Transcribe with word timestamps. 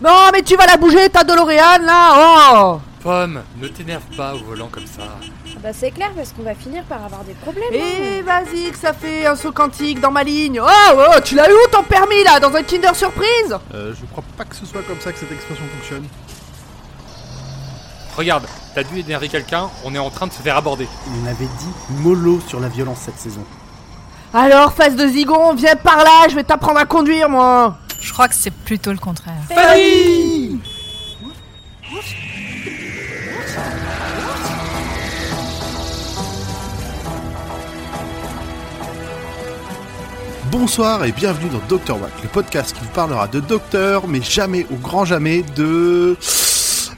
Non, 0.00 0.30
mais 0.32 0.42
tu 0.42 0.54
vas 0.56 0.66
la 0.66 0.76
bouger, 0.76 1.08
ta 1.08 1.24
DeLorean, 1.24 1.82
là 1.84 2.12
Oh 2.14 2.80
Pomme, 3.02 3.42
ne 3.60 3.68
t'énerve 3.68 4.02
pas 4.16 4.34
au 4.34 4.38
volant 4.38 4.68
comme 4.70 4.86
ça. 4.86 5.02
Ah 5.20 5.58
Bah 5.60 5.70
c'est 5.72 5.90
clair 5.90 6.10
parce 6.14 6.32
qu'on 6.32 6.42
va 6.42 6.54
finir 6.54 6.84
par 6.84 7.04
avoir 7.04 7.24
des 7.24 7.34
problèmes. 7.34 7.64
Eh, 7.72 8.22
vas-y, 8.22 8.70
que 8.70 8.78
ça 8.78 8.92
fait 8.92 9.26
un 9.26 9.34
saut 9.34 9.50
quantique 9.50 10.00
dans 10.00 10.12
ma 10.12 10.22
ligne 10.22 10.60
Oh, 10.60 10.66
oh 10.96 11.20
tu 11.24 11.34
l'as 11.34 11.48
eu 11.50 11.52
où 11.52 11.68
ton 11.72 11.82
permis, 11.82 12.22
là 12.24 12.38
Dans 12.38 12.54
un 12.54 12.62
Kinder 12.62 12.94
Surprise? 12.94 13.56
Euh, 13.74 13.92
je 13.98 14.04
crois 14.06 14.22
pas 14.36 14.44
que 14.44 14.54
ce 14.54 14.66
soit 14.66 14.82
comme 14.82 15.00
ça 15.00 15.12
que 15.12 15.18
cette 15.18 15.32
expression 15.32 15.64
fonctionne. 15.76 16.06
Regarde, 18.16 18.46
t'as 18.74 18.84
dû 18.84 18.98
énerver 19.00 19.28
quelqu'un, 19.28 19.68
on 19.84 19.94
est 19.94 19.98
en 19.98 20.10
train 20.10 20.26
de 20.28 20.32
se 20.32 20.42
faire 20.42 20.56
aborder. 20.56 20.88
On 21.22 21.26
avait 21.26 21.44
dit 21.44 22.02
mollo 22.02 22.40
sur 22.46 22.60
la 22.60 22.68
violence 22.68 22.98
cette 23.04 23.18
saison. 23.18 23.44
Alors, 24.34 24.72
face 24.72 24.94
de 24.94 25.06
zigon, 25.08 25.54
viens 25.54 25.76
par 25.76 25.98
là, 25.98 26.28
je 26.28 26.34
vais 26.34 26.44
t'apprendre 26.44 26.78
à 26.78 26.84
conduire, 26.84 27.28
moi 27.28 27.76
Je 28.00 28.12
crois 28.12 28.28
que 28.28 28.34
c'est 28.34 28.52
plutôt 28.52 28.92
le 28.92 28.98
contraire. 28.98 29.42
Fanny 29.48 30.60
Bonsoir 40.50 41.04
et 41.04 41.12
bienvenue 41.12 41.50
dans 41.50 41.76
Dr. 41.76 42.00
Wack, 42.00 42.22
le 42.22 42.28
podcast 42.28 42.74
qui 42.74 42.82
vous 42.82 42.90
parlera 42.92 43.28
de 43.28 43.40
docteur, 43.40 44.08
mais 44.08 44.22
jamais, 44.22 44.66
au 44.72 44.76
grand 44.76 45.04
jamais, 45.04 45.42
de 45.56 46.16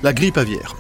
la 0.03 0.13
grippe 0.13 0.39
aviaire. 0.39 0.77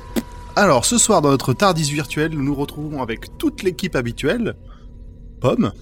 Alors, 0.55 0.85
ce 0.85 0.97
soir, 0.99 1.21
dans 1.21 1.31
notre 1.31 1.53
Tardis 1.53 1.91
virtuel, 1.91 2.33
nous 2.33 2.43
nous 2.45 2.55
retrouvons 2.55 3.03
avec 3.03 3.37
toute 3.39 3.63
l'équipe 3.63 3.97
habituelle. 3.97 4.55
Pomme, 5.41 5.73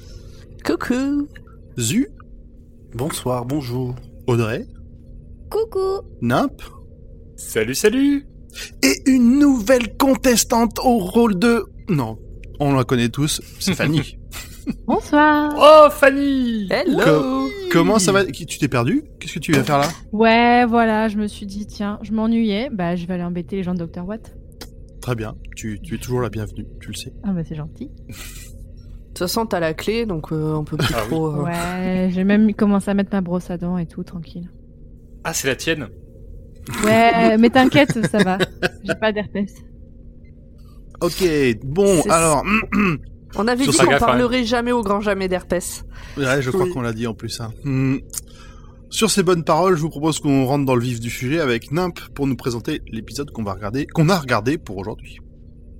Coucou 0.65 1.29
Zu, 1.79 2.09
Bonsoir, 2.95 3.45
bonjour. 3.45 3.95
Audrey, 4.29 4.67
Coucou 5.51 6.03
Nimp, 6.21 6.61
Salut, 7.37 7.75
salut 7.75 8.27
et 8.83 9.11
une 9.11 9.39
nouvelle 9.39 9.97
contestante 9.97 10.79
au 10.85 10.99
rôle 10.99 11.39
de... 11.39 11.65
Non, 11.89 12.19
on 12.61 12.75
la 12.75 12.85
connaît 12.85 13.09
tous, 13.09 13.41
c'est 13.59 13.73
Fanny. 13.75 14.19
Bonsoir. 14.87 15.55
Oh, 15.59 15.91
Fanny 15.91 16.67
Hello 16.71 16.99
Co- 17.03 17.49
comment 17.73 17.99
ça 17.99 18.13
va 18.13 18.27
Tu 18.27 18.45
t'es 18.59 18.69
perdu 18.69 19.05
Qu'est-ce 19.19 19.33
que 19.35 19.39
tu 19.39 19.53
viens 19.53 19.65
faire 19.65 19.79
là? 19.79 19.89
Ouais, 20.13 20.67
voilà, 20.67 21.09
je 21.09 21.17
me 21.17 21.27
suis 21.27 21.47
dit, 21.47 21.67
tiens, 21.67 21.99
je 22.03 22.13
m'ennuyais, 22.13 22.69
bah 22.71 22.97
je 22.97 23.07
vais 23.07 23.15
aller 23.15 23.23
embêter 23.23 23.57
les 23.57 23.63
gens 23.63 23.73
de 23.75 23.83
Dr. 23.87 24.05
Watt. 24.07 24.35
Très 25.01 25.15
bien, 25.15 25.37
tu, 25.57 25.81
tu 25.83 25.95
es 25.95 25.99
toujours 25.99 26.21
la 26.21 26.29
bienvenue, 26.29 26.67
tu 26.83 26.89
le 26.89 26.95
sais. 26.95 27.15
Ah 27.23 27.33
bah 27.33 27.41
c'est 27.49 27.55
gentil. 27.55 27.91
De 29.19 29.25
toute 29.25 29.31
façon, 29.33 29.47
t'as 29.47 29.59
la 29.59 29.75
clé, 29.75 30.07
donc 30.07 30.31
euh, 30.31 30.55
on 30.55 30.63
peut 30.63 30.77
plus 30.77 30.95
Ah 30.95 31.01
oui. 31.03 31.09
trop... 31.09 31.27
euh, 31.41 31.43
Ouais, 31.43 32.09
j'ai 32.13 32.23
même 32.23 32.55
commencé 32.55 32.89
à 32.89 32.95
mettre 32.95 33.11
ma 33.13 33.21
brosse 33.21 33.51
à 33.51 33.57
dents 33.59 33.77
et 33.77 33.85
tout, 33.87 34.05
tranquille. 34.05 34.49
Ah, 35.25 35.35
c'est 35.35 35.49
la 35.49 35.57
tienne? 35.57 35.89
Ouais, 36.85 37.37
mais 37.37 37.51
t'inquiète, 37.51 38.07
ça 38.07 38.19
va. 38.23 38.39
J'ai 38.85 38.95
pas 38.95 39.11
d'herpès. 39.11 39.53
Ok, 41.01 41.25
bon, 41.65 42.01
alors... 42.09 42.45
On 43.37 43.47
avait 43.49 43.65
Sur 43.65 43.73
dit 43.73 43.79
qu'on 43.81 43.87
gaffe, 43.91 43.99
parlerait 43.99 44.45
jamais 44.45 44.71
au 44.73 44.83
grand 44.83 45.01
jamais 45.01 45.27
d'herpès. 45.27 45.85
Ouais, 46.17 46.41
je 46.41 46.51
crois 46.51 46.65
Oui. 46.65 46.71
qu'on 46.71 46.81
l'a 46.81 46.93
dit 46.93 47.07
en 47.09 47.15
plus. 47.15 47.41
Hein. 47.41 47.51
Hmm. 47.65 47.97
Sur 48.89 49.11
ces 49.11 49.25
bonnes 49.25 49.43
paroles, 49.45 49.75
je 49.77 49.83
vous 49.83 49.91
propose 49.91 50.21
qu'on 50.21 50.47
rentre 50.47 50.65
dans 50.65 50.77
le 50.77 50.81
vif 50.81 51.01
du 51.01 51.11
sujet 51.11 51.41
avec 51.41 51.73
Nimp 51.73 51.99
pour 52.15 52.27
nous 52.29 52.37
présenter 52.37 52.83
l'épisode 52.91 53.33
qu'on 53.33 53.43
va 53.43 53.53
regarder, 53.55 53.87
qu'on 53.87 54.09
a 54.11 54.17
regardé 54.17 54.57
pour 54.59 54.79
aujourd'hui. 54.79 55.19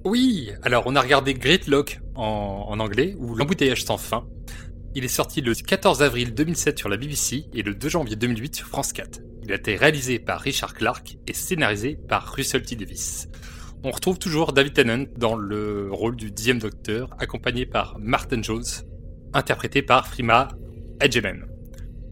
Oui, 0.05 0.51
alors 0.63 0.85
on 0.87 0.97
a 0.97 1.01
regardé 1.01 1.35
Great 1.35 1.67
Lock 1.67 2.01
en, 2.15 2.67
en 2.69 2.81
anglais, 2.81 3.15
ou 3.19 3.35
L'embouteillage 3.35 3.85
sans 3.85 3.99
fin. 3.99 4.27
Il 4.95 5.05
est 5.05 5.09
sorti 5.09 5.41
le 5.41 5.55
14 5.55 6.03
avril 6.03 6.35
2007 6.35 6.79
sur 6.79 6.89
la 6.89 6.97
BBC 6.97 7.47
et 7.53 7.63
le 7.63 7.75
2 7.75 7.89
janvier 7.89 8.17
2008 8.17 8.57
sur 8.57 8.67
France 8.67 8.93
4. 8.93 9.21
Il 9.45 9.53
a 9.53 9.57
été 9.57 9.77
réalisé 9.77 10.19
par 10.19 10.41
Richard 10.41 10.75
Clark 10.75 11.17
et 11.27 11.33
scénarisé 11.33 11.99
par 12.09 12.33
Russell 12.33 12.63
T. 12.63 12.77
Davis. 12.77 13.29
On 13.85 13.91
retrouve 13.91 14.19
toujours 14.19 14.53
David 14.53 14.75
Tennant 14.75 15.05
dans 15.17 15.37
le 15.37 15.89
rôle 15.93 16.17
du 16.17 16.31
dixième 16.33 16.59
docteur, 16.59 17.15
accompagné 17.19 17.65
par 17.65 17.97
Martin 18.01 18.43
Jones, 18.43 18.65
interprété 19.35 19.83
par 19.83 20.09
Frima 20.09 20.49
Edgeman. 21.01 21.47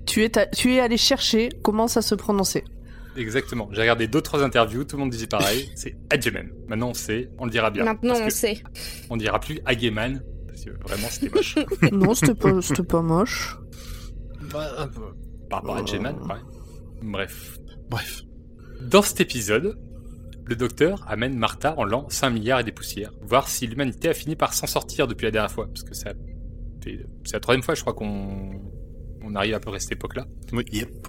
Tu 0.06 0.22
es, 0.22 0.30
tu 0.54 0.74
es 0.74 0.80
allé 0.80 0.96
chercher 0.96 1.48
comment 1.62 1.88
ça 1.88 2.02
se 2.02 2.14
prononçait. 2.14 2.64
Exactement. 3.16 3.68
J'ai 3.72 3.80
regardé 3.80 4.06
d'autres 4.08 4.42
interviews, 4.42 4.84
tout 4.84 4.96
le 4.96 5.00
monde 5.02 5.10
disait 5.10 5.26
pareil, 5.26 5.70
c'est 5.76 5.96
Edgeman. 6.12 6.50
Maintenant 6.68 6.90
on 6.90 6.94
sait, 6.94 7.30
on 7.38 7.44
le 7.46 7.50
dira 7.50 7.70
bien. 7.70 7.84
Maintenant 7.84 8.14
on 8.20 8.30
sait. 8.30 8.62
On 9.10 9.16
dira 9.16 9.38
plus 9.40 9.58
Hageman, 9.64 10.22
parce 10.46 10.64
que 10.64 10.70
vraiment 10.82 11.08
c'était 11.10 11.34
moche. 11.34 11.54
non, 11.92 12.14
c'était 12.14 12.34
pas, 12.34 12.60
c'était 12.62 12.82
pas 12.82 13.02
moche. 13.02 13.56
Par 14.50 15.60
rapport 15.60 15.76
à 15.76 15.80
Edgeman, 15.80 16.16
ouais. 16.22 16.36
Bref. 17.02 17.58
Bref. 17.88 18.22
Dans 18.80 19.02
cet 19.02 19.20
épisode, 19.20 19.78
le 20.44 20.56
docteur 20.56 21.04
amène 21.08 21.36
Martha 21.36 21.74
en 21.78 21.84
l'an 21.84 22.06
5 22.08 22.30
milliards 22.30 22.60
et 22.60 22.64
des 22.64 22.72
poussières, 22.72 23.12
voir 23.22 23.48
si 23.48 23.66
l'humanité 23.66 24.08
a 24.08 24.14
fini 24.14 24.36
par 24.36 24.52
s'en 24.54 24.66
sortir 24.66 25.06
depuis 25.08 25.24
la 25.24 25.30
dernière 25.30 25.50
fois, 25.50 25.66
parce 25.66 25.82
que 25.82 25.94
ça 25.94 26.12
fait- 26.82 27.04
c'est 27.24 27.32
la 27.34 27.40
troisième 27.40 27.62
fois, 27.62 27.74
je 27.74 27.80
crois, 27.80 27.94
qu'on 27.94 28.60
on 29.22 29.34
arrive 29.34 29.54
à 29.54 29.60
peu 29.60 29.66
près 29.70 29.76
à 29.76 29.80
cette 29.80 29.92
époque-là. 29.92 30.26
Oui. 30.52 30.64
Yep. 30.72 31.08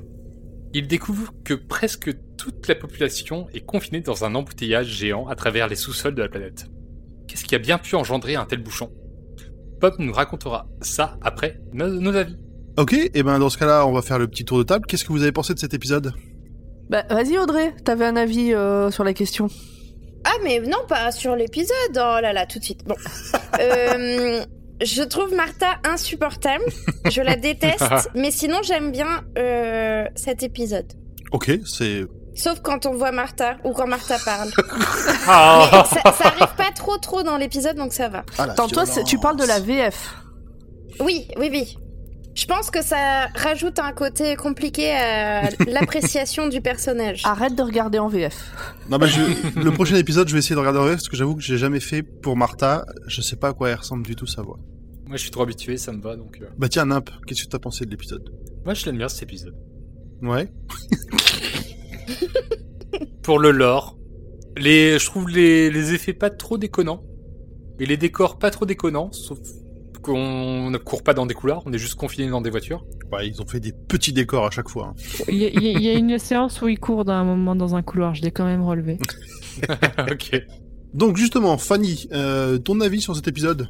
Il 0.74 0.88
découvre 0.88 1.34
que 1.44 1.54
presque 1.54 2.12
toute 2.38 2.68
la 2.68 2.76
population 2.76 3.48
est 3.54 3.66
confinée 3.66 4.02
dans 4.02 4.26
un 4.26 4.36
embouteillage 4.36 4.88
géant 4.88 5.28
à 5.28 5.36
travers 5.36 5.68
les 5.68 5.76
sous-sols 5.76 6.16
de 6.16 6.22
la 6.22 6.30
planète. 6.30 6.68
Qu'est-ce 7.28 7.46
qui 7.46 7.56
a 7.56 7.60
bien 7.60 7.78
pu 7.78 7.96
engendrer 7.96 8.36
un 8.36 8.46
tel 8.46 8.62
bouchon? 8.62 8.92
Pop 9.80 9.96
nous 10.00 10.14
racontera 10.14 10.68
ça 10.82 11.18
après 11.22 11.60
nos, 11.74 11.88
nos 11.88 12.16
avis. 12.16 12.38
Ok, 12.78 12.94
et 12.94 13.24
ben 13.24 13.40
dans 13.40 13.50
ce 13.50 13.58
cas-là, 13.58 13.88
on 13.88 13.92
va 13.92 14.02
faire 14.02 14.20
le 14.20 14.28
petit 14.28 14.46
tour 14.46 14.60
de 14.60 14.64
table. 14.64 14.86
Qu'est-ce 14.88 15.04
que 15.04 15.12
vous 15.12 15.24
avez 15.24 15.32
pensé 15.32 15.54
de 15.54 15.60
cet 15.60 15.74
épisode? 15.74 16.14
Bah, 16.90 17.04
vas-y 17.10 17.38
Audrey, 17.38 17.74
t'avais 17.84 18.06
un 18.06 18.16
avis 18.16 18.54
euh, 18.54 18.92
sur 18.92 19.04
la 19.04 19.14
question. 19.14 19.50
Ah 20.24 20.36
mais 20.44 20.60
non 20.60 20.86
pas 20.88 21.12
sur 21.12 21.36
l'épisode. 21.36 21.96
Oh 21.96 22.20
là 22.22 22.34
là 22.34 22.46
tout 22.46 22.60
de 22.60 22.64
suite. 22.64 22.84
Bon. 22.86 22.96
Euh, 23.60 24.46
je 24.82 25.04
trouve 25.04 25.34
Martha 25.34 25.76
insupportable. 25.84 26.64
Je 27.10 27.22
la 27.22 27.36
déteste. 27.48 27.84
mais 28.16 28.32
sinon 28.32 28.60
j'aime 28.64 28.92
bien 28.92 29.24
euh, 29.38 30.06
cet 30.16 30.44
épisode. 30.44 30.92
Ok, 31.32 31.52
c'est... 31.66 32.04
Sauf 32.36 32.60
quand 32.62 32.86
on 32.86 32.94
voit 32.94 33.12
Martha 33.12 33.58
ou 33.64 33.74
quand 33.74 33.88
Martha 33.88 34.18
parle. 34.24 34.50
Ah. 35.30 35.70
Mais 35.72 35.84
ça, 36.02 36.14
ça 36.14 36.28
arrive 36.30 36.56
pas 36.56 36.72
trop 36.76 36.98
trop 36.98 37.22
dans 37.24 37.38
l'épisode 37.38 37.76
donc 37.76 37.92
ça 37.94 38.08
va. 38.10 38.24
Ah, 38.38 38.44
Attends, 38.44 38.68
toi, 38.68 38.86
c'est- 38.86 39.04
tu 39.04 39.18
parles 39.18 39.36
de 39.38 39.44
la. 39.46 39.60
VF. 39.60 40.14
Oui, 41.02 41.28
oui, 41.38 41.50
oui. 41.52 41.78
Je 42.38 42.46
pense 42.46 42.70
que 42.70 42.84
ça 42.84 43.28
rajoute 43.36 43.80
un 43.80 43.92
côté 43.94 44.36
compliqué 44.36 44.92
à 44.92 45.50
l'appréciation 45.68 46.48
du 46.48 46.62
personnage. 46.62 47.22
Arrête 47.26 47.56
de 47.56 47.64
regarder 47.64 47.98
en 47.98 48.08
VF. 48.10 48.38
Non, 48.90 49.00
bah, 49.00 49.08
je- 49.08 49.60
le 49.60 49.72
prochain 49.72 49.96
épisode, 49.96 50.28
je 50.28 50.34
vais 50.34 50.40
essayer 50.40 50.54
de 50.56 50.60
regarder 50.60 50.78
en 50.80 50.84
vrai, 50.84 50.92
parce 50.92 51.10
que 51.10 51.18
j'avoue 51.18 51.36
que 51.36 51.42
j'ai 51.42 51.58
jamais 51.58 51.80
fait 51.80 52.04
pour 52.04 52.38
Martha. 52.38 52.86
Je 53.08 53.22
sais 53.22 53.38
pas 53.38 53.50
à 53.50 53.54
quoi 53.54 53.70
elle 53.70 53.76
ressemble 53.80 54.06
du 54.06 54.16
tout 54.16 54.28
sa 54.28 54.44
voix. 54.44 54.60
Moi 55.08 55.16
je 55.18 55.22
suis 55.22 55.32
trop 55.32 55.42
habitué, 55.44 55.78
ça 55.78 55.92
me 55.94 56.02
va 56.02 56.16
donc. 56.16 56.38
euh. 56.42 56.46
Bah 56.60 56.70
tiens, 56.70 56.86
Nimp, 56.86 57.10
qu'est-ce 57.26 57.44
que 57.44 57.50
t'as 57.50 57.60
pensé 57.60 57.86
de 57.86 57.90
l'épisode? 57.92 58.30
Moi 58.66 58.74
je 58.76 58.86
l'aime 58.86 58.98
bien 58.98 59.08
cet 59.10 59.24
épisode. 59.24 59.56
Ouais 60.22 60.52
Pour 63.24 63.40
le 63.40 63.52
lore, 63.52 63.98
les, 64.58 65.00
je 65.00 65.06
trouve 65.06 65.30
les, 65.30 65.70
les 65.72 65.94
effets 65.94 66.14
pas 66.14 66.30
trop 66.30 66.58
déconnants 66.58 67.04
et 67.80 67.86
les 67.86 67.98
décors 67.98 68.38
pas 68.38 68.52
trop 68.52 68.66
déconnants, 68.66 69.12
sauf 69.12 69.40
qu'on 70.00 70.70
ne 70.70 70.78
court 70.78 71.04
pas 71.04 71.14
dans 71.14 71.26
des 71.26 71.34
couloirs, 71.34 71.62
on 71.66 71.74
est 71.74 71.78
juste 71.78 71.96
confiné 71.96 72.30
dans 72.30 72.42
des 72.42 72.50
voitures. 72.50 72.86
Ouais, 73.12 73.28
ils 73.28 73.42
ont 73.42 73.48
fait 73.48 73.60
des 73.60 73.72
petits 73.74 74.14
décors 74.14 74.46
à 74.46 74.52
chaque 74.52 74.70
fois. 74.70 74.94
hein. 74.98 75.24
Il 75.28 75.36
y, 75.36 75.46
a- 75.46 75.50
il 75.50 75.82
y 75.82 75.94
une 75.94 76.18
séance 76.20 76.62
où 76.62 76.68
il 76.68 76.80
court 76.80 77.06
d'un 77.06 77.24
moment 77.24 77.56
dans 77.56 77.76
un 77.76 77.82
couloir, 77.82 78.16
je 78.16 78.22
l'ai 78.22 78.32
quand 78.32 78.46
même 78.46 78.64
relevé. 78.64 78.98
ok. 80.12 80.42
Donc 80.94 81.18
justement, 81.18 81.58
Fanny, 81.58 82.08
euh, 82.14 82.58
ton 82.58 82.80
avis 82.82 83.02
sur 83.02 83.16
cet 83.16 83.28
épisode? 83.28 83.68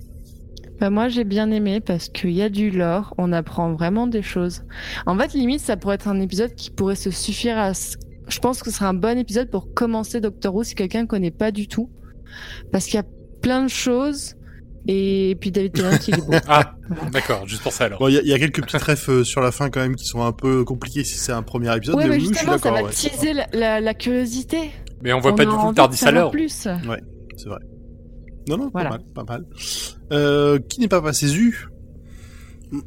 Bah 0.80 0.92
moi 0.92 1.08
j'ai 1.10 1.24
bien 1.24 1.50
aimé 1.50 1.80
parce 1.80 2.08
qu'il 2.08 2.32
y 2.32 2.42
a 2.44 2.50
du 2.50 2.70
lore, 2.70 3.16
on 3.18 3.34
apprend 3.34 3.73
vraiment 3.73 4.06
des 4.06 4.22
choses. 4.22 4.62
En 5.08 5.18
fait 5.18 5.34
limite 5.34 5.59
ça 5.59 5.76
pourrait 5.76 5.96
être 5.96 6.08
un 6.08 6.20
épisode 6.20 6.53
qui 6.53 6.70
pourrait 6.70 6.96
se 6.96 7.09
suffire 7.09 7.58
à... 7.58 7.72
Je 7.73 8.40
pense 8.40 8.62
que 8.62 8.70
ce 8.70 8.78
serait 8.78 8.85
un 8.85 8.94
bon 8.94 9.18
épisode 9.18 9.50
pour 9.50 9.73
commencer 9.73 10.22
Doctor 10.22 10.53
Who 10.53 10.64
si 10.64 10.76
quelqu'un 10.76 11.02
ne 11.02 11.08
connaît 11.08 11.32
pas 11.32 11.50
du 11.52 11.68
tout. 11.68 11.90
Parce 12.72 12.85
qu'il 12.85 12.94
y 12.96 13.00
a 13.00 13.06
plein 13.41 13.64
de 13.64 13.70
choses 13.70 14.35
et 14.87 15.37
puis 15.39 15.51
David 15.51 15.73
Tennant 15.73 15.97
il 16.07 16.13
est 16.16 16.17
beau. 16.25 16.34
Ah, 16.47 16.75
d'accord, 17.11 17.45
juste 17.47 17.61
pour 17.63 17.72
ça 17.73 17.85
alors. 17.85 17.99
Bon, 17.99 18.07
il 18.07 18.13
y, 18.16 18.17
a- 18.17 18.22
il 18.22 18.28
y 18.28 18.34
a 18.34 18.39
quelques 18.39 18.61
petits 18.63 18.78
trèfles 18.78 19.11
euh, 19.11 19.23
sur 19.23 19.41
la 19.41 19.51
fin 19.51 19.69
quand 19.69 19.81
même 19.81 19.95
qui 19.95 20.05
sont 20.05 20.23
un 20.23 20.31
peu 20.31 20.63
compliqués 20.63 21.03
si 21.03 21.17
c'est 21.17 21.31
un 21.34 21.43
premier 21.43 21.75
épisode, 21.75 21.95
Ouais 21.95 22.03
mais 22.05 22.09
mais 22.11 22.16
oui, 22.16 22.22
je 22.22 22.25
suis 22.28 22.34
justement 22.35 22.53
ça 22.57 22.63
d'accord. 22.69 22.78
va 22.81 22.84
ouais. 22.87 22.93
teaser 22.93 23.34
la, 23.34 23.47
la- 23.53 23.81
la 23.81 23.93
curiosité. 23.93 24.72
Mais 25.03 25.13
on 25.13 25.19
voit 25.19 25.34
On 25.34 25.35
pas 25.35 25.45
du 25.45 25.51
tout 25.51 25.73
Tardis 25.73 26.03
à 26.05 26.11
l'heure. 26.11 26.31
plus. 26.31 26.49
C'est 26.49 26.69
vrai. 27.49 27.59
Non, 28.49 28.57
non, 28.57 28.69
Voilà. 28.72 28.89
pas 28.91 28.97
mal, 28.97 29.05
pas 29.13 29.23
mal. 29.25 29.45
Euh, 30.13 30.57
qui 30.59 30.79
n'est 30.79 30.87
pas 30.87 31.01
passé 31.01 31.28
Zu? 31.28 31.67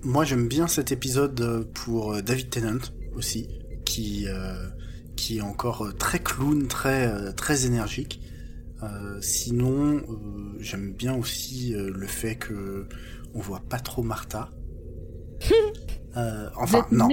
Moi, 0.03 0.25
j'aime 0.25 0.49
bien 0.49 0.67
cet 0.67 0.93
épisode 0.93 1.41
euh, 1.41 1.65
pour 1.75 2.23
David 2.23 2.51
Tennant 2.51 2.79
aussi, 3.15 3.49
qui 3.85 4.27
euh, 4.27 4.55
qui 5.17 5.39
est 5.39 5.43
encore 5.43 5.93
très 5.99 6.19
clown, 6.19 6.67
très 6.67 7.33
très 7.35 7.67
énergique. 7.67 8.21
Euh, 8.83 9.19
sinon, 9.21 9.97
euh, 9.97 10.57
j'aime 10.59 10.93
bien 10.93 11.15
aussi 11.15 11.75
euh, 11.75 11.91
le 11.95 12.07
fait 12.07 12.37
que 12.37 12.87
on 13.35 13.41
voit 13.41 13.63
pas 13.69 13.79
trop 13.79 14.03
Martha. 14.03 14.51
Enfin, 16.57 16.85
non. 16.91 17.09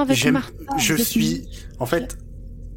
avec 0.00 0.26
Martha. 0.26 0.76
je 0.76 0.96
suis, 0.96 1.46
en 1.78 1.86
fait, 1.86 2.18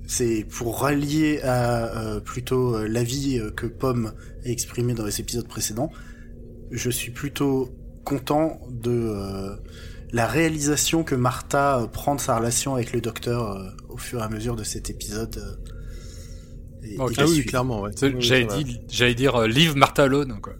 c'est 0.05 0.45
pour 0.47 0.81
rallier 0.81 1.41
à 1.41 2.21
plutôt 2.23 2.85
l'avis 2.85 3.41
que 3.55 3.65
Pomme 3.65 4.13
a 4.45 4.49
exprimé 4.49 4.93
dans 4.93 5.03
les 5.03 5.19
épisodes 5.19 5.47
précédents. 5.47 5.89
Je 6.69 6.91
suis 6.91 7.11
plutôt 7.11 7.71
content 8.05 8.61
de 8.69 9.57
la 10.11 10.27
réalisation 10.27 11.03
que 11.03 11.15
Martha 11.15 11.89
prend 11.91 12.13
de 12.13 12.21
sa 12.21 12.37
relation 12.37 12.75
avec 12.75 12.93
le 12.93 13.01
docteur 13.01 13.75
au 13.89 13.97
fur 13.97 14.19
et 14.19 14.23
à 14.23 14.29
mesure 14.29 14.55
de 14.55 14.63
cet 14.63 14.91
épisode. 14.91 15.57
Et- 16.85 16.97
Ah 17.17 17.25
oui, 17.27 17.45
clairement, 17.45 17.81
ouais. 17.81 17.91
Oui, 18.01 18.15
J'allais 18.19 18.45
dire, 18.45 18.77
j'allais 18.89 19.15
dire 19.15 19.35
euh, 19.35 19.47
leave 19.47 19.75
Martha 19.75 20.03
alone, 20.03 20.39
quoi. 20.41 20.53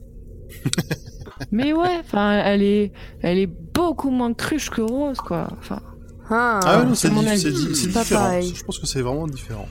Mais 1.51 1.73
ouais, 1.73 1.97
enfin, 1.99 2.41
elle 2.45 2.63
est, 2.63 2.91
elle 3.21 3.37
est 3.37 3.47
beaucoup 3.47 4.09
moins 4.11 4.33
cruche 4.33 4.69
que 4.69 4.81
Rose, 4.81 5.17
quoi. 5.17 5.47
Enfin, 5.59 5.81
Ah, 6.29 6.59
Ah 6.63 6.79
ouais, 6.79 6.85
non, 6.85 6.95
c'est 6.95 7.09
différent. 7.09 8.21
pareil. 8.23 8.53
Je 8.55 8.63
pense 8.63 8.79
que 8.79 8.85
c'est 8.87 9.01
vraiment 9.01 9.27
différent. 9.27 9.67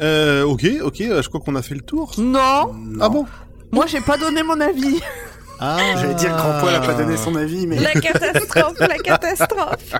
Euh, 0.00 0.44
ok, 0.44 0.66
ok, 0.82 1.00
euh, 1.02 1.22
je 1.22 1.28
crois 1.28 1.40
qu'on 1.40 1.54
a 1.56 1.62
fait 1.62 1.74
le 1.74 1.82
tour. 1.82 2.12
Non, 2.18 2.72
Non. 2.72 2.98
Ah 3.00 3.08
bon? 3.10 3.26
Moi 3.72 3.86
j'ai 3.86 4.00
pas 4.00 4.16
donné 4.18 4.42
mon 4.42 4.58
avis. 4.60 5.00
ah. 5.60 5.78
J'allais 5.96 6.14
dire 6.14 6.30
que 6.30 6.36
Grand 6.40 6.60
Poil 6.60 6.74
a 6.74 6.80
pas 6.80 6.94
donné 6.94 7.16
son 7.16 7.34
avis, 7.36 7.66
mais 7.66 7.78
La 7.78 7.92
catastrophe, 7.92 8.78
la 8.80 8.98
catastrophe. 8.98 9.94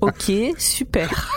Ok, 0.00 0.32
super. 0.58 1.30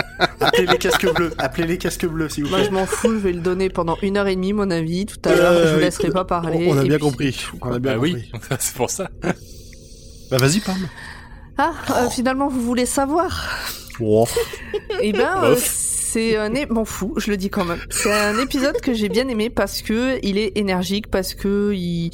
appelez 0.40 0.66
les 0.66 0.78
casques 0.78 1.14
bleus. 1.14 1.30
Appelez 1.38 1.66
les 1.66 1.78
casques 1.78 2.06
bleus, 2.06 2.28
s'il 2.28 2.44
vous 2.44 2.50
Moi 2.50 2.58
plaît. 2.58 2.68
je 2.68 2.72
m'en 2.74 2.86
fous, 2.86 3.12
je 3.14 3.18
vais 3.18 3.32
le 3.32 3.40
donner 3.40 3.70
pendant 3.70 3.96
une 4.02 4.16
heure 4.16 4.28
et 4.28 4.34
demie 4.36 4.52
mon 4.52 4.70
avis. 4.70 5.06
Tout 5.06 5.16
à 5.28 5.34
l'heure, 5.34 5.52
je 5.54 5.72
vous 5.72 5.78
Euh, 5.78 5.80
laisserai 5.80 6.10
pas 6.10 6.24
parler. 6.24 6.66
On 6.70 6.76
a 6.78 6.82
bien 6.82 6.96
puis- 6.96 7.00
compris. 7.00 7.46
On 7.62 7.72
a 7.72 7.78
bien 7.78 7.92
Bah 7.92 7.94
compris. 7.96 8.12
oui, 8.14 8.32
c'est 8.58 8.74
pour 8.74 8.90
ça. 8.90 9.08
Bah 10.30 10.36
vas-y, 10.38 10.60
Pam. 10.60 10.76
Ah, 11.56 11.72
euh, 11.90 12.08
finalement 12.10 12.48
vous 12.48 12.60
voulez 12.62 12.86
savoir 12.86 13.48
Oh. 14.00 14.28
Eh 15.02 15.10
ben, 15.12 15.42
euh, 15.42 15.56
c'est 15.58 16.36
un 16.36 16.54
é- 16.54 16.66
m'en 16.66 16.84
fous, 16.84 17.14
je 17.16 17.30
le 17.32 17.36
dis 17.36 17.50
quand 17.50 17.64
même. 17.64 17.80
C'est 17.90 18.12
un 18.12 18.38
épisode 18.38 18.80
que 18.80 18.94
j'ai 18.94 19.08
bien 19.08 19.26
aimé 19.26 19.50
parce 19.50 19.82
que 19.82 20.20
il 20.22 20.38
est 20.38 20.56
énergique, 20.56 21.08
parce 21.10 21.34
que 21.34 21.72
il 21.74 22.10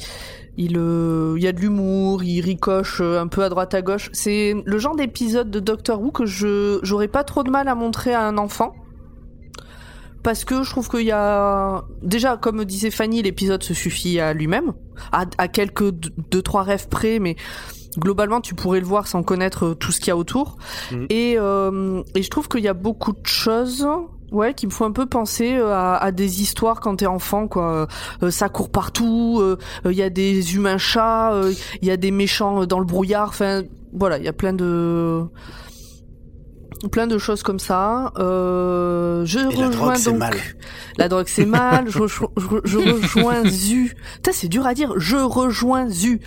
il 0.57 0.77
euh, 0.77 1.35
y 1.37 1.47
a 1.47 1.51
de 1.51 1.59
l'humour, 1.59 2.23
il 2.23 2.41
ricoche 2.41 3.01
euh, 3.01 3.19
un 3.19 3.27
peu 3.27 3.43
à 3.43 3.49
droite 3.49 3.73
à 3.73 3.81
gauche. 3.81 4.09
C'est 4.13 4.55
le 4.65 4.77
genre 4.77 4.95
d'épisode 4.95 5.51
de 5.51 5.59
Doctor 5.59 6.01
Who 6.01 6.11
que 6.11 6.25
je 6.25 6.79
j'aurais 6.83 7.07
pas 7.07 7.23
trop 7.23 7.43
de 7.43 7.49
mal 7.49 7.67
à 7.67 7.75
montrer 7.75 8.13
à 8.13 8.25
un 8.25 8.37
enfant. 8.37 8.73
Parce 10.23 10.43
que 10.43 10.63
je 10.63 10.69
trouve 10.71 10.89
qu'il 10.89 11.05
y 11.05 11.11
a 11.11 11.83
déjà, 12.01 12.35
comme 12.35 12.65
disait 12.65 12.89
Fanny, 12.89 13.21
l'épisode 13.21 13.61
se 13.61 13.75
suffit 13.75 14.19
à 14.19 14.33
lui-même, 14.33 14.73
à, 15.11 15.25
à 15.37 15.47
quelques 15.47 15.91
deux, 15.91 16.41
trois 16.41 16.63
rêves 16.63 16.87
près, 16.87 17.19
mais 17.19 17.35
globalement 17.99 18.41
tu 18.41 18.55
pourrais 18.55 18.79
le 18.79 18.85
voir 18.85 19.07
sans 19.07 19.23
connaître 19.23 19.65
euh, 19.65 19.75
tout 19.75 19.91
ce 19.91 19.99
qu'il 19.99 20.09
y 20.09 20.11
a 20.11 20.17
autour. 20.17 20.57
Mhm. 20.91 21.07
Et, 21.09 21.35
euh, 21.37 22.03
et 22.15 22.23
je 22.23 22.29
trouve 22.29 22.47
qu'il 22.47 22.61
y 22.61 22.67
a 22.67 22.73
beaucoup 22.73 23.13
de 23.13 23.25
choses. 23.25 23.87
Ouais, 24.35 24.53
qui 24.53 24.65
me 24.67 24.71
font 24.71 24.83
un 24.83 24.91
peu 24.91 25.05
penser 25.05 25.55
euh, 25.55 25.73
à, 25.73 25.95
à 25.95 26.11
des 26.11 26.41
histoires 26.41 26.81
quand 26.81 26.97
t'es 26.97 27.05
enfant, 27.05 27.47
quoi. 27.47 27.87
Euh, 28.21 28.31
ça 28.31 28.49
court 28.49 28.69
partout, 28.69 29.37
euh, 29.39 29.57
euh, 29.85 29.93
il 29.93 29.97
y 29.97 30.03
a 30.03 30.09
des 30.09 30.55
humains 30.55 30.77
chats, 30.77 31.31
euh, 31.31 31.53
il 31.81 31.87
y 31.87 31.91
a 31.91 31.95
des 31.95 32.11
méchants 32.11 32.65
dans 32.65 32.79
le 32.79 32.85
brouillard. 32.85 33.29
Enfin, 33.29 33.63
voilà, 33.93 34.17
il 34.17 34.25
y 34.25 34.27
a 34.27 34.33
plein 34.33 34.51
de 34.51 35.23
plein 36.91 37.07
de 37.07 37.17
choses 37.17 37.43
comme 37.43 37.59
ça. 37.59 38.11
Euh, 38.17 39.23
je 39.23 39.39
Et 39.39 39.43
la 39.43 39.67
rejoins 39.67 39.69
drogue, 39.69 39.95
c'est 39.95 40.09
donc 40.09 40.19
mal. 40.19 40.35
la 40.97 41.07
drogue 41.07 41.27
c'est 41.29 41.45
mal. 41.45 41.85
Je, 41.87 41.99
rejoins 41.99 43.47
Zu. 43.47 43.95
Putain, 44.15 44.31
c'est 44.33 44.49
dur 44.49 44.67
à 44.67 44.73
dire. 44.73 44.91
Je 44.97 45.15
rejoins 45.15 45.89
Zu 45.89 46.19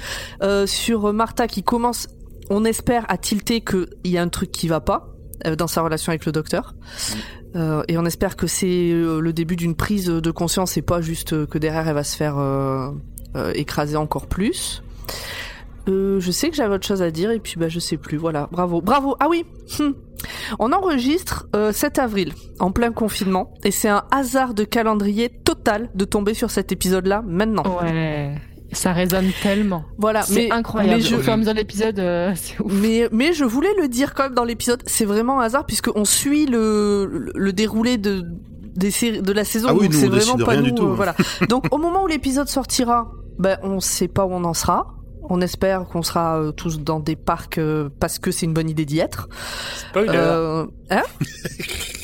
euh, 0.42 0.66
sur 0.66 1.12
Martha 1.12 1.46
qui 1.46 1.62
commence. 1.62 2.08
On 2.48 2.64
espère 2.64 3.04
à 3.08 3.18
tilter 3.18 3.60
qu'il 3.60 3.86
y 4.06 4.16
a 4.16 4.22
un 4.22 4.28
truc 4.28 4.50
qui 4.50 4.66
va 4.66 4.80
pas 4.80 5.17
dans 5.56 5.66
sa 5.66 5.82
relation 5.82 6.10
avec 6.10 6.26
le 6.26 6.32
docteur. 6.32 6.74
Euh, 7.56 7.82
et 7.88 7.96
on 7.96 8.04
espère 8.04 8.36
que 8.36 8.46
c'est 8.46 8.90
euh, 8.92 9.20
le 9.20 9.32
début 9.32 9.56
d'une 9.56 9.74
prise 9.74 10.06
de 10.06 10.30
conscience 10.30 10.76
et 10.76 10.82
pas 10.82 11.00
juste 11.00 11.32
euh, 11.32 11.46
que 11.46 11.56
derrière 11.58 11.88
elle 11.88 11.94
va 11.94 12.04
se 12.04 12.16
faire 12.16 12.38
euh, 12.38 12.90
euh, 13.36 13.52
écraser 13.54 13.96
encore 13.96 14.26
plus. 14.26 14.82
Euh, 15.88 16.20
je 16.20 16.30
sais 16.30 16.50
que 16.50 16.56
j'avais 16.56 16.74
autre 16.74 16.86
chose 16.86 17.00
à 17.00 17.10
dire 17.10 17.30
et 17.30 17.38
puis 17.38 17.54
bah 17.56 17.68
je 17.68 17.78
sais 17.78 17.96
plus. 17.96 18.18
Voilà, 18.18 18.48
bravo, 18.52 18.82
bravo. 18.82 19.16
Ah 19.20 19.28
oui, 19.30 19.46
hum. 19.80 19.94
on 20.58 20.72
enregistre 20.72 21.48
euh, 21.56 21.72
7 21.72 21.98
avril 21.98 22.34
en 22.58 22.70
plein 22.70 22.92
confinement 22.92 23.54
et 23.64 23.70
c'est 23.70 23.88
un 23.88 24.04
hasard 24.10 24.52
de 24.52 24.64
calendrier 24.64 25.30
total 25.30 25.88
de 25.94 26.04
tomber 26.04 26.34
sur 26.34 26.50
cet 26.50 26.72
épisode-là 26.72 27.22
maintenant. 27.26 27.78
ouais, 27.82 28.34
ça 28.72 28.92
résonne 28.92 29.30
tellement. 29.42 29.84
Voilà, 29.98 30.22
C'est 30.22 30.34
mais 30.34 30.50
incroyable. 30.52 30.96
mais 30.96 31.00
je- 31.02 31.16
Au 31.16 31.18
fur 31.20 31.30
et 31.30 31.32
à 31.32 31.36
mesure 31.36 31.52
de 31.54 31.58
l'épisode, 31.58 31.98
euh, 31.98 32.32
c'est 32.36 32.60
ouf. 32.60 32.72
Mais, 32.72 33.08
mais 33.12 33.32
je 33.32 33.44
voulais 33.44 33.72
le 33.80 33.88
dire 33.88 34.14
quand 34.14 34.24
même 34.24 34.34
dans 34.34 34.44
l'épisode, 34.44 34.82
c'est 34.86 35.04
vraiment 35.04 35.40
un 35.40 35.44
hasard 35.44 35.64
puisqu'on 35.66 36.04
suit 36.04 36.46
le, 36.46 37.06
le, 37.06 37.32
le 37.34 37.52
déroulé 37.52 37.96
de, 37.98 38.24
des 38.76 38.90
séries, 38.90 39.22
de 39.22 39.32
la 39.32 39.44
saison, 39.44 39.68
Ah 39.70 39.74
oui, 39.74 39.88
donc 39.88 39.92
nous, 39.94 39.98
c'est 40.00 40.06
on 40.06 40.10
vraiment 40.10 40.44
pas 40.44 40.50
rien 40.52 40.60
nous. 40.60 40.66
du 40.66 40.74
tout, 40.74 40.86
euh, 40.86 40.90
hein. 40.92 40.96
voilà. 40.96 41.14
Donc 41.48 41.66
au 41.72 41.78
moment 41.78 42.02
où 42.04 42.06
l'épisode 42.06 42.48
sortira, 42.48 43.10
ben 43.38 43.56
on 43.62 43.80
sait 43.80 44.08
pas 44.08 44.24
où 44.26 44.32
on 44.32 44.44
en 44.44 44.54
sera. 44.54 44.94
On 45.30 45.40
espère 45.42 45.84
qu'on 45.84 46.02
sera 46.02 46.38
euh, 46.40 46.52
tous 46.52 46.80
dans 46.80 47.00
des 47.00 47.14
parcs 47.16 47.58
euh, 47.58 47.90
parce 48.00 48.18
que 48.18 48.30
c'est 48.30 48.46
une 48.46 48.54
bonne 48.54 48.70
idée 48.70 48.84
d'y 48.86 48.98
être. 49.00 49.28
Spoiler. 49.90 50.12
Euh, 50.14 50.64
hein? 50.90 51.02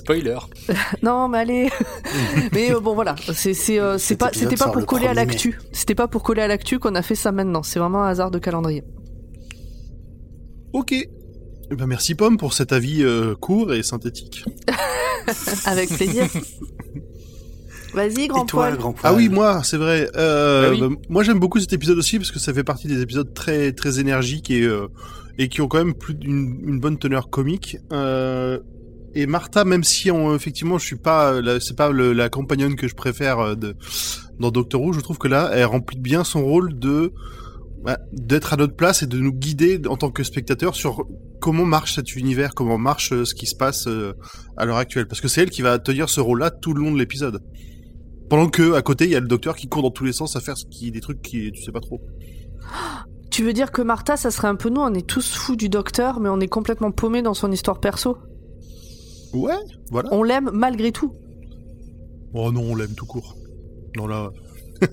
Spoiler. 0.00 0.38
non, 1.02 1.28
mais 1.28 1.38
allez. 1.38 1.70
mais 2.52 2.72
euh, 2.74 2.80
bon 2.80 2.94
voilà, 2.94 3.14
c'est 3.34 3.54
c'est 3.54 3.78
euh, 3.78 3.98
c'est 3.98 4.16
pas 4.16 4.30
c'était 4.32 4.56
pas 4.56 4.66
pour 4.68 4.76
le 4.80 4.86
coller 4.86 5.06
à 5.06 5.12
1er 5.12 5.14
mai. 5.14 5.26
l'actu. 5.26 5.58
C'était 5.72 5.94
pas 5.94 6.08
pour 6.08 6.22
coller 6.22 6.42
à 6.42 6.48
l'actu 6.48 6.78
qu'on 6.78 6.94
a 6.94 7.02
fait 7.02 7.14
ça 7.14 7.32
maintenant. 7.32 7.62
C'est 7.62 7.78
vraiment 7.78 8.02
un 8.04 8.08
hasard 8.08 8.30
de 8.30 8.38
calendrier. 8.38 8.82
Ok. 10.72 10.92
Eh 10.92 11.76
ben, 11.76 11.86
merci 11.86 12.14
Pomme 12.14 12.36
pour 12.36 12.52
cet 12.52 12.72
avis 12.72 13.02
euh, 13.04 13.34
court 13.34 13.72
et 13.74 13.82
synthétique. 13.82 14.44
Avec 15.66 15.88
plaisir. 15.90 16.26
Vas-y, 17.94 18.28
grand 18.28 18.46
poil. 18.46 18.76
Grand 18.76 18.92
Poil 18.92 19.12
Ah 19.12 19.14
oui, 19.14 19.28
moi, 19.28 19.62
c'est 19.64 19.76
vrai. 19.76 20.08
Euh, 20.16 20.62
Bah 20.62 20.70
oui. 20.72 20.80
bah, 20.80 21.00
moi, 21.08 21.22
j'aime 21.22 21.38
beaucoup 21.38 21.58
cet 21.60 21.72
épisode 21.72 21.98
aussi 21.98 22.18
parce 22.18 22.30
que 22.30 22.38
ça 22.38 22.52
fait 22.54 22.64
partie 22.64 22.88
des 22.88 23.00
épisodes 23.02 23.32
très 23.34 23.72
très 23.72 24.00
énergiques 24.00 24.50
et 24.50 24.62
euh, 24.62 24.88
et 25.38 25.48
qui 25.48 25.60
ont 25.60 25.68
quand 25.68 25.78
même 25.78 25.94
plus 25.94 26.14
d'une 26.14 26.60
une 26.66 26.80
bonne 26.80 26.98
teneur 26.98 27.30
comique. 27.30 27.78
Euh, 27.92 28.58
et 29.14 29.26
Martha, 29.26 29.64
même 29.64 29.84
si 29.84 30.08
effectivement, 30.08 30.78
je 30.78 30.84
suis 30.86 30.96
pas, 30.96 31.40
la- 31.40 31.60
c'est 31.60 31.76
pas 31.76 31.92
la 31.92 32.28
compagnonne 32.28 32.76
que 32.76 32.88
je 32.88 32.94
préfère 32.94 33.38
euh, 33.40 33.54
dans 34.38 34.50
Doctor 34.50 34.80
Who, 34.80 34.92
je 34.92 35.00
trouve 35.00 35.18
que 35.18 35.28
là, 35.28 35.50
elle 35.52 35.64
remplit 35.64 35.98
bien 35.98 36.24
son 36.24 36.44
rôle 36.44 36.78
de 36.78 37.12
bah, 37.82 37.98
d'être 38.12 38.52
à 38.52 38.56
notre 38.56 38.76
place 38.76 39.02
et 39.02 39.06
de 39.06 39.18
nous 39.18 39.32
guider 39.32 39.80
en 39.88 39.96
tant 39.96 40.10
que 40.10 40.22
spectateur 40.22 40.74
sur 40.74 41.06
comment 41.40 41.64
marche 41.64 41.94
cet 41.94 42.14
univers, 42.14 42.54
comment 42.54 42.76
marche 42.76 43.12
euh, 43.12 43.24
ce 43.24 43.34
qui 43.34 43.46
se 43.46 43.56
passe 43.56 43.86
euh, 43.86 44.12
à 44.58 44.66
l'heure 44.66 44.76
actuelle. 44.76 45.06
Parce 45.08 45.20
que 45.20 45.28
c'est 45.28 45.42
elle 45.42 45.50
qui 45.50 45.62
va 45.62 45.78
tenir 45.78 46.08
ce 46.10 46.20
rôle-là 46.20 46.50
tout 46.50 46.74
le 46.74 46.82
long 46.82 46.92
de 46.92 46.98
l'épisode. 46.98 47.40
Pendant 48.28 48.48
que 48.48 48.74
à 48.74 48.82
côté 48.82 49.06
il 49.06 49.10
y 49.10 49.16
a 49.16 49.20
le 49.20 49.26
docteur 49.26 49.56
qui 49.56 49.66
court 49.66 49.82
dans 49.82 49.90
tous 49.90 50.04
les 50.04 50.12
sens 50.12 50.36
à 50.36 50.40
faire 50.40 50.54
des 50.80 51.00
trucs 51.00 51.22
qui 51.22 51.50
tu 51.52 51.62
sais 51.62 51.72
pas 51.72 51.80
trop. 51.80 52.00
Tu 53.30 53.44
veux 53.44 53.52
dire 53.52 53.72
que 53.72 53.80
Martha, 53.82 54.16
ça 54.16 54.30
serait 54.30 54.48
un 54.48 54.56
peu 54.56 54.68
nous, 54.68 54.80
on 54.80 54.92
est 54.92 55.06
tous 55.06 55.34
fous 55.34 55.56
du 55.56 55.68
docteur, 55.68 56.20
mais 56.20 56.28
on 56.28 56.40
est 56.40 56.48
complètement 56.48 56.90
paumé 56.90 57.22
dans 57.22 57.34
son 57.34 57.50
histoire 57.50 57.80
perso? 57.80 58.18
Ouais, 59.32 59.54
voilà. 59.90 60.08
On 60.12 60.22
l'aime 60.22 60.50
malgré 60.52 60.92
tout. 60.92 61.12
Oh 62.34 62.50
non, 62.52 62.62
on 62.62 62.74
l'aime 62.74 62.94
tout 62.94 63.06
court. 63.06 63.36
Non 63.96 64.06
là. 64.06 64.30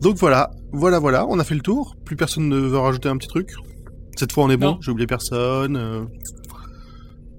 Donc 0.00 0.16
voilà, 0.16 0.50
voilà, 0.72 0.98
voilà, 0.98 1.26
on 1.28 1.38
a 1.38 1.44
fait 1.44 1.54
le 1.54 1.60
tour. 1.60 1.96
Plus 2.04 2.16
personne 2.16 2.48
ne 2.48 2.56
veut 2.58 2.78
rajouter 2.78 3.08
un 3.08 3.16
petit 3.16 3.28
truc. 3.28 3.50
Cette 4.16 4.32
fois 4.32 4.44
on 4.44 4.50
est 4.50 4.56
bon, 4.56 4.78
j'ai 4.80 4.90
oublié 4.90 5.06
personne. 5.06 5.76
euh. 5.76 6.04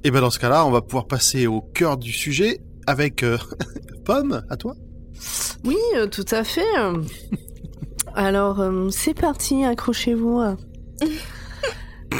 Et 0.03 0.11
ben 0.11 0.21
dans 0.21 0.29
ce 0.29 0.39
cas-là, 0.39 0.65
on 0.65 0.71
va 0.71 0.81
pouvoir 0.81 1.07
passer 1.07 1.47
au 1.47 1.61
cœur 1.61 1.97
du 1.97 2.11
sujet 2.11 2.61
avec 2.87 3.23
euh, 3.23 3.37
Pomme, 4.05 4.43
à 4.49 4.57
toi. 4.57 4.75
Oui, 5.63 5.77
euh, 5.95 6.05
tout 6.07 6.25
à 6.31 6.43
fait. 6.43 6.61
Alors, 8.13 8.59
euh, 8.59 8.89
c'est 8.89 9.13
parti, 9.15 9.63
accrochez-vous. 9.63 10.41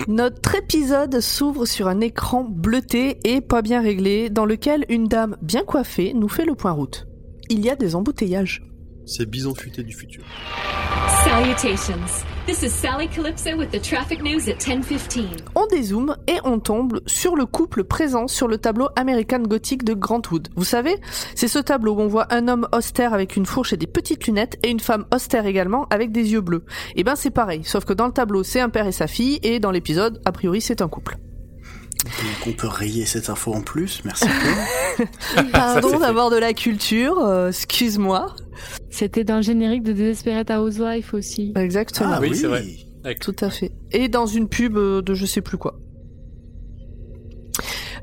Notre 0.08 0.56
épisode 0.56 1.20
s'ouvre 1.20 1.66
sur 1.66 1.88
un 1.88 2.02
écran 2.02 2.44
bleuté 2.44 3.20
et 3.24 3.42
pas 3.42 3.62
bien 3.62 3.82
réglé, 3.82 4.30
dans 4.30 4.46
lequel 4.46 4.86
une 4.90 5.08
dame 5.08 5.38
bien 5.42 5.64
coiffée 5.64 6.14
nous 6.14 6.30
fait 6.30 6.46
le 6.46 6.56
point 6.56 6.72
route. 6.72 7.08
Il 7.50 7.64
y 7.64 7.70
a 7.70 7.76
des 7.76 7.96
embouteillages. 7.96 8.64
C'est 9.06 9.30
Bison 9.30 9.54
du 9.54 9.94
futur. 9.94 10.24
Salutations. 11.26 12.24
This 12.46 12.62
is 12.62 12.70
Sally 12.70 13.08
Calypso 13.08 13.58
with 13.58 13.72
the 13.72 13.82
traffic 13.82 14.22
news 14.22 14.48
at 14.48 14.60
10:15. 14.60 15.26
On 15.56 15.66
dézoome 15.66 16.16
et 16.28 16.38
on 16.44 16.60
tombe 16.60 17.00
sur 17.08 17.36
le 17.36 17.48
couple 17.48 17.84
présent 17.84 18.28
sur 18.28 18.48
le 18.48 18.60
tableau 18.60 18.90
American 18.96 19.40
Gothic 19.40 19.84
de 19.84 19.96
Grantwood. 19.96 20.50
Vous 20.56 20.64
savez, 20.64 20.96
c'est 21.34 21.48
ce 21.48 21.58
tableau 21.58 21.96
où 21.96 22.02
on 22.02 22.08
voit 22.08 22.28
un 22.32 22.48
homme 22.48 22.68
austère 22.72 23.16
avec 23.16 23.36
une 23.36 23.48
fourche 23.48 23.74
et 23.74 23.78
des 23.78 23.88
petites 23.88 24.28
lunettes 24.28 24.60
et 24.62 24.70
une 24.70 24.80
femme 24.80 25.06
austère 25.12 25.48
également 25.48 25.88
avec 25.90 26.12
des 26.12 26.32
yeux 26.32 26.42
bleus. 26.42 26.64
Et 26.96 27.04
ben 27.04 27.16
c'est 27.16 27.32
pareil, 27.32 27.64
sauf 27.64 27.86
que 27.86 27.94
dans 27.94 28.06
le 28.06 28.14
tableau 28.14 28.44
c'est 28.44 28.60
un 28.60 28.70
père 28.70 28.86
et 28.86 28.92
sa 28.92 29.08
fille 29.08 29.40
et 29.42 29.60
dans 29.60 29.72
l'épisode 29.72 30.22
a 30.26 30.32
priori 30.32 30.62
c'est 30.62 30.84
un 30.84 30.88
couple. 30.88 31.18
Donc 32.06 32.48
on 32.48 32.52
peut 32.54 32.68
rayer 32.68 33.06
cette 33.06 33.30
info 33.30 33.54
en 33.54 33.62
plus, 33.62 34.02
merci. 34.06 34.26
Pardon 35.52 36.00
d'avoir 36.00 36.30
de 36.30 36.38
la 36.38 36.54
culture, 36.54 37.20
euh, 37.20 37.50
excuse-moi. 37.50 38.36
C'était 38.90 39.24
dans 39.24 39.38
le 39.38 39.42
générique 39.42 39.84
de 39.84 39.92
Desperate 39.94 40.50
Housewife 40.52 41.14
aussi. 41.14 41.52
Exactement. 41.56 42.12
Ah 42.14 42.20
oui, 42.22 42.30
oui, 42.32 42.38
c'est 42.38 42.48
vrai. 42.48 42.64
Avec- 43.04 43.20
Tout 43.20 43.36
à 43.42 43.50
fait. 43.50 43.72
Et 43.92 44.08
dans 44.08 44.26
une 44.28 44.48
pub 44.48 44.78
euh, 44.78 45.02
de 45.02 45.14
je 45.14 45.26
sais 45.26 45.42
plus 45.42 45.58
quoi. 45.58 45.76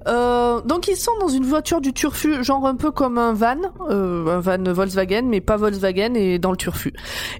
Euh, 0.08 0.60
donc 0.62 0.88
ils 0.88 0.96
sont 0.96 1.12
dans 1.20 1.28
une 1.28 1.44
voiture 1.44 1.80
du 1.80 1.92
turfu, 1.92 2.42
genre 2.42 2.66
un 2.66 2.74
peu 2.74 2.90
comme 2.90 3.18
un 3.18 3.32
van, 3.34 3.56
euh, 3.88 4.26
un 4.36 4.40
van 4.40 4.72
Volkswagen, 4.72 5.22
mais 5.28 5.40
pas 5.40 5.56
Volkswagen 5.56 6.14
et 6.16 6.40
dans 6.40 6.50
le 6.50 6.56
turfu. 6.56 6.92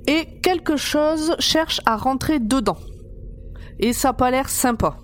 Et 0.07 0.27
quelque 0.43 0.77
chose 0.77 1.35
cherche 1.41 1.81
à 1.87 1.97
rentrer 1.97 2.39
dedans. 2.39 2.79
Et 3.81 3.93
ça 3.93 4.11
a 4.11 4.13
pas 4.13 4.31
l'air 4.31 4.49
sympa. 4.49 4.97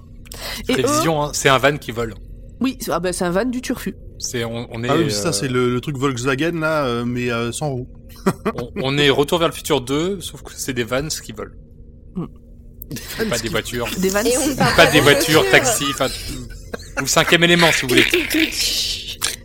Et 0.69 0.73
eux- 0.73 0.83
Prévision, 0.83 1.23
hein, 1.23 1.31
c'est 1.35 1.49
un 1.49 1.59
van 1.59 1.77
qui 1.77 1.91
vole. 1.93 2.15
oui, 2.61 2.79
ah 2.91 3.01
ben 3.01 3.13
c'est 3.13 3.25
un 3.25 3.31
van 3.31 3.45
du 3.45 3.61
turfu. 3.61 3.95
C'est 4.19 4.45
on, 4.45 4.67
on 4.73 4.83
est 4.83 4.89
Ah 4.89 4.97
oui, 4.97 5.05
euh, 5.05 5.11
ça 5.11 5.33
c'est 5.33 5.49
le, 5.49 5.71
le 5.73 5.81
truc 5.81 5.97
Volkswagen 5.97 6.59
là, 6.61 6.85
euh, 6.87 7.05
mais 7.05 7.31
euh, 7.31 7.53
sans 7.53 7.71
roue. 7.71 7.89
on, 8.57 8.71
on 8.83 8.99
est 8.99 9.11
Retour 9.11 9.39
vers 9.39 9.49
le 9.49 9.55
futur 9.55 9.81
2, 9.81 10.21
sauf 10.21 10.43
que 10.43 10.51
c'est 10.55 10.73
des 10.75 10.83
vans 10.85 11.07
qui 11.09 11.33
volent. 11.33 11.55
Mm. 12.17 12.27
Pas 13.29 13.39
des 13.39 13.49
voitures. 13.49 13.87
Des 13.99 14.11
Pas 14.11 14.23
de 14.23 14.93
des 14.93 15.01
voitures, 15.01 15.43
voiture. 15.43 15.51
taxis, 15.51 15.85
enfin 15.91 16.09
ou 16.09 17.01
le 17.03 17.07
cinquième 17.07 17.45
élément 17.45 17.71
si 17.71 17.83
vous 17.83 17.89
voulez. 17.89 18.05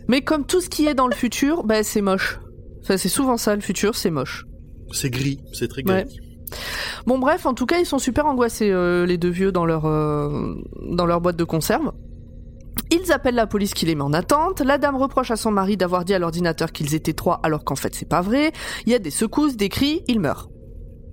Mais 0.08 0.22
comme 0.22 0.44
tout 0.46 0.60
ce 0.60 0.68
qui 0.68 0.86
est 0.86 0.94
dans 0.94 1.06
le 1.06 1.14
futur, 1.14 1.62
ben 1.64 1.82
c'est 1.84 2.00
moche. 2.00 2.38
Enfin, 2.82 2.96
c'est 2.96 3.08
souvent 3.08 3.36
ça 3.36 3.54
le 3.54 3.60
futur, 3.62 3.94
c'est 3.94 4.10
moche. 4.10 4.44
C'est 4.92 5.10
gris, 5.10 5.40
c'est 5.52 5.68
très 5.68 5.82
Ouais. 5.84 6.04
Bon 7.06 7.18
bref, 7.18 7.46
en 7.46 7.54
tout 7.54 7.66
cas, 7.66 7.78
ils 7.78 7.86
sont 7.86 7.98
super 7.98 8.26
angoissés 8.26 8.70
euh, 8.70 9.06
les 9.06 9.18
deux 9.18 9.30
vieux 9.30 9.52
dans 9.52 9.66
leur 9.66 9.86
euh, 9.86 10.54
dans 10.88 11.06
leur 11.06 11.20
boîte 11.20 11.36
de 11.36 11.44
conserve. 11.44 11.92
Ils 12.90 13.12
appellent 13.12 13.34
la 13.34 13.46
police 13.46 13.74
qui 13.74 13.86
les 13.86 13.94
met 13.94 14.02
en 14.02 14.12
attente. 14.12 14.60
La 14.60 14.78
dame 14.78 14.96
reproche 14.96 15.30
à 15.30 15.36
son 15.36 15.50
mari 15.50 15.76
d'avoir 15.76 16.04
dit 16.04 16.14
à 16.14 16.18
l'ordinateur 16.18 16.72
qu'ils 16.72 16.94
étaient 16.94 17.12
trois 17.12 17.40
alors 17.42 17.64
qu'en 17.64 17.76
fait 17.76 17.94
c'est 17.94 18.08
pas 18.08 18.20
vrai. 18.20 18.52
Il 18.86 18.92
y 18.92 18.94
a 18.94 18.98
des 18.98 19.10
secousses, 19.10 19.56
des 19.56 19.68
cris, 19.68 20.02
il 20.08 20.20
meurt. 20.20 20.50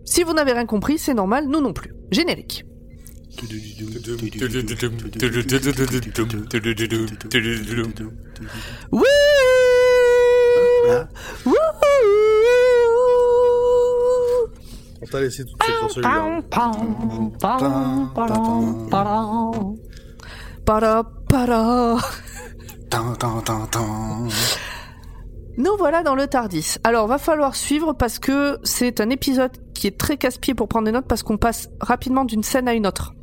Si 0.05 0.23
vous 0.23 0.33
n'avez 0.33 0.53
rien 0.53 0.65
compris, 0.65 0.97
c'est 0.97 1.13
normal, 1.13 1.47
nous 1.47 1.61
non 1.61 1.73
plus. 1.73 1.93
Générique. 2.11 2.65
Là, 10.87 11.07
Wouhou 11.45 12.70
On 15.01 15.05
t'a 15.05 15.21
laissé 15.21 15.45
toute 15.45 15.61
celui-là. 15.89 16.41
Para 20.65 21.03
para. 21.27 21.97
tan, 22.89 23.15
tan. 23.71 24.27
Nous 25.57 25.77
voilà 25.77 26.03
dans 26.03 26.15
le 26.15 26.27
Tardis. 26.27 26.75
Alors, 26.83 27.07
va 27.07 27.17
falloir 27.17 27.55
suivre 27.55 27.93
parce 27.93 28.19
que 28.19 28.57
c'est 28.63 29.01
un 29.01 29.09
épisode 29.09 29.51
qui 29.73 29.87
est 29.87 29.97
très 29.97 30.17
casse-pied 30.17 30.53
pour 30.53 30.67
prendre 30.67 30.85
des 30.85 30.91
notes 30.91 31.07
parce 31.07 31.23
qu'on 31.23 31.37
passe 31.37 31.69
rapidement 31.79 32.25
d'une 32.25 32.43
scène 32.43 32.67
à 32.67 32.73
une 32.73 32.85
autre. 32.85 33.13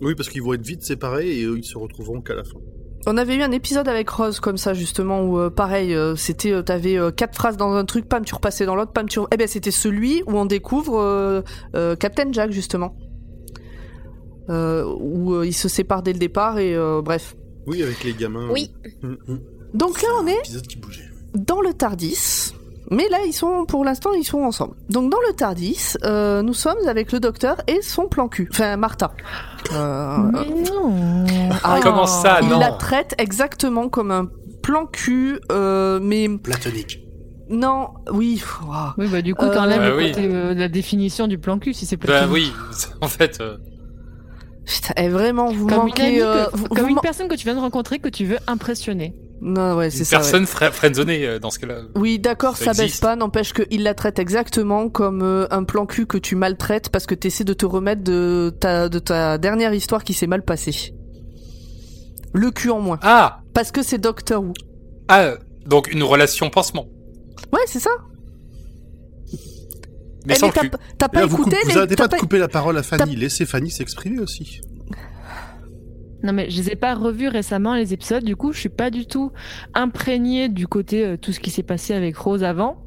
Oui, 0.00 0.14
parce 0.14 0.28
qu'ils 0.28 0.42
vont 0.42 0.54
être 0.54 0.66
vite 0.66 0.82
séparés 0.82 1.28
et 1.28 1.42
ils 1.42 1.64
se 1.64 1.76
retrouveront 1.76 2.20
qu'à 2.20 2.34
la 2.34 2.44
fin. 2.44 2.58
On 3.06 3.16
avait 3.16 3.34
eu 3.36 3.42
un 3.42 3.50
épisode 3.50 3.88
avec 3.88 4.10
Rose 4.10 4.40
comme 4.40 4.58
ça 4.58 4.74
justement 4.74 5.22
où 5.22 5.38
euh, 5.38 5.48
pareil, 5.50 5.94
euh, 5.94 6.16
c'était 6.16 6.52
euh, 6.52 6.62
t'avais 6.62 6.98
euh, 6.98 7.10
quatre 7.10 7.34
phrases 7.34 7.56
dans 7.56 7.72
un 7.72 7.84
truc, 7.86 8.06
pam 8.08 8.24
tu 8.24 8.34
repassais 8.34 8.66
dans 8.66 8.76
l'autre, 8.76 8.92
pam 8.92 9.08
tu. 9.08 9.20
re- 9.20 9.26
Eh 9.32 9.36
ben 9.38 9.46
c'était 9.48 9.70
celui 9.70 10.22
où 10.26 10.32
on 10.36 10.44
découvre 10.44 11.00
euh, 11.00 11.40
euh, 11.74 11.96
Captain 11.96 12.30
Jack 12.30 12.50
justement, 12.52 12.94
euh, 14.50 14.84
où 15.00 15.34
euh, 15.34 15.46
il 15.46 15.54
se 15.54 15.68
sépare 15.68 16.02
dès 16.02 16.12
le 16.12 16.18
départ 16.18 16.58
et 16.58 16.74
euh, 16.74 17.00
bref. 17.02 17.36
Oui, 17.66 17.82
avec 17.82 18.04
les 18.04 18.12
gamins. 18.12 18.48
Oui. 18.50 18.70
Donc 19.72 20.02
là 20.02 20.08
on 20.20 20.26
est 20.26 20.38
Épisode 20.38 20.66
qui 20.66 20.76
bougeait. 20.76 21.08
dans 21.34 21.62
le 21.62 21.72
Tardis. 21.72 22.52
Mais 22.90 23.08
là, 23.08 23.18
ils 23.26 23.32
sont, 23.32 23.64
pour 23.66 23.84
l'instant, 23.84 24.10
ils 24.14 24.24
sont 24.24 24.40
ensemble. 24.42 24.74
Donc, 24.88 25.10
dans 25.12 25.18
le 25.28 25.32
Tardis, 25.34 25.94
euh, 26.04 26.42
nous 26.42 26.54
sommes 26.54 26.76
avec 26.88 27.12
le 27.12 27.20
docteur 27.20 27.56
et 27.68 27.82
son 27.82 28.06
plan 28.08 28.26
cul. 28.28 28.48
Enfin, 28.50 28.76
Martha. 28.76 29.12
Euh, 29.72 30.16
Mais 30.32 30.46
non. 30.70 31.24
ah, 31.62 31.78
Comment 31.82 32.06
ça, 32.06 32.38
il 32.42 32.48
non 32.48 32.58
la 32.58 32.72
traite 32.72 33.14
exactement 33.18 33.88
comme 33.88 34.10
un 34.10 34.26
plan 34.62 34.86
cul, 34.86 35.38
euh, 35.52 36.00
mais 36.02 36.28
Platonique. 36.38 36.98
non, 37.48 37.90
oui. 38.12 38.42
Oui, 38.98 39.06
bah 39.08 39.22
du 39.22 39.34
coup, 39.36 39.44
Euh, 39.44 39.54
t'enlèves 39.54 39.80
Bah 39.82 39.94
oui. 39.96 40.12
euh, 40.18 40.52
la 40.54 40.68
définition 40.68 41.28
du 41.28 41.38
plan 41.38 41.58
cul 41.60 41.72
si 41.74 41.86
c'est 41.86 41.96
Bah 41.96 42.06
platonique. 42.26 42.32
oui, 42.34 42.52
en 43.00 43.06
fait, 43.08 43.38
euh, 43.40 43.56
Putain, 44.66 44.94
eh, 44.96 45.08
vraiment, 45.08 45.46
vous 45.52 45.66
Comme, 45.66 45.78
une, 45.78 45.84
manquez. 45.88 46.02
amie 46.02 46.20
euh, 46.20 46.44
que- 46.46 46.56
vous- 46.56 46.66
comme 46.68 46.78
vous 46.78 46.88
une 46.88 46.94
man- 46.96 47.02
personne 47.02 47.28
que 47.28 47.34
tu 47.34 47.44
viens 47.44 47.54
de 47.54 47.60
rencontrer 47.60 47.98
que 47.98 48.08
tu 48.08 48.24
veux 48.24 48.38
impressionner. 48.46 49.14
Non, 49.42 49.76
ouais, 49.76 49.86
une 49.86 49.90
c'est 49.90 50.04
ça. 50.04 50.16
ouais. 50.18 50.22
personne 50.22 50.46
friendzonée 50.46 51.26
euh, 51.26 51.38
dans 51.38 51.50
ce 51.50 51.58
cas-là. 51.58 51.80
Oui, 51.94 52.18
d'accord, 52.18 52.56
Ça 52.58 52.74
ça, 52.74 52.82
baisse 52.82 52.98
pas, 53.00 53.16
n'empêche 53.16 53.54
qu'il 53.54 53.82
la 53.82 53.94
traite 53.94 54.18
exactement 54.18 54.90
comme 54.90 55.22
euh, 55.22 55.46
un 55.50 55.64
plan 55.64 55.86
cul 55.86 56.06
que 56.06 56.18
tu 56.18 56.36
maltraites 56.36 56.90
parce 56.90 57.06
que 57.06 57.14
t'essaies 57.14 57.44
de 57.44 57.54
te 57.54 57.64
remettre 57.64 58.02
de 58.04 58.54
ta, 58.60 58.88
de 58.90 58.98
ta 58.98 59.38
dernière 59.38 59.72
histoire 59.72 60.04
qui 60.04 60.12
s'est 60.12 60.26
mal 60.26 60.42
passée. 60.44 60.94
Le 62.34 62.50
cul 62.50 62.70
en 62.70 62.80
moins. 62.80 62.98
Ah, 63.02 63.40
Parce 63.54 63.72
que 63.72 63.82
c'est 63.82 63.98
Doctor 63.98 64.42
Who. 64.42 64.52
ah, 65.08 65.22
euh, 65.22 65.36
donc 65.66 65.90
une 65.92 66.02
relation 66.02 66.50
pansement, 66.50 66.86
Ouais, 67.52 67.60
c'est 67.66 67.80
ça. 67.80 67.90
mais 70.26 70.34
Eh, 70.34 70.38
sans 70.38 70.46
mais 70.48 70.52
t'as 70.52 70.62
le 70.64 70.68
cul. 70.68 70.76
p- 70.76 70.84
t'as 70.98 71.08
pas 71.08 71.26
vous, 71.26 71.36
écouté 71.40 71.56
vous 71.64 71.70
les- 71.70 71.76
arrêtez 71.78 71.96
pas 71.96 72.08
de 72.08 72.14
couper 72.16 72.38
la 72.38 72.48
parole 72.48 72.76
à 72.76 72.82
Fanny. 72.82 73.16
Laissez 73.16 73.46
Fanny 73.46 73.70
s'exprimer 73.70 74.20
aussi. 74.20 74.60
Non 76.22 76.32
mais 76.32 76.50
je 76.50 76.56
les 76.60 76.70
ai 76.72 76.76
pas 76.76 76.94
revus 76.94 77.28
récemment 77.28 77.74
les 77.74 77.92
épisodes, 77.94 78.22
du 78.24 78.36
coup 78.36 78.52
je 78.52 78.60
suis 78.60 78.68
pas 78.68 78.90
du 78.90 79.06
tout 79.06 79.32
imprégnée 79.74 80.48
du 80.48 80.66
côté 80.66 81.04
euh, 81.04 81.16
tout 81.16 81.32
ce 81.32 81.40
qui 81.40 81.50
s'est 81.50 81.62
passé 81.62 81.94
avec 81.94 82.16
Rose 82.16 82.44
avant. 82.44 82.84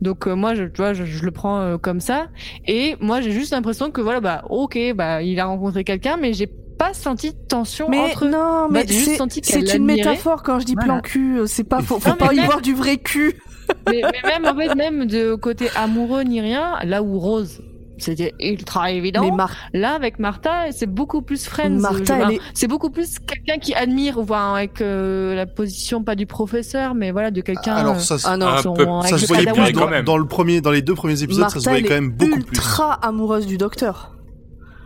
Donc 0.00 0.26
euh, 0.26 0.34
moi 0.34 0.54
je 0.54 0.64
tu 0.64 0.78
vois 0.78 0.94
je, 0.94 1.04
je 1.04 1.24
le 1.24 1.30
prends 1.30 1.60
euh, 1.60 1.78
comme 1.78 2.00
ça 2.00 2.28
et 2.66 2.96
moi 3.00 3.20
j'ai 3.20 3.30
juste 3.30 3.52
l'impression 3.52 3.90
que 3.90 4.00
voilà 4.00 4.20
bah 4.20 4.42
OK 4.50 4.76
bah 4.96 5.22
il 5.22 5.38
a 5.38 5.44
rencontré 5.46 5.84
quelqu'un 5.84 6.16
mais 6.20 6.32
j'ai 6.32 6.48
pas 6.78 6.92
senti 6.94 7.30
de 7.30 7.36
tension 7.48 7.88
Mais 7.88 7.98
entre 8.00 8.24
eux. 8.24 8.30
non, 8.30 8.66
Bah, 8.66 8.68
mais 8.70 8.84
j'ai 8.88 8.94
juste 8.94 9.10
c'est 9.10 9.16
senti 9.16 9.40
qu'elle 9.42 9.68
c'est 9.68 9.76
une 9.76 9.84
métaphore 9.84 10.42
quand 10.42 10.58
je 10.58 10.64
dis 10.64 10.74
Voilà. 10.74 10.94
plan 10.94 11.00
cul. 11.02 11.38
euh, 11.40 11.46
C'est 11.46 11.62
pas, 11.64 11.80
faut, 11.82 12.00
faut 12.00 12.10
Non, 12.10 12.16
pas 12.16 12.32
y 12.32 12.36
même- 12.38 12.46
voir 12.46 12.60
du 12.62 12.74
vrai 12.74 12.96
cul. 12.96 13.34
mais, 13.88 14.00
mais 14.02 14.28
même 14.28 14.44
en 14.46 14.56
fait 14.58 14.74
même 14.74 15.06
de 15.06 15.34
côté 15.36 15.66
amoureux 15.76 16.22
ni 16.22 16.40
rien, 16.40 16.78
là 16.84 17.02
où 17.04 17.18
Rose 17.20 17.62
c'était 18.02 18.34
ultra 18.40 18.90
évident. 18.90 19.22
Mais 19.24 19.30
Mar- 19.30 19.54
Là, 19.72 19.94
avec 19.94 20.18
Martha, 20.18 20.72
c'est 20.72 20.86
beaucoup 20.86 21.22
plus 21.22 21.44
friends. 21.46 21.70
Martha, 21.80 22.32
est- 22.32 22.40
C'est 22.54 22.68
beaucoup 22.68 22.90
plus 22.90 23.18
quelqu'un 23.18 23.58
qui 23.58 23.74
admire, 23.74 24.18
enfin, 24.18 24.54
avec 24.54 24.80
euh, 24.80 25.34
la 25.34 25.46
position 25.46 26.02
pas 26.02 26.14
du 26.14 26.26
professeur, 26.26 26.94
mais 26.94 27.10
voilà, 27.10 27.30
de 27.30 27.40
quelqu'un. 27.40 27.74
Alors 27.74 27.96
euh, 27.96 27.98
ça, 28.00 28.18
se- 28.18 28.26
Ah 28.28 28.36
non, 28.36 28.46
Un 28.48 28.62
son- 28.62 28.74
peu- 28.74 28.86
ça 29.08 29.18
se 29.18 29.26
voyait 29.26 29.46
plus 29.52 29.72
quand 29.72 29.80
dans, 29.80 29.88
même. 29.88 30.04
dans 30.04 30.18
le 30.18 30.26
premier, 30.26 30.60
dans 30.60 30.70
les 30.70 30.82
deux 30.82 30.94
premiers 30.94 31.22
épisodes, 31.22 31.42
Martha, 31.42 31.54
ça 31.58 31.64
se 31.64 31.68
voyait 31.68 31.84
quand 31.86 31.94
même 31.94 32.10
beaucoup 32.10 32.40
plus. 32.40 32.56
ultra 32.56 32.94
amoureuse 33.06 33.46
du 33.46 33.56
docteur. 33.58 34.08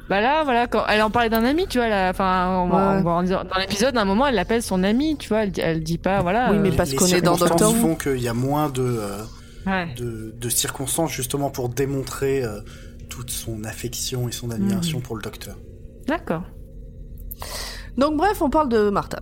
Bah 0.09 0.21
là, 0.21 0.45
voilà, 0.45 0.69
quand 0.69 0.85
elle 0.89 1.03
en 1.03 1.11
parlait 1.11 1.31
d'un 1.31 1.43
ami, 1.43 1.67
tu 1.67 1.79
vois, 1.79 1.89
là, 1.89 2.11
enfin, 2.11 2.69
Ouais. 2.71 3.03
dans 3.03 3.59
l'épisode, 3.59 3.97
à 3.97 4.01
un 4.03 4.05
moment, 4.05 4.29
elle 4.29 4.37
l'appelle 4.37 4.63
son 4.63 4.85
ami, 4.85 5.17
tu 5.19 5.29
vois, 5.31 5.43
elle, 5.43 5.51
dit- 5.51 5.61
elle 5.61 5.83
dit 5.83 5.99
pas, 5.99 6.21
voilà. 6.23 6.51
Oui, 6.53 6.59
mais 6.61 6.69
euh, 6.71 6.77
parce 6.77 6.95
qu'on 6.95 7.07
est 7.07 7.21
dans 7.21 7.35
Doctor 7.37 7.73
Who. 7.73 7.75
font 7.77 7.95
qu'il 7.97 8.19
y 8.23 8.29
a 8.29 8.33
moins 8.33 8.69
de, 8.69 8.83
euh, 8.83 9.19
ouais. 9.67 9.89
de, 9.99 10.33
de 10.41 10.49
circonstances 10.49 11.11
justement 11.11 11.51
pour 11.51 11.69
démontrer 11.71 12.45
euh, 12.45 12.61
toute 13.17 13.31
son 13.31 13.65
affection 13.65 14.29
et 14.29 14.33
son 14.33 14.51
admiration 14.51 15.01
pour 15.01 15.17
le 15.17 15.23
docteur. 15.23 15.57
D'accord. 16.07 16.43
Donc 17.97 18.19
bref, 18.19 18.43
on 18.43 18.51
parle 18.51 18.69
de 18.69 18.91
Martha. 18.91 19.21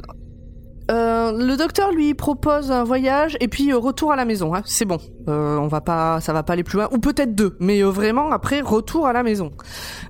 Euh, 0.91 1.33
le 1.33 1.57
docteur 1.57 1.93
lui 1.93 2.13
propose 2.15 2.71
un 2.71 2.85
voyage 2.85 3.37
et 3.41 3.49
puis 3.49 3.73
euh, 3.73 3.79
retour 3.79 4.13
à 4.13 4.17
la 4.17 4.25
maison. 4.25 4.55
Hein. 4.55 4.63
C'est 4.67 4.85
bon, 4.85 4.99
Euh, 5.29 5.57
on 5.57 5.69
va 5.69 5.81
pas, 5.81 6.21
ça 6.21 6.35
va 6.35 6.43
pas 6.43 6.53
aller 6.53 6.65
plus 6.65 6.77
loin, 6.77 6.89
ou 6.93 6.99
peut-être 6.99 7.35
deux, 7.35 7.57
mais 7.59 7.83
euh, 7.83 7.89
vraiment 7.89 8.31
après 8.31 8.61
retour 8.61 9.07
à 9.07 9.15
la 9.15 9.23
maison. 9.23 9.53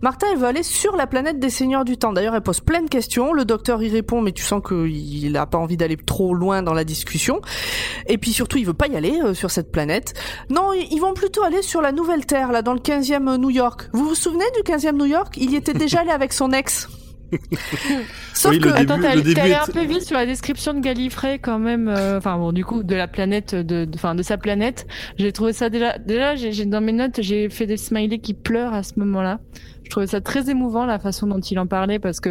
Martha, 0.02 0.26
elle 0.33 0.38
veut 0.38 0.47
aller 0.47 0.64
sur 0.64 0.97
la 0.97 1.07
planète 1.07 1.38
des 1.38 1.50
Seigneurs 1.50 1.85
du 1.85 1.97
Temps. 1.97 2.12
D'ailleurs, 2.12 2.35
elle 2.35 2.43
pose 2.43 2.61
plein 2.61 2.83
de 2.83 2.88
questions. 2.88 3.33
Le 3.33 3.45
docteur 3.45 3.81
y 3.83 3.88
répond, 3.88 4.21
mais 4.21 4.33
tu 4.33 4.43
sens 4.43 4.61
qu'il 4.66 5.37
a 5.37 5.47
pas 5.47 5.59
envie 5.59 5.76
d'aller 5.76 5.97
trop 5.97 6.35
loin 6.35 6.62
dans 6.62 6.75
la 6.75 6.83
discussion. 6.83 7.40
Et 8.09 8.19
puis 8.19 8.33
surtout, 8.33 8.59
il 8.59 8.66
veut 8.66 8.75
pas 8.75 8.88
y 8.88 8.97
aller 8.97 9.21
euh, 9.23 9.35
sur 9.35 9.52
cette 9.52 9.71
planète. 9.71 10.14
Non, 10.50 10.73
ils 10.73 10.99
vont 10.99 11.14
plutôt 11.14 11.45
aller 11.45 11.62
sur 11.62 11.81
la 11.81 11.93
Nouvelle 11.93 12.26
Terre, 12.26 12.50
là, 12.50 12.62
dans 12.62 12.75
le 12.75 12.81
15e 12.81 13.37
New 13.37 13.50
York. 13.50 13.88
Vous 13.93 14.04
vous 14.09 14.14
souvenez 14.16 14.45
du 14.57 14.62
15e 14.62 14.97
New 14.97 15.04
York? 15.04 15.35
Il 15.37 15.52
y 15.52 15.57
était 15.57 15.75
déjà 15.75 16.00
allé 16.00 16.11
avec 16.11 16.33
son 16.33 16.50
ex. 16.50 16.88
Sauf 18.35 18.52
Oui, 18.52 18.59
que 18.61 18.69
le 18.69 18.75
début- 18.75 18.93
Attends, 18.93 19.00
t'es 19.00 19.40
allé- 19.40 19.54
un 19.54 19.66
peu 19.66 19.85
vite 19.85 20.02
sur 20.02 20.16
la 20.16 20.26
description 20.26 20.75
de 20.75 20.81
Gallifrey 20.81 21.38
quand 21.38 21.59
même. 21.59 21.88
euh, 21.88 22.19
Enfin 22.19 22.37
bon, 22.38 22.52
du 22.52 22.64
coup, 22.64 22.83
de 22.83 22.95
la 22.95 23.09
planète, 23.09 23.54
de, 23.54 23.85
de, 23.85 23.90
enfin, 23.95 24.14
de 24.14 24.23
sa 24.23 24.37
planète. 24.38 24.87
J'ai 25.19 25.33
trouvé 25.33 25.52
ça 25.52 25.71
déjà. 25.71 25.99
Déjà, 25.99 26.37
j'ai 26.37 26.52
j'ai- 26.52 26.66
dans 26.66 26.81
mes 26.81 26.93
notes, 26.93 27.21
j'ai 27.23 27.49
fait 27.49 27.66
des 27.66 27.76
smileys 27.76 28.21
qui 28.21 28.35
pleurent 28.35 28.75
à 28.75 28.83
ce 28.83 28.93
moment-là. 28.99 29.40
Je 29.85 29.90
trouvais 29.90 30.07
ça 30.07 30.21
très 30.21 30.50
émouvant 30.50 30.87
la 30.87 30.99
façon 30.99 31.26
dont 31.26 31.40
il 31.40 31.59
en 31.59 31.66
parlait 31.66 31.99
parce 31.99 32.21
que. 32.21 32.31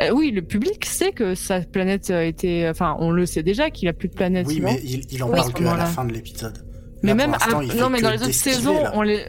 euh, 0.00 0.10
oui, 0.12 0.30
le 0.30 0.42
public 0.42 0.84
sait 0.86 1.12
que 1.12 1.34
sa 1.34 1.60
planète 1.60 2.10
a 2.10 2.24
été. 2.24 2.68
Enfin, 2.68 2.96
on 2.98 3.10
le 3.10 3.26
sait 3.26 3.42
déjà 3.42 3.70
qu'il 3.70 3.88
a 3.88 3.92
plus 3.92 4.08
de 4.08 4.14
planète. 4.14 4.46
Oui, 4.48 4.60
mais 4.62 4.80
il, 4.84 5.02
il 5.10 5.22
en 5.22 5.28
Oui, 5.30 5.36
parle 5.36 5.52
que 5.52 5.64
à 5.64 5.76
la 5.76 5.86
fin 5.86 6.04
de 6.04 6.12
l'épisode. 6.12 6.58
Mais 7.02 7.10
Là, 7.10 7.14
même 7.16 7.34
à- 7.34 7.50
non 7.76 7.90
mais 7.90 8.00
dans 8.00 8.10
les 8.12 8.22
autres 8.22 8.32
saisons 8.32 8.80
là. 8.84 8.92
on 8.94 9.02
les 9.02 9.24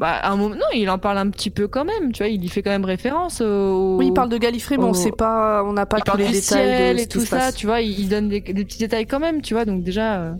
bah 0.00 0.12
à 0.14 0.32
un 0.32 0.36
moment 0.36 0.54
non 0.56 0.64
il 0.74 0.88
en 0.90 0.98
parle 0.98 1.18
un 1.18 1.28
petit 1.30 1.50
peu 1.50 1.68
quand 1.68 1.84
même 1.84 2.10
tu 2.12 2.22
vois 2.22 2.28
il 2.28 2.42
y 2.42 2.48
fait 2.48 2.62
quand 2.62 2.70
même 2.70 2.84
référence 2.86 3.40
au 3.42 3.96
Oui, 3.98 4.06
il 4.08 4.12
parle 4.14 4.30
de 4.30 4.38
Gallifrey, 4.38 4.78
mais 4.78 4.84
on 4.84 4.94
sait 4.94 5.12
pas, 5.12 5.62
on 5.64 5.72
n'a 5.74 5.84
pas 5.86 5.98
il 5.98 6.00
tous 6.00 6.06
parle 6.06 6.18
les 6.20 6.26
du 6.26 6.32
détails 6.32 6.42
ciel 6.42 6.96
de 6.96 7.00
et 7.02 7.06
tout 7.06 7.20
ça 7.20 7.52
tu 7.52 7.66
vois 7.66 7.80
il, 7.82 8.08
donne 8.08 8.28
des, 8.30 8.40
des 8.40 8.64
petits 8.64 8.78
détails 8.78 9.06
quand 9.06 9.20
même 9.20 9.42
tu 9.42 9.54
vois 9.54 9.64
donc 9.66 9.84
déjà 9.84 10.20
euh, 10.22 10.32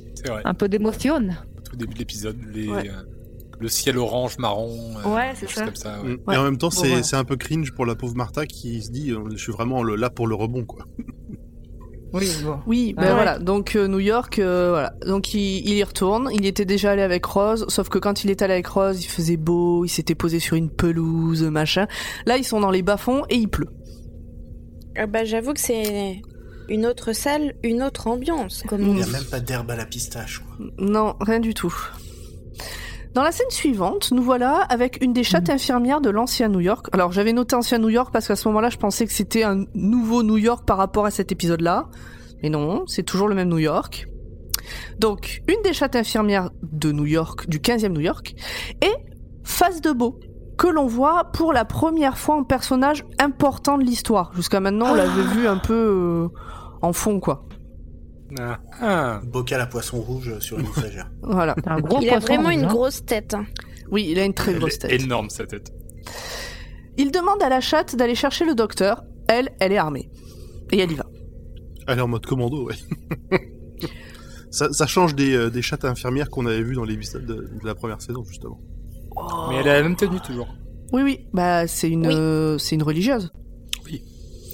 un 0.45 0.55
peu 0.55 0.67
d'émotion 0.69 1.17
Au 1.73 1.77
début 1.77 1.93
de 1.95 1.99
l'épisode, 1.99 2.37
les, 2.53 2.69
Ouais. 2.69 2.89
euh, 2.89 3.03
le 3.61 3.69
ciel 3.69 3.99
orange, 3.99 4.39
marron, 4.39 4.75
euh, 5.05 5.15
Ouais, 5.15 5.33
c'est 5.35 5.49
ça. 5.51 5.67
comme 5.67 5.77
ça. 5.77 6.01
ouais. 6.03 6.09
Mm. 6.15 6.19
Ouais. 6.27 6.35
Et 6.35 6.39
en 6.39 6.45
même 6.45 6.57
temps, 6.57 6.71
c'est 6.71 7.15
un 7.17 7.25
peu 7.25 7.37
cringe 7.37 7.73
pour 7.73 7.85
la 7.85 7.95
pauvre 7.95 8.17
Martha 8.17 8.47
qui 8.47 8.81
se 8.83 8.91
dit 8.91 9.13
je 9.33 9.37
suis 9.37 9.53
vraiment 9.53 9.83
le- 9.83 9.97
là 9.97 10.09
pour 10.09 10.27
le 10.27 10.35
rebond 10.35 10.65
quoi. 10.65 10.87
Oui, 12.13 12.29
bon. 12.43 12.59
Oui, 12.67 12.93
ben 12.97 13.03
Ah 13.03 13.07
ouais. 13.09 13.15
voilà. 13.15 13.39
Donc 13.39 13.77
euh, 13.77 13.87
New 13.87 13.99
York, 14.01 14.39
euh, 14.39 14.71
voilà. 14.71 14.93
Donc 15.07 15.33
il, 15.35 15.59
il 15.69 15.75
y 15.77 15.85
retourne. 15.85 16.29
Il 16.33 16.45
était 16.47 16.65
déjà 16.65 16.91
allé 16.93 17.03
avec 17.03 17.25
Rose, 17.25 17.67
sauf 17.69 17.89
que 17.89 17.99
quand 17.99 18.25
il 18.25 18.31
est 18.31 18.43
allé 18.43 18.55
avec 18.55 18.67
Rose, 18.67 19.03
il 19.05 19.09
faisait 19.09 19.37
beau, 19.37 19.85
il 19.85 19.89
s'était 19.89 20.15
posé 20.15 20.41
sur 20.41 20.57
une 20.57 20.71
pelouse, 20.71 21.43
machin. 21.45 21.87
Là, 22.27 22.37
ils 22.37 22.45
sont 22.45 22.61
dans 22.61 22.71
les 22.71 22.83
bas-fonds 22.83 23.23
et 23.29 23.37
il 23.37 23.49
pleut. 23.49 23.69
Ah 24.97 25.07
bah, 25.07 25.25
j'avoue 25.25 25.55
que 25.55 25.61
c'est 25.61 26.21
une 26.69 26.85
autre 26.87 27.13
salle, 27.13 27.55
une 27.63 27.83
autre 27.83 28.07
ambiance. 28.09 28.63
Comme 28.69 28.83
on 28.83 28.93
Il 28.93 28.95
n'y 28.97 29.03
a 29.03 29.07
même 29.07 29.25
pas 29.25 29.41
d'herbe 29.41 29.71
à 29.71 29.77
la 29.77 29.87
pistache. 29.87 30.41
Quoi. 30.41 30.67
Non, 30.79 31.15
rien 31.21 31.41
du 31.41 31.55
tout. 31.55 31.75
Dans 33.13 33.25
la 33.25 33.33
scène 33.33 33.51
suivante, 33.51 34.13
nous 34.13 34.23
voilà 34.23 34.59
avec 34.69 35.03
une 35.03 35.13
des 35.13 35.25
chattes 35.25 35.51
infirmières 35.51 36.01
de 36.01 36.11
l'ancien 36.11 36.49
New 36.49 36.61
York. 36.61 36.87
Alors 36.93 37.11
j'avais 37.11 37.33
noté 37.33 37.57
ancien 37.57 37.79
New 37.79 37.89
York 37.89 38.11
parce 38.13 38.29
qu'à 38.29 38.37
ce 38.37 38.47
moment-là, 38.47 38.71
je 38.71 38.77
pensais 38.77 39.05
que 39.05 39.13
c'était 39.13 39.43
un 39.43 39.65
nouveau 39.75 40.23
New 40.23 40.37
York 40.37 40.65
par 40.65 40.77
rapport 40.77 41.07
à 41.07 41.11
cet 41.11 41.33
épisode-là. 41.33 41.89
Mais 42.43 42.51
non, 42.51 42.85
c'est 42.87 43.03
toujours 43.03 43.27
le 43.27 43.35
même 43.35 43.49
New 43.49 43.59
York. 43.59 44.07
Donc, 45.01 45.43
une 45.49 45.61
des 45.63 45.73
chattes 45.73 45.97
infirmières 45.97 46.51
de 46.63 46.93
New 46.93 47.07
York, 47.07 47.49
du 47.49 47.59
15e 47.59 47.89
New 47.89 48.01
York, 48.01 48.37
est 48.81 48.97
Face 49.43 49.81
de 49.81 49.91
Beau, 49.91 50.21
que 50.57 50.69
l'on 50.69 50.87
voit 50.87 51.33
pour 51.33 51.53
la 51.53 51.65
première 51.65 52.17
fois 52.17 52.37
en 52.37 52.45
personnage 52.45 53.05
important 53.19 53.77
de 53.77 53.83
l'histoire. 53.83 54.31
Jusqu'à 54.37 54.61
maintenant, 54.61 54.93
on 54.93 54.95
l'avait 54.95 55.23
vu 55.35 55.49
un 55.49 55.57
peu 55.57 55.75
euh, 55.75 56.29
en 56.81 56.93
fond, 56.93 57.19
quoi. 57.19 57.45
Ah, 58.39 58.61
ah. 58.81 59.21
Bocal 59.25 59.61
à 59.61 59.67
poisson 59.67 60.01
rouge 60.01 60.39
sur 60.41 60.59
une 60.59 60.67
étagère. 60.77 61.11
Voilà. 61.23 61.55
Un 61.67 61.81
gros 61.81 62.01
Il 62.01 62.11
a 62.11 62.19
vraiment 62.19 62.45
rouge, 62.51 62.55
une 62.55 62.65
hein. 62.65 62.69
grosse 62.69 63.05
tête. 63.05 63.35
hein. 63.35 63.45
Oui, 63.91 64.07
il 64.11 64.19
a 64.19 64.25
une 64.25 64.35
très 64.35 64.53
Elle 64.53 64.59
grosse 64.59 64.79
tête. 64.79 64.93
énorme 64.93 65.31
sa 65.31 65.47
tête. 65.47 65.73
Il 66.97 67.11
demande 67.11 67.43
à 67.43 67.49
la 67.49 67.61
chatte 67.61 67.97
d'aller 67.97 68.15
chercher 68.15 68.45
le 68.45 68.55
docteur. 68.55 69.03
Elle, 69.29 69.51
elle 69.61 69.73
est 69.73 69.79
armée. 69.79 70.11
Et 70.73 70.79
elle 70.79 70.93
y 70.93 70.95
va. 70.95 71.07
Elle 71.89 71.99
est 71.99 72.03
en 72.03 72.09
mode 72.09 72.25
commando, 72.27 72.67
ouais. 72.67 72.75
ça, 74.51 74.73
ça 74.73 74.87
change 74.87 75.15
des, 75.15 75.35
euh, 75.35 75.51
des 75.51 75.63
chattes 75.63 75.85
infirmières 75.85 76.31
qu'on 76.31 76.47
avait 76.47 76.63
vues 76.63 76.75
dans 76.75 76.85
l'épisode 76.85 77.25
de, 77.27 77.35
de 77.35 77.67
la 77.67 77.75
première 77.75 78.01
saison, 78.01 78.23
justement. 78.25 78.61
Mais 79.49 79.57
elle 79.57 79.69
a 79.69 79.75
la 79.75 79.83
même 79.83 79.97
tenue 79.97 80.21
toujours. 80.21 80.49
Oui, 80.93 81.03
oui. 81.03 81.29
Bah, 81.33 81.67
c'est 81.67 81.89
une, 81.89 82.07
Oui. 82.07 82.15
euh, 82.15 82.59
c'est 82.59 82.75
une 82.75 82.83
religieuse. 82.83 83.31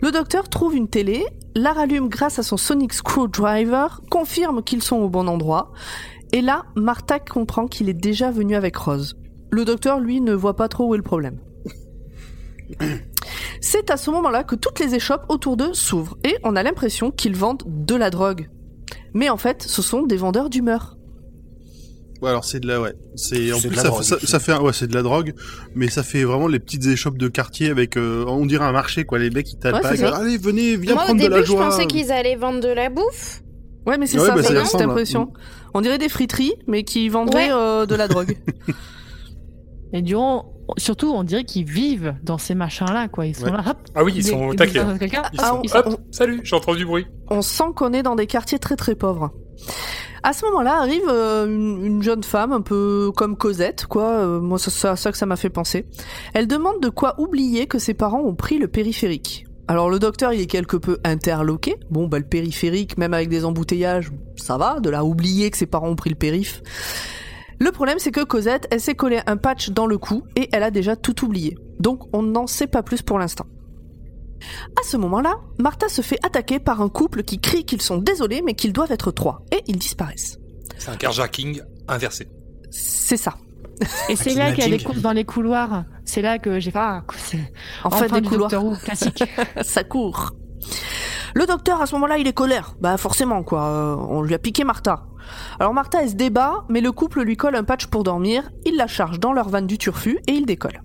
Le 0.00 0.10
docteur 0.10 0.48
trouve 0.48 0.74
une 0.74 0.88
télé, 0.88 1.24
la 1.54 1.72
rallume 1.72 2.08
grâce 2.08 2.38
à 2.38 2.42
son 2.42 2.56
sonic 2.56 2.92
screwdriver, 2.92 3.86
confirme 4.10 4.62
qu'ils 4.62 4.82
sont 4.82 4.96
au 4.96 5.08
bon 5.08 5.28
endroit, 5.28 5.72
et 6.32 6.40
là, 6.40 6.64
Martha 6.74 7.20
comprend 7.20 7.66
qu'il 7.68 7.88
est 7.88 7.94
déjà 7.94 8.30
venu 8.30 8.56
avec 8.56 8.76
Rose. 8.76 9.16
Le 9.50 9.64
docteur, 9.64 10.00
lui, 10.00 10.20
ne 10.20 10.34
voit 10.34 10.56
pas 10.56 10.68
trop 10.68 10.88
où 10.88 10.94
est 10.94 10.98
le 10.98 11.04
problème. 11.04 11.38
C'est 13.60 13.90
à 13.90 13.96
ce 13.96 14.10
moment-là 14.10 14.42
que 14.42 14.56
toutes 14.56 14.80
les 14.80 14.94
échoppes 14.94 15.26
autour 15.28 15.56
d'eux 15.56 15.74
s'ouvrent 15.74 16.18
et 16.24 16.36
on 16.42 16.56
a 16.56 16.62
l'impression 16.62 17.10
qu'ils 17.10 17.36
vendent 17.36 17.62
de 17.66 17.94
la 17.94 18.10
drogue. 18.10 18.50
Mais 19.14 19.30
en 19.30 19.36
fait, 19.36 19.62
ce 19.62 19.80
sont 19.80 20.02
des 20.02 20.16
vendeurs 20.16 20.50
d'humeur. 20.50 20.96
Ouais, 22.24 22.30
alors 22.30 22.44
c'est 22.44 22.58
de 22.60 22.66
la, 22.66 22.80
ouais. 22.80 22.94
C'est, 23.16 23.52
en 23.52 23.56
C'est 23.58 23.68
plus, 23.68 23.70
de 23.72 23.76
la 23.76 23.82
ça, 23.82 23.88
drogue, 23.88 24.02
ça, 24.02 24.16
ça 24.20 24.40
fait, 24.40 24.52
un- 24.52 24.60
ouais, 24.62 24.72
c'est 24.72 24.86
de 24.86 24.94
la 24.94 25.02
drogue, 25.02 25.34
mais 25.74 25.88
ça 25.88 26.02
fait 26.02 26.24
vraiment 26.24 26.48
les 26.48 26.58
petites 26.58 26.86
échoppes 26.86 27.18
de 27.18 27.28
quartier 27.28 27.68
avec, 27.70 27.96
euh, 27.98 28.24
on 28.26 28.46
dirait 28.46 28.64
un 28.64 28.72
marché, 28.72 29.04
quoi. 29.04 29.18
Les 29.18 29.28
mecs, 29.30 29.46
ils 29.52 29.56
Ouais, 29.68 29.78
c'est 29.82 29.96
ça. 29.98 30.16
Allez, 30.16 30.38
venez, 30.38 30.76
viens 30.76 30.94
Moi, 30.94 31.02
au 31.02 31.06
prendre 31.06 31.20
de 31.20 31.24
début, 31.24 31.34
la 31.36 31.42
je 31.42 31.46
joie. 31.46 31.68
pensais 31.68 31.86
qu'ils 31.86 32.10
allaient 32.10 32.36
vendre 32.36 32.60
de 32.60 32.68
la 32.68 32.88
bouffe. 32.88 33.42
Ouais, 33.86 33.98
mais 33.98 34.06
c'est 34.06 34.18
Ouais, 34.18 34.26
ça, 34.26 34.34
bah, 34.34 34.42
c'est 34.42 34.48
ça 34.48 34.54
cette 34.64 34.64
ressemble. 34.72 34.84
impression. 34.92 35.32
On 35.74 35.80
dirait 35.82 35.98
des 35.98 36.08
friteries, 36.08 36.54
mais 36.66 36.84
qui 36.84 37.08
vendraient 37.10 37.52
Ouais. 37.52 37.58
euh, 37.58 37.84
de 37.86 37.94
la 37.94 38.08
drogue. 38.08 38.36
Et 39.92 40.02
durant, 40.02 40.52
surtout, 40.76 41.12
on 41.14 41.22
dirait 41.22 41.44
qu'ils 41.44 41.64
vivent 41.66 42.14
dans 42.24 42.38
ces 42.38 42.54
machins-là, 42.54 43.08
quoi. 43.08 43.26
Ils 43.26 43.36
sont 43.36 43.44
Ouais. 43.44 43.52
là, 43.52 43.62
hop. 43.68 43.76
Ah 43.94 44.02
oui, 44.02 44.12
ils 44.16 44.24
sont 44.24 44.42
au 44.46 44.54
taquet. 44.54 44.80
ils- 45.02 45.10
Ah, 45.38 45.54
on- 45.54 45.60
Hop, 45.78 45.86
on- 45.86 46.12
salut, 46.12 46.40
j'ai 46.42 46.56
entendu 46.56 46.78
du 46.78 46.86
bruit. 46.86 47.06
on 47.28 47.42
sent 47.42 47.64
qu'on 47.76 47.92
est 47.92 48.02
dans 48.02 48.16
des 48.16 48.26
quartiers 48.26 48.58
très 48.58 48.74
très 48.76 48.94
pauvres. 48.96 49.32
À 50.26 50.32
ce 50.32 50.46
moment-là 50.46 50.78
arrive 50.78 51.06
euh, 51.06 51.44
une, 51.44 51.84
une 51.84 52.02
jeune 52.02 52.24
femme 52.24 52.52
un 52.52 52.62
peu 52.62 53.12
comme 53.14 53.36
Cosette, 53.36 53.84
quoi. 53.84 54.08
Euh, 54.08 54.40
moi, 54.40 54.58
c'est 54.58 54.70
ça, 54.70 54.96
que 54.96 55.18
ça 55.18 55.26
m'a 55.26 55.36
fait 55.36 55.50
penser. 55.50 55.84
Elle 56.32 56.46
demande 56.46 56.80
de 56.80 56.88
quoi 56.88 57.20
oublier 57.20 57.66
que 57.66 57.78
ses 57.78 57.92
parents 57.92 58.22
ont 58.22 58.34
pris 58.34 58.56
le 58.56 58.66
périphérique. 58.66 59.44
Alors 59.68 59.90
le 59.90 59.98
docteur, 59.98 60.32
il 60.32 60.40
est 60.40 60.46
quelque 60.46 60.78
peu 60.78 60.96
interloqué. 61.04 61.76
Bon, 61.90 62.06
bah 62.06 62.18
le 62.18 62.24
périphérique, 62.24 62.96
même 62.96 63.12
avec 63.12 63.28
des 63.28 63.44
embouteillages, 63.44 64.12
ça 64.36 64.56
va. 64.56 64.80
De 64.80 64.88
là 64.88 65.04
oublier 65.04 65.50
que 65.50 65.58
ses 65.58 65.66
parents 65.66 65.90
ont 65.90 65.96
pris 65.96 66.08
le 66.08 66.16
périph. 66.16 66.62
Le 67.58 67.70
problème, 67.70 67.98
c'est 67.98 68.10
que 68.10 68.24
Cosette, 68.24 68.66
elle 68.70 68.80
s'est 68.80 68.94
collé 68.94 69.20
un 69.26 69.36
patch 69.36 69.70
dans 69.70 69.86
le 69.86 69.98
cou 69.98 70.22
et 70.36 70.48
elle 70.52 70.62
a 70.62 70.70
déjà 70.70 70.96
tout 70.96 71.22
oublié. 71.22 71.58
Donc 71.80 72.08
on 72.14 72.22
n'en 72.22 72.46
sait 72.46 72.66
pas 72.66 72.82
plus 72.82 73.02
pour 73.02 73.18
l'instant. 73.18 73.44
À 74.80 74.84
ce 74.84 74.96
moment-là, 74.96 75.36
Martha 75.58 75.88
se 75.88 76.02
fait 76.02 76.18
attaquer 76.24 76.58
par 76.58 76.80
un 76.80 76.88
couple 76.88 77.22
qui 77.22 77.40
crie 77.40 77.64
qu'ils 77.64 77.82
sont 77.82 77.98
désolés 77.98 78.42
mais 78.42 78.54
qu'ils 78.54 78.72
doivent 78.72 78.92
être 78.92 79.10
trois, 79.10 79.42
et 79.52 79.62
ils 79.66 79.78
disparaissent. 79.78 80.38
C'est 80.78 80.90
un 80.90 80.96
carjacking 80.96 81.60
inversé. 81.88 82.28
C'est 82.70 83.16
ça. 83.16 83.34
Et 84.08 84.16
c'est 84.16 84.34
là 84.34 84.52
qu'il 84.52 84.60
y 84.60 84.66
a 84.66 84.70
des 84.70 84.76
kidnapping. 84.76 84.86
courses 84.86 85.00
dans 85.00 85.12
les 85.12 85.24
couloirs. 85.24 85.84
C'est 86.04 86.22
là 86.22 86.38
que 86.38 86.60
j'ai 86.60 86.70
fait, 86.70 86.78
ah, 86.78 87.04
c'est 87.16 87.38
Enfin, 87.82 88.04
enfin 88.04 88.14
des 88.14 88.20
du 88.20 88.28
couloirs. 88.28 88.50
Classique. 88.82 89.24
ça 89.62 89.84
court. 89.84 90.32
Le 91.34 91.46
docteur, 91.46 91.82
à 91.82 91.86
ce 91.86 91.94
moment-là, 91.96 92.18
il 92.18 92.26
est 92.26 92.32
colère. 92.32 92.74
Bah 92.80 92.96
forcément, 92.96 93.42
quoi. 93.42 93.64
Euh, 93.64 93.96
on 93.96 94.22
lui 94.22 94.34
a 94.34 94.38
piqué 94.38 94.62
Martha. 94.62 95.06
Alors 95.58 95.74
Martha, 95.74 96.02
elle 96.02 96.10
se 96.10 96.14
débat, 96.14 96.64
mais 96.68 96.80
le 96.80 96.92
couple 96.92 97.22
lui 97.22 97.36
colle 97.36 97.56
un 97.56 97.64
patch 97.64 97.86
pour 97.86 98.04
dormir, 98.04 98.50
il 98.64 98.76
la 98.76 98.86
charge 98.86 99.18
dans 99.18 99.32
leur 99.32 99.48
van 99.48 99.62
du 99.62 99.78
turfu 99.78 100.18
et 100.28 100.32
il 100.32 100.46
décolle. 100.46 100.82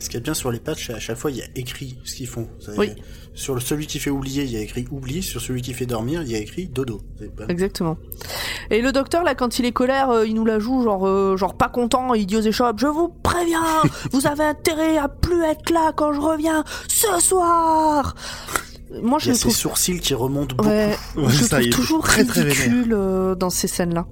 Ce 0.00 0.06
qu'il 0.06 0.14
y 0.14 0.16
a 0.16 0.20
de 0.20 0.24
bien 0.24 0.34
sur 0.34 0.50
les 0.50 0.58
patchs, 0.60 0.90
à 0.90 0.98
chaque 0.98 1.16
fois, 1.18 1.30
il 1.30 1.36
y 1.36 1.42
a 1.42 1.46
écrit 1.54 1.98
ce 2.04 2.14
qu'ils 2.16 2.26
font. 2.26 2.48
Oui. 2.78 2.90
Sur 3.34 3.54
le- 3.54 3.60
celui 3.60 3.86
qui 3.86 3.98
fait 4.00 4.10
oublier, 4.10 4.42
il 4.44 4.50
y 4.50 4.56
a 4.56 4.60
écrit 4.60 4.86
oubli. 4.90 5.22
Sur 5.22 5.40
celui 5.40 5.62
qui 5.62 5.72
fait 5.74 5.86
dormir, 5.86 6.22
il 6.22 6.30
y 6.32 6.34
a 6.34 6.38
écrit 6.38 6.66
dodo. 6.66 7.00
Pas- 7.36 7.44
Exactement. 7.48 7.96
Et 8.70 8.80
le 8.82 8.92
docteur, 8.92 9.22
là, 9.22 9.34
quand 9.34 9.58
il 9.58 9.66
est 9.66 9.72
colère, 9.72 10.10
euh, 10.10 10.26
il 10.26 10.34
nous 10.34 10.44
la 10.44 10.58
joue 10.58 10.82
genre, 10.82 11.06
euh, 11.06 11.36
genre 11.36 11.54
pas 11.56 11.68
content, 11.68 12.14
il 12.14 12.26
dit 12.26 12.36
aux 12.36 12.40
échoppes, 12.40 12.80
je 12.80 12.86
vous 12.86 13.08
préviens, 13.22 13.60
vous 14.12 14.26
avez 14.26 14.44
intérêt 14.44 14.96
à 14.98 15.08
plus 15.08 15.42
être 15.44 15.70
là 15.70 15.92
quand 15.94 16.12
je 16.12 16.20
reviens 16.20 16.64
ce 16.88 17.20
soir. 17.20 18.14
Moi, 19.02 19.18
Il 19.20 19.24
je 19.24 19.28
y 19.28 19.30
a 19.30 19.34
ses 19.34 19.40
trouve 19.42 19.54
sourcils 19.54 20.00
qui 20.00 20.14
remontent 20.14 20.56
beaucoup. 20.56 20.68
Ouais, 20.68 20.96
Ouais, 21.16 21.24
je 21.28 21.44
ça, 21.44 21.56
trouve 21.56 21.62
il 21.62 21.68
est 21.68 21.72
toujours 21.72 22.02
très, 22.02 22.24
très 22.24 22.42
vénère. 22.42 22.56
ridicule 22.56 22.92
euh, 22.94 23.34
dans 23.36 23.50
ces 23.50 23.68
scènes-là. 23.68 24.06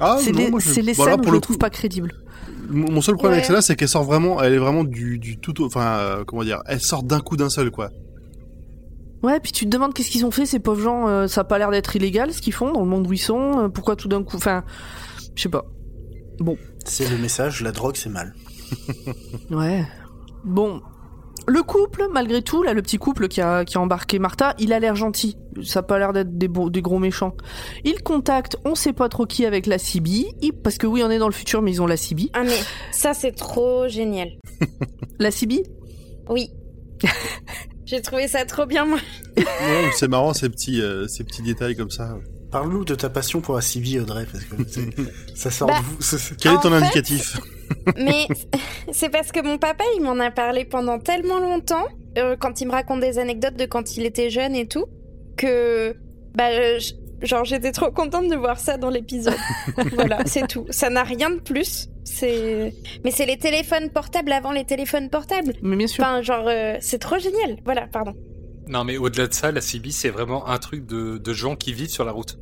Ah, 0.00 0.18
c'est 0.20 0.32
les, 0.32 0.50
moi, 0.50 0.60
je- 0.60 0.68
c'est 0.68 0.82
les 0.82 0.92
voilà, 0.94 1.12
scènes 1.12 1.20
où 1.22 1.28
je 1.28 1.30
le 1.32 1.40
trouve 1.40 1.56
coup, 1.56 1.60
pas 1.60 1.70
crédible. 1.70 2.12
Mon 2.72 3.00
seul 3.00 3.14
problème 3.16 3.34
avec 3.34 3.44
celle-là, 3.46 3.62
c'est 3.62 3.76
qu'elle 3.76 3.88
sort 3.88 4.04
vraiment, 4.04 4.42
elle 4.42 4.54
est 4.54 4.58
vraiment 4.58 4.82
du, 4.84 5.18
du 5.18 5.38
tout, 5.38 5.60
au- 5.62 5.66
enfin, 5.66 5.96
euh, 5.98 6.24
comment 6.26 6.42
dire, 6.44 6.62
elle 6.66 6.80
sort 6.80 7.02
d'un 7.02 7.20
coup 7.20 7.36
d'un 7.36 7.50
seul, 7.50 7.70
quoi. 7.70 7.90
Ouais, 9.22 9.38
puis 9.40 9.52
tu 9.52 9.66
te 9.66 9.70
demandes 9.70 9.94
qu'est-ce 9.94 10.10
qu'ils 10.10 10.24
ont 10.26 10.30
fait, 10.32 10.46
ces 10.46 10.58
pauvres 10.58 10.80
gens. 10.82 11.06
euh, 11.08 11.26
ça 11.28 11.42
a 11.42 11.44
pas 11.44 11.58
l'air 11.58 11.70
d'être 11.70 11.94
illégal 11.94 12.32
ce 12.32 12.40
qu'ils 12.42 12.52
font 12.52 12.72
dans 12.72 12.80
le 12.80 12.86
monde 12.86 13.06
où 13.06 13.12
ils 13.12 13.18
sont. 13.18 13.64
euh, 13.64 13.68
pourquoi 13.68 13.94
tout 13.94 14.08
d'un 14.08 14.24
coup. 14.24 14.36
Enfin, 14.36 14.64
je 15.36 15.42
sais 15.42 15.48
pas. 15.48 15.64
C'est 16.84 17.08
le 17.08 17.18
message, 17.18 17.62
la 17.62 17.70
drogue, 17.70 17.94
c'est 17.96 18.08
mal. 18.10 18.34
Ouais. 19.50 19.86
Bon. 20.44 20.80
Le 21.48 21.62
couple, 21.62 22.06
malgré 22.12 22.42
tout, 22.42 22.62
là, 22.62 22.72
le 22.72 22.82
petit 22.82 22.98
couple 22.98 23.28
qui 23.28 23.40
a, 23.40 23.64
qui 23.64 23.76
a 23.76 23.80
embarqué 23.80 24.18
Martha, 24.18 24.54
il 24.58 24.72
a 24.72 24.78
l'air 24.78 24.94
gentil. 24.94 25.36
Ça 25.64 25.80
a 25.80 25.82
pas 25.82 25.98
l'air 25.98 26.12
d'être 26.12 26.36
des, 26.38 26.48
gros 26.48 26.98
méchants. 26.98 27.34
Ils 27.84 28.02
contactent, 28.02 28.56
on 28.64 28.74
sait 28.74 28.92
pas 28.92 29.08
trop 29.08 29.26
qui 29.26 29.44
avec 29.44 29.66
la 29.66 29.78
CB, 29.78 30.26
parce 30.62 30.78
que 30.78 30.86
oui, 30.86 31.02
on 31.04 31.10
est 31.10 31.18
dans 31.18 31.28
le 31.28 31.34
futur, 31.34 31.62
mais 31.62 31.72
ils 31.72 31.82
ont 31.82 31.86
la 31.86 31.96
CB. 31.96 32.30
Ah 32.34 32.44
mais 32.44 32.58
ça 32.92 33.14
c'est 33.14 33.32
trop 33.32 33.88
génial. 33.88 34.28
La 35.18 35.30
CB 35.30 35.62
Oui. 36.28 36.50
J'ai 37.84 38.00
trouvé 38.00 38.28
ça 38.28 38.44
trop 38.44 38.64
bien 38.64 38.86
moi. 38.86 38.98
Ouais, 39.36 39.90
c'est 39.96 40.08
marrant 40.08 40.32
ces 40.32 40.48
petits, 40.48 40.80
euh, 40.80 41.06
ces 41.08 41.24
petits 41.24 41.42
détails 41.42 41.76
comme 41.76 41.90
ça. 41.90 42.16
Parle-nous 42.52 42.84
de 42.84 42.94
ta 42.94 43.08
passion 43.08 43.40
pour 43.40 43.54
la 43.56 43.62
CB, 43.62 43.98
Audrey, 44.00 44.26
parce 44.30 44.44
que 44.44 44.56
ça 45.34 45.50
sort 45.50 45.68
Bah, 45.68 45.78
de 45.78 45.84
vous. 45.84 46.34
Quel 46.40 46.52
est 46.52 46.56
ton 46.56 46.68
fait- 46.70 46.74
indicatif 46.76 47.38
Mais 47.96 48.26
c'est 48.92 49.08
parce 49.08 49.32
que 49.32 49.40
mon 49.40 49.56
papa, 49.58 49.84
il 49.96 50.02
m'en 50.02 50.18
a 50.20 50.30
parlé 50.30 50.64
pendant 50.66 50.98
tellement 50.98 51.38
longtemps, 51.40 51.86
euh, 52.18 52.36
quand 52.38 52.60
il 52.60 52.66
me 52.66 52.72
raconte 52.72 53.00
des 53.00 53.18
anecdotes 53.18 53.56
de 53.56 53.64
quand 53.64 53.96
il 53.96 54.04
était 54.04 54.28
jeune 54.28 54.54
et 54.54 54.66
tout, 54.68 54.84
que 55.38 55.96
bah, 56.34 56.50
euh, 56.50 56.78
genre 57.22 57.44
j'étais 57.46 57.72
trop 57.72 57.90
contente 57.90 58.28
de 58.28 58.36
voir 58.36 58.60
ça 58.60 58.76
dans 58.76 58.90
l'épisode. 58.90 59.34
voilà, 59.94 60.18
c'est 60.26 60.46
tout. 60.46 60.66
Ça 60.68 60.90
n'a 60.90 61.04
rien 61.04 61.30
de 61.30 61.40
plus. 61.40 61.88
C'est, 62.04 62.74
mais 63.04 63.10
c'est 63.12 63.24
les 63.26 63.38
téléphones 63.38 63.88
portables 63.88 64.32
avant 64.32 64.52
les 64.52 64.64
téléphones 64.64 65.08
portables. 65.08 65.54
Mais 65.62 65.76
bien 65.76 65.86
sûr. 65.86 66.04
Enfin, 66.04 66.20
genre, 66.20 66.46
euh, 66.48 66.76
c'est 66.80 66.98
trop 66.98 67.18
génial. 67.18 67.56
Voilà, 67.64 67.86
pardon. 67.86 68.12
Non, 68.68 68.84
mais 68.84 68.96
au-delà 68.96 69.26
de 69.26 69.34
ça, 69.34 69.50
la 69.52 69.60
CB, 69.60 69.90
c'est 69.90 70.10
vraiment 70.10 70.48
un 70.48 70.58
truc 70.58 70.86
de, 70.86 71.18
de 71.18 71.32
gens 71.32 71.56
qui 71.56 71.72
vivent 71.72 71.90
sur 71.90 72.04
la 72.04 72.12
route. 72.12 72.38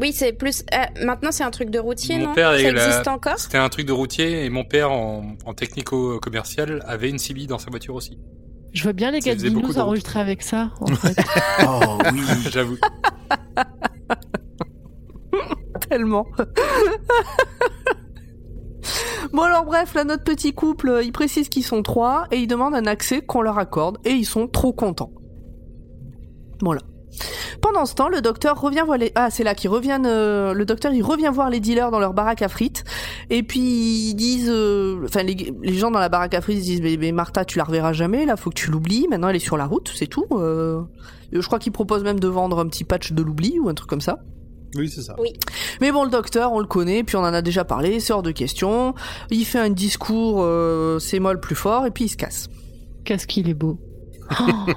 Oui, 0.00 0.12
c'est 0.12 0.32
plus. 0.32 0.64
euh, 0.74 1.04
maintenant, 1.04 1.30
c'est 1.32 1.44
un 1.44 1.50
truc 1.50 1.70
de 1.70 1.78
routier, 1.78 2.18
Mon 2.18 2.28
non? 2.28 2.34
père 2.34 2.50
Ça 2.50 2.60
est 2.60 2.72
la- 2.72 2.86
existe 2.88 3.08
encore? 3.08 3.38
C'était 3.38 3.58
un 3.58 3.68
truc 3.68 3.86
de 3.86 3.92
routier 3.92 4.44
et 4.44 4.50
mon 4.50 4.64
père 4.64 4.90
en, 4.90 5.34
en 5.44 5.54
technico-commercial 5.54 6.82
avait 6.86 7.10
une 7.10 7.18
CB 7.18 7.46
dans 7.46 7.58
sa 7.58 7.70
voiture 7.70 7.94
aussi. 7.94 8.18
Je 8.72 8.82
vois 8.82 8.92
bien 8.92 9.12
les 9.12 9.20
gars 9.20 9.36
de 9.36 9.48
route. 9.54 9.78
enregistrer 9.78 10.18
avec 10.18 10.42
ça, 10.42 10.72
en 10.80 10.86
fait. 10.96 11.16
Oh 11.64 11.98
oui. 12.12 12.20
J'avoue. 12.50 12.76
Tellement. 15.88 16.26
bon 19.32 19.42
alors 19.42 19.64
bref, 19.64 19.94
là 19.94 20.04
notre 20.04 20.24
petit 20.24 20.52
couple, 20.52 20.88
euh, 20.88 21.02
ils 21.02 21.12
précisent 21.12 21.48
qu'ils 21.48 21.64
sont 21.64 21.82
trois 21.82 22.26
et 22.30 22.36
ils 22.36 22.46
demandent 22.46 22.74
un 22.74 22.86
accès 22.86 23.20
qu'on 23.22 23.42
leur 23.42 23.58
accorde 23.58 23.98
et 24.04 24.10
ils 24.10 24.24
sont 24.24 24.48
trop 24.48 24.72
contents. 24.72 25.12
Voilà. 26.62 26.80
Pendant 27.60 27.86
ce 27.86 27.94
temps, 27.94 28.08
le 28.08 28.20
docteur 28.20 28.60
revient 28.60 28.82
voir 28.84 28.98
les... 28.98 29.12
Ah, 29.14 29.30
c'est 29.30 29.44
là 29.44 29.54
qu'ils 29.54 29.70
reviennent... 29.70 30.06
euh, 30.06 30.52
Le 30.52 30.64
docteur, 30.64 30.92
il 30.92 31.02
revient 31.02 31.30
voir 31.32 31.48
les 31.48 31.60
dealers 31.60 31.90
dans 31.92 32.00
leur 32.00 32.12
baraque 32.12 32.42
à 32.42 32.48
frites. 32.48 32.84
Et 33.30 33.42
puis, 33.42 33.60
ils 34.10 34.14
disent... 34.14 34.50
euh, 34.50 35.00
Enfin, 35.04 35.22
les, 35.22 35.54
les 35.62 35.74
gens 35.74 35.90
dans 35.92 36.00
la 36.00 36.08
baraque 36.08 36.34
à 36.34 36.40
frites 36.40 36.60
disent 36.60 36.82
mais, 36.82 36.96
mais 36.98 37.12
Martha, 37.12 37.44
tu 37.44 37.56
la 37.58 37.64
reverras 37.64 37.92
jamais, 37.92 38.26
là, 38.26 38.36
faut 38.36 38.50
que 38.50 38.56
tu 38.56 38.70
l'oublies. 38.70 39.06
Maintenant, 39.08 39.28
elle 39.28 39.36
est 39.36 39.38
sur 39.38 39.56
la 39.56 39.66
route, 39.66 39.90
c'est 39.94 40.08
tout. 40.08 40.26
Euh, 40.32 40.82
Je 41.32 41.40
crois 41.46 41.58
qu'ils 41.60 41.72
proposent 41.72 42.02
même 42.04 42.18
de 42.20 42.28
vendre 42.28 42.58
un 42.58 42.66
petit 42.66 42.84
patch 42.84 43.12
de 43.12 43.22
l'oubli 43.22 43.58
ou 43.60 43.68
un 43.68 43.74
truc 43.74 43.88
comme 43.88 44.00
ça. 44.00 44.18
Oui, 44.76 44.90
c'est 44.90 45.02
ça. 45.02 45.14
Mais 45.80 45.92
bon, 45.92 46.02
le 46.02 46.10
docteur, 46.10 46.52
on 46.52 46.58
le 46.58 46.66
connaît, 46.66 47.04
puis 47.04 47.14
on 47.14 47.20
en 47.20 47.32
a 47.32 47.42
déjà 47.42 47.64
parlé, 47.64 48.00
c'est 48.00 48.12
hors 48.12 48.24
de 48.24 48.32
question. 48.32 48.92
Il 49.30 49.44
fait 49.44 49.60
un 49.60 49.70
discours, 49.70 50.40
euh, 50.42 50.98
c'est 50.98 51.20
molle 51.20 51.38
plus 51.38 51.54
fort, 51.54 51.86
et 51.86 51.92
puis 51.92 52.06
il 52.06 52.08
se 52.08 52.16
casse. 52.16 52.48
Qu'est-ce 53.04 53.28
qu'il 53.28 53.48
est 53.48 53.54
beau. 53.54 53.78
Oh. 54.40 54.72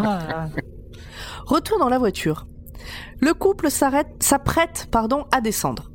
Oh 0.00 0.02
là 0.02 0.18
là. 0.28 0.48
Retour 1.46 1.78
dans 1.78 1.88
la 1.88 1.98
voiture. 1.98 2.46
Le 3.20 3.34
couple 3.34 3.68
s'apprête, 3.70 4.88
pardon, 4.90 5.26
à 5.32 5.40
descendre. 5.40 5.90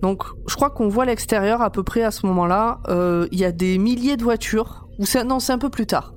Donc, 0.00 0.24
je 0.48 0.54
crois 0.54 0.70
qu'on 0.70 0.88
voit 0.88 1.04
l'extérieur 1.04 1.60
à 1.60 1.70
peu 1.70 1.82
près 1.82 2.02
à 2.02 2.10
ce 2.10 2.26
moment-là. 2.26 2.80
Euh, 2.88 3.28
Il 3.32 3.38
y 3.38 3.44
a 3.44 3.52
des 3.52 3.78
milliers 3.78 4.16
de 4.16 4.22
voitures. 4.22 4.88
Non, 5.26 5.40
c'est 5.40 5.52
un 5.52 5.58
peu 5.58 5.68
plus 5.68 5.86
tard. 5.86 6.14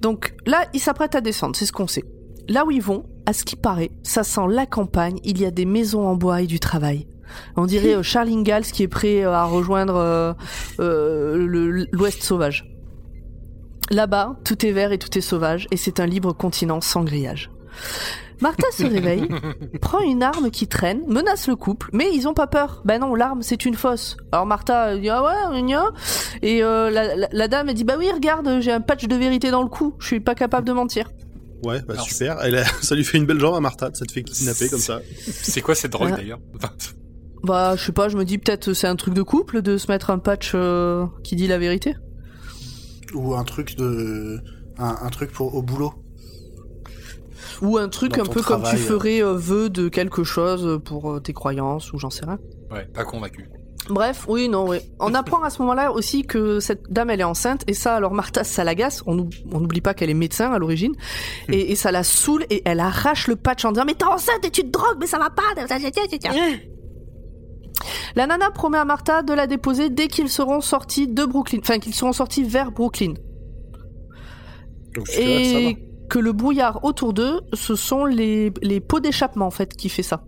Donc 0.00 0.34
là, 0.46 0.64
ils 0.74 0.80
s'apprêtent 0.80 1.16
à 1.16 1.20
descendre, 1.20 1.56
c'est 1.56 1.66
ce 1.66 1.72
qu'on 1.72 1.88
sait. 1.88 2.04
Là 2.48 2.64
où 2.64 2.70
ils 2.70 2.80
vont, 2.82 3.04
à 3.26 3.32
ce 3.32 3.44
qui 3.44 3.56
paraît, 3.56 3.90
ça 4.02 4.22
sent 4.22 4.46
la 4.48 4.64
campagne. 4.64 5.18
Il 5.24 5.40
y 5.40 5.44
a 5.44 5.50
des 5.50 5.64
maisons 5.66 6.06
en 6.06 6.14
bois 6.14 6.42
et 6.42 6.46
du 6.46 6.60
travail. 6.60 7.06
On 7.56 7.66
dirait 7.66 7.96
euh, 7.96 8.02
Charles 8.02 8.28
Ingalls 8.28 8.64
qui 8.64 8.82
est 8.84 8.88
prêt 8.88 9.24
euh, 9.24 9.32
à 9.32 9.44
rejoindre 9.44 10.36
euh, 10.80 11.86
l'Ouest 11.92 12.22
sauvage. 12.22 12.64
Là-bas, 13.90 14.36
tout 14.44 14.64
est 14.64 14.72
vert 14.72 14.92
et 14.92 14.98
tout 14.98 15.16
est 15.16 15.22
sauvage, 15.22 15.66
et 15.70 15.76
c'est 15.76 15.98
un 15.98 16.06
libre 16.06 16.32
continent 16.32 16.80
sans 16.80 17.04
grillage. 17.04 17.50
Martha 18.40 18.66
se 18.72 18.84
réveille, 18.84 19.26
prend 19.80 20.00
une 20.00 20.22
arme 20.22 20.50
qui 20.52 20.68
traîne, 20.68 21.02
menace 21.08 21.48
le 21.48 21.56
couple, 21.56 21.90
mais 21.92 22.08
ils 22.14 22.28
ont 22.28 22.34
pas 22.34 22.46
peur. 22.46 22.82
Ben 22.84 23.00
non, 23.00 23.14
l'arme 23.16 23.42
c'est 23.42 23.64
une 23.64 23.74
fausse. 23.74 24.16
Alors 24.30 24.46
Martha 24.46 24.92
elle 24.92 25.00
dit 25.00 25.08
ah 25.08 25.24
ouais, 25.50 25.62
gna. 25.62 25.86
et 26.42 26.62
euh, 26.62 26.88
la, 26.88 27.16
la- 27.16 27.28
la 27.32 27.48
dame 27.48 27.68
elle 27.68 27.74
dit 27.74 27.82
bah 27.84 27.96
oui 27.98 28.08
regarde, 28.12 28.60
j'ai 28.60 28.70
un 28.70 28.80
patch 28.80 29.06
de 29.06 29.16
vérité 29.16 29.50
dans 29.50 29.62
le 29.62 29.68
cou, 29.68 29.94
je 29.98 30.06
suis 30.06 30.20
pas 30.20 30.36
capable 30.36 30.66
de 30.68 30.72
mentir. 30.72 31.10
Ouais, 31.64 31.80
bah 31.80 31.94
Alors, 31.94 32.04
super. 32.06 32.36
Elle 32.42 32.54
a- 32.58 32.64
Ça 32.80 32.94
lui 32.94 33.02
fait 33.02 33.18
une 33.18 33.26
belle 33.26 33.40
jambe 33.40 33.56
à 33.56 33.60
Martha, 33.60 33.90
ça 33.92 34.04
te 34.06 34.12
fait 34.12 34.22
kidnapper 34.22 34.68
comme 34.68 34.78
ça. 34.78 35.00
C'est 35.26 35.60
quoi 35.60 35.74
cette 35.74 35.90
drogue 35.90 36.10
Ah. 36.12 36.16
d'ailleurs 36.16 36.38
Bah 37.42 37.74
je 37.76 37.84
sais 37.86 37.92
pas, 37.92 38.08
je 38.08 38.16
me 38.16 38.24
dis 38.24 38.38
peut-être 38.38 38.72
c'est 38.72 38.86
un 38.86 38.94
truc 38.94 39.14
de 39.14 39.22
couple 39.22 39.62
de 39.62 39.76
se 39.78 39.90
mettre 39.90 40.10
un 40.10 40.18
patch 40.20 40.52
euh, 40.54 41.06
qui 41.24 41.34
dit 41.34 41.48
la 41.48 41.58
vérité. 41.58 41.96
Ou 43.14 43.34
un 43.34 43.42
truc 43.42 43.74
de. 43.76 44.38
Un, 44.78 44.96
un 45.02 45.08
truc 45.08 45.32
pour 45.32 45.56
au 45.56 45.62
boulot. 45.62 45.92
Ou 47.62 47.78
un 47.78 47.88
truc 47.88 48.18
un 48.18 48.24
peu 48.24 48.42
comme 48.42 48.62
tu 48.62 48.76
euh. 48.76 48.78
ferais 48.78 49.22
euh, 49.22 49.32
vœu 49.34 49.70
de 49.70 49.88
quelque 49.88 50.24
chose 50.24 50.80
pour 50.84 51.10
euh, 51.12 51.20
tes 51.20 51.32
croyances 51.32 51.92
ou 51.92 51.98
j'en 51.98 52.10
sais 52.10 52.24
rien. 52.24 52.38
Ouais, 52.70 52.84
pas 52.86 53.04
convaincu. 53.04 53.48
Bref, 53.90 54.26
oui, 54.28 54.50
non, 54.50 54.68
oui. 54.68 54.78
On 55.00 55.14
apprend 55.14 55.42
à 55.42 55.48
ce 55.48 55.62
moment-là 55.62 55.92
aussi 55.92 56.22
que 56.24 56.60
cette 56.60 56.90
dame, 56.90 57.08
elle 57.08 57.20
est 57.20 57.24
enceinte, 57.24 57.62
et 57.66 57.72
ça, 57.72 57.94
alors 57.96 58.12
Martha, 58.12 58.44
ça 58.44 58.62
l'agace. 58.62 59.02
On 59.06 59.16
oub- 59.18 59.32
on 59.50 59.60
n'oublie 59.60 59.80
pas 59.80 59.94
qu'elle 59.94 60.10
est 60.10 60.14
médecin 60.14 60.52
à 60.52 60.58
l'origine, 60.58 60.92
et, 61.48 61.72
et 61.72 61.74
ça 61.74 61.90
la 61.90 62.02
saoule, 62.02 62.44
et 62.50 62.60
elle 62.66 62.80
arrache 62.80 63.28
le 63.28 63.36
patch 63.36 63.64
en 63.64 63.72
disant 63.72 63.84
Mais 63.86 63.94
t'es 63.94 64.04
enceinte 64.04 64.44
et 64.44 64.50
tu 64.50 64.60
te 64.62 64.68
drogues, 64.70 64.98
mais 65.00 65.06
ça 65.06 65.18
va 65.18 65.30
pas. 65.30 65.42
La 68.14 68.26
nana 68.26 68.50
promet 68.50 68.76
à 68.78 68.84
Martha 68.84 69.22
de 69.22 69.32
la 69.32 69.46
déposer 69.46 69.88
dès 69.88 70.08
qu'ils 70.08 70.28
seront 70.28 70.60
sortis 70.60 71.08
de 71.08 71.24
Brooklyn, 71.24 71.60
enfin 71.62 71.78
qu'ils 71.78 71.94
seront 71.94 72.12
sortis 72.12 72.42
vers 72.42 72.72
Brooklyn, 72.72 73.14
Donc 74.94 75.06
jusque-là, 75.06 75.24
ça 75.24 75.52
va. 75.54 75.60
et 75.60 75.78
que 76.08 76.18
le 76.18 76.32
brouillard 76.32 76.84
autour 76.84 77.12
d'eux, 77.12 77.40
ce 77.52 77.74
sont 77.74 78.04
les, 78.04 78.52
les 78.62 78.80
pots 78.80 79.00
d'échappement 79.00 79.46
en 79.46 79.50
fait 79.50 79.74
qui 79.76 79.88
fait 79.88 80.02
ça. 80.02 80.24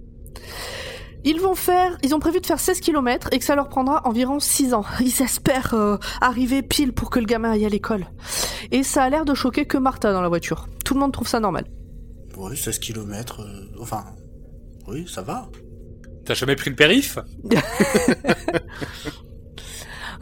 Ils 1.22 1.38
vont 1.40 1.54
faire, 1.54 1.98
ils 2.02 2.14
ont 2.14 2.18
prévu 2.18 2.40
de 2.40 2.46
faire 2.46 2.58
16 2.58 2.80
km 2.80 3.28
et 3.32 3.38
que 3.38 3.44
ça 3.44 3.54
leur 3.54 3.68
prendra 3.68 4.06
environ 4.06 4.40
6 4.40 4.72
ans. 4.72 4.84
Ils 5.00 5.20
espèrent 5.22 5.74
euh, 5.74 5.98
arriver 6.22 6.62
pile 6.62 6.92
pour 6.94 7.10
que 7.10 7.18
le 7.18 7.26
gamin 7.26 7.50
aille 7.50 7.66
à 7.66 7.68
l'école. 7.68 8.06
Et 8.70 8.82
ça 8.82 9.02
a 9.02 9.10
l'air 9.10 9.24
de 9.26 9.34
choquer 9.34 9.66
que 9.66 9.76
Martha 9.76 10.12
dans 10.12 10.22
la 10.22 10.28
voiture. 10.28 10.66
Tout 10.84 10.94
le 10.94 11.00
monde 11.00 11.12
trouve 11.12 11.28
ça 11.28 11.38
normal. 11.40 11.64
Oui, 12.36 12.56
16 12.56 12.78
km. 12.78 13.46
enfin. 13.80 14.04
Oui, 14.88 15.06
ça 15.06 15.20
va. 15.20 15.50
T'as 16.24 16.34
jamais 16.34 16.56
pris 16.56 16.70
le 16.70 16.76
périph? 16.76 17.18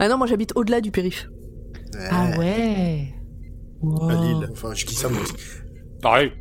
Ah 0.01 0.07
non, 0.07 0.17
moi 0.17 0.27
j'habite 0.27 0.53
au-delà 0.55 0.79
du 0.79 0.91
périph. 0.91 1.27
Ah 2.09 2.29
ouais. 2.37 3.13
Wow. 3.81 4.09
À 4.09 4.13
Lille. 4.15 4.49
Enfin, 4.51 4.73
je 4.73 4.85
dis 4.85 4.95
ça 4.95 5.09
moi 5.09 5.21
aussi. 5.21 5.33
Pareil. 6.01 6.31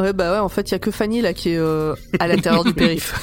Ouais, 0.00 0.12
bah 0.12 0.32
ouais, 0.32 0.38
en 0.38 0.48
fait, 0.48 0.70
il 0.70 0.72
y 0.72 0.74
a 0.74 0.78
que 0.78 0.90
Fanny 0.90 1.20
là 1.20 1.32
qui 1.32 1.50
est 1.50 1.56
euh, 1.58 1.94
à 2.18 2.26
l'intérieur 2.26 2.64
du 2.64 2.74
périph. 2.74 3.14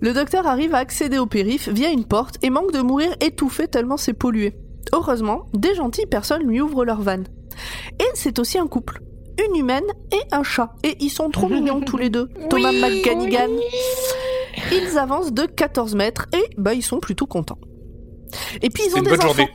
Le 0.00 0.12
docteur 0.12 0.46
arrive 0.46 0.74
à 0.74 0.78
accéder 0.78 1.18
au 1.18 1.26
périph 1.26 1.68
via 1.68 1.90
une 1.90 2.04
porte 2.04 2.36
et 2.42 2.50
manque 2.50 2.72
de 2.72 2.80
mourir 2.80 3.14
étouffé 3.20 3.68
tellement 3.68 3.96
c'est 3.96 4.12
pollué. 4.12 4.54
Heureusement, 4.92 5.46
des 5.54 5.74
gentilles 5.74 6.06
personnes 6.06 6.42
lui 6.42 6.60
ouvrent 6.60 6.84
leur 6.84 7.00
vanne. 7.00 7.24
Et 8.00 8.06
c'est 8.14 8.38
aussi 8.38 8.58
un 8.58 8.66
couple. 8.66 9.00
Une 9.48 9.56
humaine 9.56 9.84
et 10.12 10.20
un 10.34 10.42
chat. 10.42 10.74
Et 10.84 10.96
ils 11.00 11.10
sont 11.10 11.30
trop 11.30 11.48
mignons 11.48 11.80
tous 11.80 11.96
les 11.96 12.10
deux. 12.10 12.28
Thomas 12.50 12.72
McGannigan. 12.72 13.48
Ils 14.72 14.98
avancent 14.98 15.32
de 15.32 15.42
14 15.46 15.94
mètres 15.94 16.26
et 16.32 16.44
bah 16.58 16.74
ils 16.74 16.82
sont 16.82 17.00
plutôt 17.00 17.26
contents. 17.26 17.58
Et 18.62 18.70
puis 18.70 18.84
ils 18.86 18.94
ont 18.94 18.98
une 18.98 19.04
des 19.04 19.10
bonne 19.10 19.20
enfants. 19.20 19.28
journée. 19.34 19.48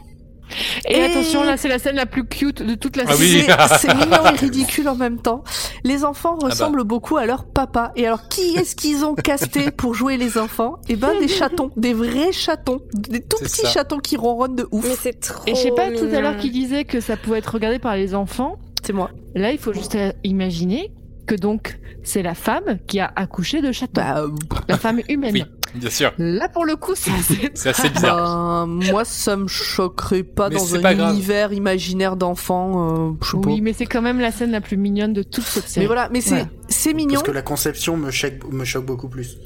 Et, 0.88 0.98
Et- 0.98 1.04
attention, 1.04 1.44
là, 1.44 1.58
c'est 1.58 1.68
la 1.68 1.80
scène 1.80 1.96
la 1.96 2.06
plus 2.06 2.26
cute 2.26 2.62
de 2.64 2.76
toute 2.76 2.96
la 2.96 3.04
Ah 3.08 3.14
série. 3.14 3.46
C'est- 3.70 3.78
C'est 3.88 3.94
mignon 3.96 4.26
et 4.26 4.36
ridicule 4.38 4.88
en 4.88 4.96
même 4.96 5.20
temps. 5.22 5.44
Les 5.84 6.04
enfants 6.04 6.38
bah. 6.40 6.48
ressemblent 6.50 6.84
beaucoup 6.84 7.18
à 7.18 7.26
leur 7.26 7.46
papa. 7.46 7.92
Et 7.96 8.06
alors, 8.08 8.28
qui 8.30 8.56
est-ce 8.58 8.76
qu'ils 8.76 9.06
ont 9.06 9.16
casté 9.16 9.72
pour 9.72 9.94
jouer 9.94 10.18
les 10.18 10.38
enfants? 10.38 10.78
Eh 10.90 10.96
ben, 10.96 11.12
des 11.20 11.28
chatons, 11.28 11.72
des 11.78 11.94
vrais 11.94 12.32
chatons, 12.32 12.82
des 12.94 13.22
tout 13.22 13.38
petits 13.40 13.62
ça. 13.62 13.70
chatons 13.70 14.00
qui 14.00 14.18
ronronnent 14.18 14.56
de 14.56 14.68
ouf. 14.72 14.86
Mais 14.88 14.96
c'est 15.00 15.20
trop. 15.20 15.44
Et 15.48 15.56
je 15.56 15.60
sais 15.60 15.72
pas, 15.72 15.92
tout 15.92 16.08
à 16.14 16.20
l'heure 16.22 16.38
qui 16.38 16.52
disait 16.52 16.84
que 16.86 17.00
ça 17.00 17.18
pouvait 17.18 17.40
être 17.40 17.54
regardé 17.54 17.80
par 17.80 17.96
les 17.96 18.16
enfants. 18.16 18.58
C'est 18.84 18.94
moi. 18.94 19.12
Là, 19.36 19.52
il 19.52 19.58
faut 19.58 19.74
juste 19.74 19.98
imaginer 20.24 20.92
que 21.28 21.36
donc, 21.36 21.78
c'est 22.04 22.24
la 22.24 22.34
femme 22.34 22.80
qui 22.88 23.00
a 23.00 23.12
accouché 23.16 23.62
de 23.62 23.72
chatons. 23.72 23.92
Bah, 23.94 24.20
euh, 24.22 24.30
la 24.68 24.78
femme 24.78 25.02
humaine. 25.10 25.32
Oui, 25.34 25.44
bien 25.76 25.90
sûr. 25.90 26.12
Là, 26.18 26.50
pour 26.50 26.66
le 26.66 26.76
coup, 26.76 26.94
c'est 26.96 27.12
assez... 27.12 27.50
C'est 27.56 27.70
assez 27.70 27.90
bizarre. 27.90 28.66
ben, 28.68 28.92
moi, 28.92 29.06
ça 29.06 29.36
me 29.36 29.48
choquerait 29.48 30.24
pas 30.24 30.50
Mais 30.50 30.56
dans 30.56 30.76
un 30.76 30.82
pas 30.82 30.94
grave. 30.94 31.14
univers 31.14 31.54
imaginaire 31.54 32.16
d'enfants. 32.16 33.10
euh. 33.10 33.38
Oui, 33.46 33.62
mais 33.62 33.74
c'est 33.74 33.86
quand 33.86 34.02
même 34.02 34.20
la 34.20 34.32
scène 34.32 34.52
la 34.52 34.62
plus 34.62 34.78
mignonne 34.78 35.14
de 35.14 35.24
toute 35.24 35.44
cette 35.46 35.68
série. 35.68 35.84
Mais 35.86 35.88
voilà, 35.88 36.10
mais 36.12 36.22
c'est 36.22 36.94
mignon. 36.94 37.14
Parce 37.16 37.24
que 37.24 37.32
la 37.32 37.42
conception 37.42 37.98
me 37.98 38.12
choque, 38.12 38.44
me 38.52 38.66
choque 38.66 38.86
beaucoup 38.86 39.10
plus. 39.10 39.38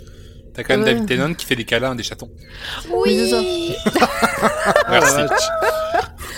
T'as 0.53 0.63
quand 0.63 0.75
même 0.77 0.83
Ouais. 0.85 0.93
David 0.93 1.07
Tennant 1.07 1.33
qui 1.33 1.45
fait 1.47 1.55
des 1.55 1.65
câlins 1.65 1.93
à 1.93 1.95
des 1.95 2.03
chatons. 2.03 2.29
Oui, 2.93 3.17
c'est 3.17 3.29
ça. 3.29 3.41
Merci. 4.89 5.21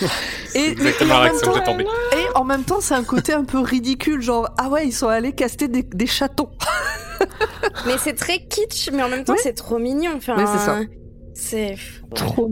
Et, 0.55 0.71
en 0.71 1.21
même 1.23 1.39
temps- 1.41 1.53
j'ai 1.53 1.63
tombée. 1.63 1.83
Et 1.83 2.37
en 2.37 2.43
même 2.43 2.63
temps, 2.63 2.79
c'est 2.81 2.93
un 2.93 3.03
côté 3.03 3.33
un 3.33 3.43
peu 3.43 3.59
ridicule, 3.59 4.21
genre 4.21 4.49
ah 4.57 4.69
ouais, 4.69 4.87
ils 4.87 4.91
sont 4.93 5.07
allés 5.07 5.33
caster 5.33 5.67
des, 5.67 5.83
des 5.83 6.07
chatons. 6.07 6.49
Mais 7.85 7.97
c'est 7.97 8.13
très 8.13 8.39
kitsch, 8.45 8.89
mais 8.91 9.03
en 9.03 9.09
même 9.09 9.23
temps, 9.23 9.33
Ouais. 9.33 9.39
c'est 9.41 9.53
trop 9.53 9.79
mignon. 9.79 10.11
Enfin, 10.17 10.35
c'est 10.37 10.57
ça. 10.65 10.79
C'est. 11.33 11.75
Trop. 12.13 12.49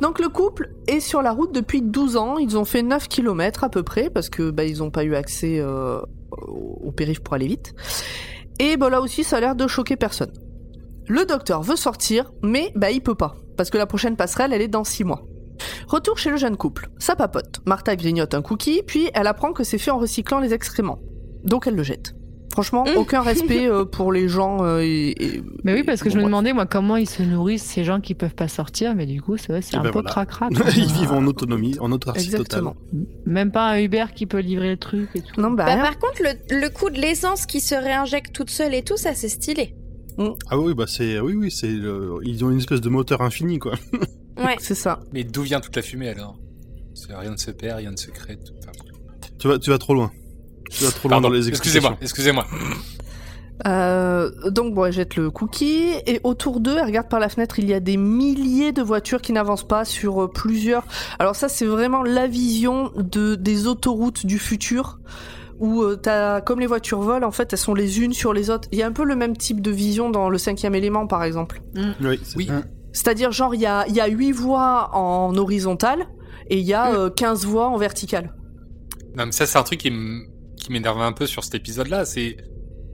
Donc 0.00 0.18
le 0.20 0.28
couple 0.28 0.70
est 0.86 1.00
sur 1.00 1.20
la 1.22 1.32
route 1.32 1.52
depuis 1.54 1.82
12 1.82 2.16
ans, 2.16 2.38
ils 2.38 2.56
ont 2.56 2.64
fait 2.64 2.82
9 2.82 3.08
km 3.08 3.64
à 3.64 3.68
peu 3.68 3.82
près 3.82 4.08
parce 4.10 4.28
que 4.30 4.50
bah 4.50 4.64
ils 4.64 4.82
ont 4.82 4.90
pas 4.90 5.04
eu 5.04 5.14
accès 5.14 5.58
euh, 5.58 6.00
au 6.32 6.80
au 6.86 6.92
périph 6.92 7.20
pour 7.20 7.34
aller 7.34 7.46
vite. 7.48 7.74
Et 8.58 8.76
bah 8.78 8.88
là 8.88 9.00
aussi 9.02 9.24
ça 9.24 9.36
a 9.36 9.40
l'air 9.40 9.54
de 9.54 9.66
choquer 9.66 9.96
personne. 9.96 10.32
Le 11.06 11.26
docteur 11.26 11.62
veut 11.62 11.76
sortir, 11.76 12.32
mais 12.42 12.72
bah 12.74 12.90
il 12.90 13.02
peut 13.02 13.14
pas 13.14 13.34
parce 13.58 13.68
que 13.70 13.76
la 13.78 13.86
prochaine 13.86 14.16
passerelle 14.16 14.52
elle 14.54 14.62
est 14.62 14.68
dans 14.68 14.84
6 14.84 15.04
mois. 15.04 15.22
Retour 15.88 16.18
chez 16.18 16.30
le 16.30 16.36
jeune 16.36 16.56
couple. 16.56 16.88
Ça 16.98 17.16
papote. 17.16 17.60
Martha 17.66 17.96
grignote 17.96 18.34
un 18.34 18.42
cookie, 18.42 18.82
puis 18.86 19.08
elle 19.14 19.26
apprend 19.26 19.52
que 19.52 19.64
c'est 19.64 19.78
fait 19.78 19.90
en 19.90 19.98
recyclant 19.98 20.40
les 20.40 20.52
excréments. 20.52 20.98
Donc 21.44 21.66
elle 21.66 21.76
le 21.76 21.82
jette. 21.82 22.14
Franchement, 22.52 22.84
Mm. 22.84 22.96
aucun 22.98 23.22
respect 23.22 23.68
euh, 23.68 23.84
pour 23.84 24.12
les 24.12 24.28
gens. 24.28 24.64
euh, 24.64 24.78
et, 24.80 25.08
et- 25.20 25.42
Mais 25.64 25.74
oui, 25.74 25.82
parce 25.82 26.00
que 26.02 26.08
bon, 26.08 26.10
je 26.12 26.16
me 26.18 26.22
bref. 26.22 26.30
demandais, 26.30 26.52
moi, 26.52 26.66
comment 26.66 26.96
ils 26.96 27.08
se 27.08 27.24
nourrissent, 27.24 27.64
ces 27.64 27.82
gens 27.82 28.00
qui 28.00 28.14
peuvent 28.14 28.34
pas 28.36 28.46
sortir, 28.46 28.94
mais 28.94 29.06
du 29.06 29.20
coup, 29.20 29.36
c'est 29.36 29.48
vrai, 29.50 29.60
c'est 29.60 29.74
Et 29.74 29.78
un 29.78 29.82
ben 29.82 29.88
peu 29.90 29.94
voilà. 29.94 30.10
cracra. 30.10 30.48
Ils 30.76 30.92
vivent 30.92 31.10
en 31.12 31.26
autonomie, 31.26 31.76
en 31.80 31.90
autarcie 31.90 32.30
totale. 32.30 32.62
Même 33.26 33.50
pas 33.50 33.70
un 33.70 33.80
Uber 33.80 34.04
qui 34.14 34.26
peut 34.26 34.38
livrer 34.38 34.70
le 34.70 34.76
truc 34.76 35.08
et 35.16 35.20
tout. 35.22 35.40
Non, 35.40 35.50
bah, 35.50 35.64
Bah, 35.64 35.76
par 35.82 35.98
contre, 35.98 36.22
le, 36.22 36.60
le 36.60 36.68
coup 36.70 36.90
de 36.90 37.00
l'essence 37.00 37.44
qui 37.46 37.60
se 37.60 37.74
réinjecte 37.74 38.32
toute 38.32 38.50
seule 38.50 38.72
et 38.74 38.82
tout, 38.82 38.96
ça 38.96 39.14
c'est 39.14 39.28
stylé. 39.28 39.74
Ah 40.48 40.56
oui, 40.56 40.74
bah 40.74 40.84
c'est, 40.86 41.18
oui, 41.18 41.34
oui, 41.34 41.50
c'est, 41.50 41.66
le- 41.72 42.18
ils 42.22 42.44
ont 42.44 42.50
une 42.52 42.58
espèce 42.58 42.80
de 42.80 42.88
moteur 42.88 43.20
infini, 43.20 43.58
quoi. 43.58 43.72
Ouais. 44.36 44.56
c'est 44.58 44.74
ça. 44.74 45.00
Mais 45.12 45.24
d'où 45.24 45.42
vient 45.42 45.60
toute 45.60 45.76
la 45.76 45.82
fumée 45.82 46.08
alors 46.08 46.38
C'est- 46.94 47.14
Rien 47.14 47.30
ne 47.30 47.36
se 47.36 47.50
perd, 47.50 47.78
rien 47.78 47.90
ne 47.90 47.96
se 47.96 48.10
crée. 48.10 48.36
Tout... 48.36 48.52
enfin, 48.58 48.72
Tu 49.38 49.48
vas, 49.48 49.58
tu 49.58 49.70
vas 49.70 49.78
trop 49.78 49.94
loin. 49.94 50.10
Tu 50.70 50.84
vas 50.84 50.90
trop 50.90 51.08
loin 51.08 51.16
Pardon, 51.16 51.28
dans 51.28 51.34
les 51.34 51.48
excusez-moi, 51.48 51.96
explications. 52.02 52.42
excusez-moi. 52.42 52.46
Euh, 53.68 54.30
donc 54.50 54.74
bon, 54.74 54.84
elle 54.86 54.92
jette 54.92 55.14
le 55.16 55.30
cookie 55.30 55.92
et 56.06 56.20
autour 56.24 56.58
d'eux, 56.60 56.76
elle 56.76 56.86
regarde 56.86 57.08
par 57.08 57.20
la 57.20 57.28
fenêtre, 57.28 57.58
il 57.60 57.68
y 57.68 57.72
a 57.74 57.78
des 57.78 57.96
milliers 57.96 58.72
de 58.72 58.82
voitures 58.82 59.22
qui 59.22 59.32
n'avancent 59.32 59.66
pas 59.66 59.84
sur 59.84 60.24
euh, 60.24 60.28
plusieurs. 60.28 60.84
Alors 61.20 61.36
ça, 61.36 61.48
c'est 61.48 61.64
vraiment 61.66 62.02
la 62.02 62.26
vision 62.26 62.90
de 62.96 63.36
des 63.36 63.68
autoroutes 63.68 64.26
du 64.26 64.38
futur 64.40 64.98
où 65.60 65.82
euh, 65.82 65.94
t'as 65.94 66.40
comme 66.40 66.58
les 66.58 66.66
voitures 66.66 67.00
volent, 67.00 67.26
en 67.26 67.30
fait, 67.30 67.52
elles 67.52 67.58
sont 67.58 67.74
les 67.74 68.00
unes 68.00 68.12
sur 68.12 68.32
les 68.32 68.50
autres. 68.50 68.68
Il 68.72 68.78
y 68.78 68.82
a 68.82 68.86
un 68.88 68.92
peu 68.92 69.04
le 69.04 69.14
même 69.14 69.36
type 69.36 69.60
de 69.60 69.70
vision 69.70 70.10
dans 70.10 70.28
le 70.28 70.36
cinquième 70.38 70.74
élément, 70.74 71.06
par 71.06 71.22
exemple. 71.22 71.62
Oui, 72.00 72.20
c'est- 72.24 72.36
Oui. 72.36 72.48
C'est-à-dire 72.94 73.30
genre 73.32 73.54
il 73.54 73.60
y 73.60 73.66
a 73.66 73.84
il 73.88 73.94
y 73.94 74.00
a 74.00 74.06
huit 74.06 74.32
voies 74.32 74.88
en 74.94 75.36
horizontale 75.36 76.06
et 76.48 76.56
il 76.58 76.64
y 76.64 76.72
a 76.72 76.94
euh, 76.94 77.10
15 77.10 77.44
voies 77.44 77.68
en 77.68 77.76
verticale. 77.76 78.32
Non, 79.16 79.26
mais 79.26 79.32
ça, 79.32 79.44
c'est 79.46 79.58
un 79.58 79.62
truc 79.62 79.80
qui 79.80 79.92
m'énerve 80.70 81.00
un 81.02 81.12
peu 81.12 81.26
sur 81.26 81.44
cet 81.44 81.54
épisode-là. 81.54 82.04
C'est 82.06 82.36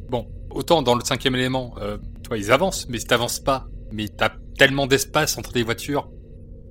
bon, 0.09 0.27
autant 0.51 0.83
dans 0.83 0.95
le 0.97 1.05
cinquième 1.05 1.35
élément, 1.37 1.75
euh, 1.81 1.99
toi, 2.25 2.37
ils 2.37 2.51
avancent, 2.51 2.89
mais 2.89 2.99
si 2.99 3.07
t'avances 3.07 3.39
pas, 3.41 3.67
mais 3.93 4.09
t'as 4.09 4.31
tellement 4.59 4.87
d'espace 4.87 5.39
entre 5.39 5.53
les 5.55 5.63
voitures. 5.63 6.11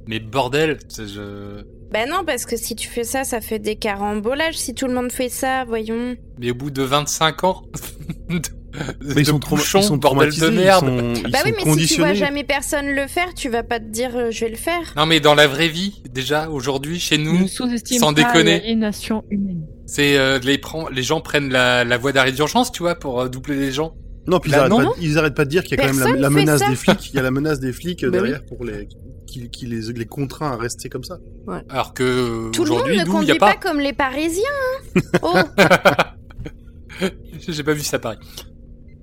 Mais 0.08 0.20
bordel, 0.20 0.80
c'est- 0.90 1.08
je... 1.08 1.64
Bah 1.92 2.06
non, 2.06 2.24
parce 2.26 2.46
que 2.46 2.56
si 2.58 2.76
tu 2.76 2.88
fais 2.88 3.04
ça, 3.04 3.24
ça 3.24 3.42
fait 3.42 3.58
des 3.60 3.76
carambolages. 3.76 4.58
Si 4.58 4.76
tout 4.76 4.86
le 4.88 4.94
monde 4.94 5.12
fait 5.12 5.30
ça, 5.30 5.66
voyons. 5.66 6.16
mais 6.38 6.52
au 6.52 6.56
bout 6.56 6.70
de 6.72 6.84
25 6.84 7.44
ans, 7.44 7.64
ils 9.16 9.26
sont, 9.26 9.40
bouchons, 9.40 9.80
ils 9.80 9.84
sont 9.84 10.00
traumatisés, 10.00 10.46
de 10.50 10.56
merde. 10.56 10.86
Ils 10.88 11.16
sont, 11.18 11.24
ils 11.26 11.32
bah 11.32 11.40
oui, 11.46 11.54
mais 11.58 11.74
si 11.86 11.96
tu 11.96 12.02
vois 12.02 12.14
jamais 12.14 12.44
personne 12.44 12.88
le 12.88 13.08
faire, 13.08 13.34
tu 13.34 13.50
vas 13.50 13.64
pas 13.64 13.80
te 13.80 13.86
dire 13.86 14.12
euh, 14.16 14.32
je 14.32 14.42
vais 14.46 14.52
le 14.52 14.58
faire. 14.58 14.94
Non, 14.96 15.06
mais 15.06 15.20
dans 15.20 15.36
la 15.36 15.48
vraie 15.48 15.70
vie, 15.70 16.02
déjà 16.12 16.50
aujourd'hui, 16.50 17.00
chez 17.00 17.18
nous, 17.18 17.48
sans 17.48 18.12
déconner. 18.12 18.78
c'est 19.86 20.18
euh, 20.18 20.40
les, 20.44 20.62
les 20.92 21.04
gens 21.04 21.22
prennent 21.22 21.50
la, 21.52 21.84
la 21.84 21.98
voie 21.98 22.12
d'arrêt 22.12 22.32
d'urgence, 22.32 22.72
tu 22.72 22.84
vois, 22.84 22.96
pour 22.96 23.22
euh, 23.22 23.28
doubler 23.30 23.56
les 23.56 23.72
gens. 23.72 23.94
Non, 24.28 24.40
puis 24.40 24.52
ils, 24.52 24.54
Bah 24.54 24.60
arrêtent 24.60 24.70
non, 24.72 24.78
pas, 24.78 24.84
non. 24.84 24.94
ils 25.02 25.18
arrêtent 25.18 25.36
pas 25.36 25.46
de 25.46 25.50
dire 25.50 25.64
qu'il 25.64 25.78
y 25.78 25.82
a 25.82 25.88
quand 25.88 25.94
même 25.94 26.16
la, 26.18 26.30
menace 26.30 26.60
ça. 26.60 26.70
des 26.70 26.76
flics. 26.76 27.10
Il 27.12 27.16
y 27.16 27.20
a 27.20 27.24
la 27.24 27.32
menace 27.32 27.60
des 27.60 27.74
flics 27.74 28.04
euh, 28.04 28.12
Bah 28.12 28.18
oui. 28.22 28.30
derrière 28.30 28.46
pour 28.46 28.64
les, 28.64 28.88
qui, 29.26 29.50
qui 29.50 29.66
les, 29.66 29.92
les 29.94 30.06
contraint 30.06 30.52
à 30.52 30.56
rester 30.58 30.90
comme 30.90 31.04
ça. 31.04 31.18
Alors 31.70 31.94
que 31.96 32.52
Tout 32.52 32.64
le 32.66 32.70
monde 32.72 32.88
ne 32.88 33.06
conduit 33.06 33.38
pas... 33.40 33.54
pas. 33.54 33.56
comme 33.56 33.80
les 33.80 33.94
Parisiens. 33.94 34.44
hein. 34.96 35.02
oh, 35.24 35.34
J'ai 37.48 37.64
pas 37.64 37.74
vu 37.74 37.82
ça 37.82 37.98
pareil. 37.98 38.20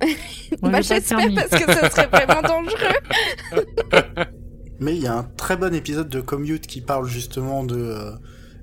On 0.63 0.71
bah 0.71 0.81
j'espère 0.81 1.19
parce 1.35 1.63
que 1.63 1.73
ça 1.73 1.91
serait 1.91 2.09
vraiment 2.09 2.43
dangereux. 2.43 3.65
Mais 4.81 4.95
il 4.95 5.03
y 5.03 5.07
a 5.07 5.15
un 5.15 5.23
très 5.23 5.57
bon 5.57 5.75
épisode 5.75 6.09
de 6.09 6.21
Commute 6.21 6.67
qui 6.67 6.83
parle 6.83 7.09
justement 7.09 7.65
de 7.65 7.77
euh, 7.77 8.11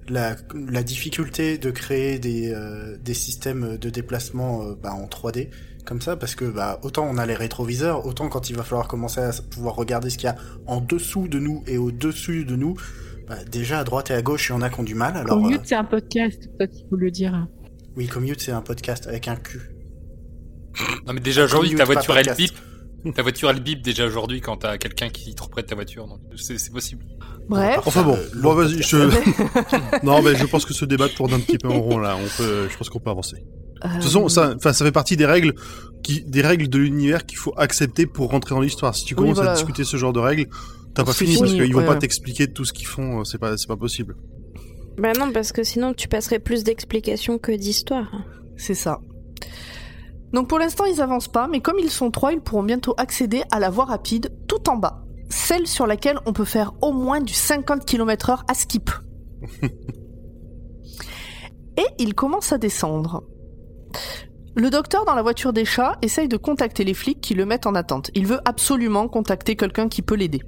la, 0.09 0.35
la 0.53 0.83
difficulté 0.83 1.57
de 1.57 1.71
créer 1.71 2.19
des, 2.19 2.51
euh, 2.53 2.97
des 3.03 3.13
systèmes 3.13 3.77
de 3.77 3.89
déplacement 3.89 4.63
euh, 4.63 4.75
bah, 4.81 4.93
en 4.93 5.07
3D 5.07 5.49
comme 5.85 6.01
ça 6.01 6.15
parce 6.15 6.35
que 6.35 6.45
bah, 6.45 6.79
autant 6.83 7.07
on 7.09 7.17
a 7.17 7.25
les 7.25 7.33
rétroviseurs, 7.33 8.05
autant 8.05 8.29
quand 8.29 8.49
il 8.49 8.55
va 8.55 8.63
falloir 8.63 8.87
commencer 8.87 9.21
à 9.21 9.31
pouvoir 9.51 9.75
regarder 9.75 10.09
ce 10.09 10.17
qu'il 10.17 10.27
y 10.27 10.31
a 10.31 10.35
en 10.65 10.81
dessous 10.81 11.27
de 11.27 11.39
nous 11.39 11.63
et 11.67 11.77
au-dessus 11.77 12.45
de 12.45 12.55
nous, 12.55 12.75
bah, 13.27 13.43
déjà 13.51 13.79
à 13.79 13.83
droite 13.83 14.11
et 14.11 14.13
à 14.13 14.21
gauche 14.21 14.49
il 14.49 14.53
y 14.53 14.55
en 14.55 14.61
a 14.61 14.69
qui 14.69 14.79
ont 14.79 14.83
du 14.83 14.95
mal. 14.95 15.17
Alors 15.17 15.41
Commute, 15.41 15.61
euh, 15.61 15.65
c'est 15.65 15.75
un 15.75 15.83
podcast, 15.83 16.49
toi 16.57 16.67
qui 16.67 16.85
faut 16.89 16.95
le 16.95 17.11
dire. 17.11 17.47
oui, 17.97 18.07
Commute 18.07 18.41
c'est 18.41 18.51
un 18.51 18.61
podcast 18.61 19.07
avec 19.07 19.27
un 19.27 19.35
cul. 19.35 19.72
Non, 21.07 21.13
mais 21.13 21.19
déjà 21.19 21.43
aujourd'hui, 21.45 21.75
ta 21.75 21.85
voiture, 21.85 22.17
elle 22.17 22.33
bip. 22.35 22.51
Ta 23.15 23.21
voiture, 23.21 23.49
elle 23.49 23.59
bip 23.61 23.81
déjà 23.81 24.05
aujourd'hui 24.05 24.39
quand 24.39 24.57
t'as 24.57 24.77
quelqu'un 24.77 25.09
qui 25.09 25.35
te 25.35 25.43
reprête 25.43 25.65
ta 25.67 25.75
voiture. 25.75 26.07
Donc, 26.07 26.19
c'est 26.37 26.71
possible. 26.71 27.03
Bref. 27.49 27.81
Enfin 27.85 28.03
bon, 28.03 28.15
Euh, 28.15 28.29
bon 28.41 28.53
vas-y, 28.55 28.81
je... 28.81 28.95
non, 30.05 30.21
mais 30.21 30.35
je 30.35 30.45
pense 30.45 30.65
que 30.65 30.73
ce 30.73 30.85
débat 30.85 31.09
tourne 31.09 31.33
un 31.33 31.39
petit 31.39 31.57
peu 31.57 31.67
en 31.67 31.81
rond 31.81 31.97
là. 31.99 32.15
On 32.17 32.37
peut, 32.37 32.67
je 32.71 32.77
pense 32.77 32.89
qu'on 32.89 32.99
peut 32.99 33.09
avancer. 33.09 33.35
De 33.83 33.89
toute 33.95 34.03
façon, 34.03 34.29
ça, 34.29 34.55
ça 34.61 34.73
fait 34.85 34.93
partie 34.93 35.17
des 35.17 35.25
règles, 35.25 35.53
qui, 36.03 36.21
des 36.23 36.41
règles 36.41 36.69
de 36.69 36.77
l'univers 36.77 37.25
qu'il 37.25 37.37
faut 37.37 37.53
accepter 37.57 38.05
pour 38.05 38.29
rentrer 38.31 38.55
dans 38.55 38.61
l'histoire. 38.61 38.95
Si 38.95 39.03
tu 39.03 39.13
Oui, 39.15 39.17
commences 39.23 39.35
voilà. 39.35 39.51
à 39.51 39.55
discuter 39.55 39.83
ce 39.83 39.97
genre 39.97 40.13
de 40.13 40.19
règles, 40.21 40.47
t'as 40.95 41.03
pas 41.03 41.11
fini 41.11 41.37
parce 41.37 41.51
qu'ils 41.51 41.73
vont 41.73 41.81
ouais. 41.81 41.85
pas 41.85 41.97
t'expliquer 41.97 42.47
tout 42.47 42.63
ce 42.63 42.71
qu'ils 42.71 42.87
font. 42.87 43.19
euh, 43.19 43.23
C'est 43.25 43.37
pas, 43.39 43.57
c'est 43.57 43.67
pas 43.67 43.75
possible. 43.75 44.15
Bah 44.97 45.11
non, 45.19 45.33
parce 45.33 45.51
que 45.51 45.63
sinon 45.65 45.93
tu 45.93 46.07
passerais 46.07 46.39
plus 46.39 46.63
d'explications 46.63 47.37
que 47.39 47.51
d'histoires. 47.51 48.09
C'est 48.55 48.75
ça. 48.75 49.01
Donc 50.33 50.47
pour 50.47 50.59
l'instant, 50.59 50.85
ils 50.85 50.99
avancent 50.99 51.27
pas, 51.27 51.47
mais 51.47 51.61
comme 51.61 51.79
ils 51.79 51.91
sont 51.91 52.09
trois, 52.09 52.33
ils 52.33 52.41
pourront 52.41 52.63
bientôt 52.63 52.95
accéder 52.97 53.43
à 53.51 53.59
la 53.59 53.69
voie 53.69 53.85
rapide 53.85 54.33
tout 54.47 54.67
en 54.69 54.75
bas. 54.75 55.03
Celle 55.29 55.67
sur 55.67 55.87
laquelle 55.87 56.19
on 56.25 56.33
peut 56.33 56.45
faire 56.45 56.73
au 56.81 56.91
moins 56.91 57.21
du 57.21 57.33
50 57.33 57.85
km 57.85 58.31
heure 58.31 58.43
à 58.47 58.55
skip. 58.55 58.89
Et 61.77 61.85
ils 61.99 62.13
commencent 62.13 62.53
à 62.53 62.57
descendre. 62.57 63.23
Le 64.55 64.69
docteur 64.69 65.05
dans 65.05 65.15
la 65.15 65.23
voiture 65.23 65.53
des 65.53 65.65
chats 65.65 65.97
essaye 66.01 66.27
de 66.27 66.37
contacter 66.37 66.83
les 66.83 66.93
flics 66.93 67.21
qui 67.21 67.33
le 67.33 67.45
mettent 67.45 67.65
en 67.65 67.73
attente. 67.73 68.11
Il 68.13 68.27
veut 68.27 68.39
absolument 68.45 69.07
contacter 69.07 69.55
quelqu'un 69.55 69.87
qui 69.87 70.03
peut 70.03 70.15
l'aider. 70.15 70.41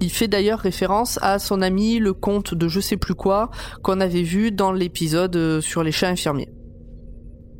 Il 0.00 0.10
fait 0.10 0.28
d'ailleurs 0.28 0.58
référence 0.58 1.18
à 1.22 1.38
son 1.38 1.62
ami, 1.62 1.98
le 1.98 2.12
comte 2.14 2.54
de 2.54 2.68
je 2.68 2.80
sais 2.80 2.96
plus 2.96 3.14
quoi, 3.14 3.50
qu'on 3.82 4.00
avait 4.00 4.22
vu 4.22 4.50
dans 4.50 4.72
l'épisode 4.72 5.36
euh, 5.36 5.60
sur 5.60 5.84
les 5.84 5.92
chats 5.92 6.08
infirmiers. 6.08 6.48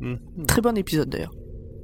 Mhm. 0.01 0.45
Très 0.47 0.61
bon 0.61 0.75
épisode 0.75 1.09
d'ailleurs. 1.09 1.31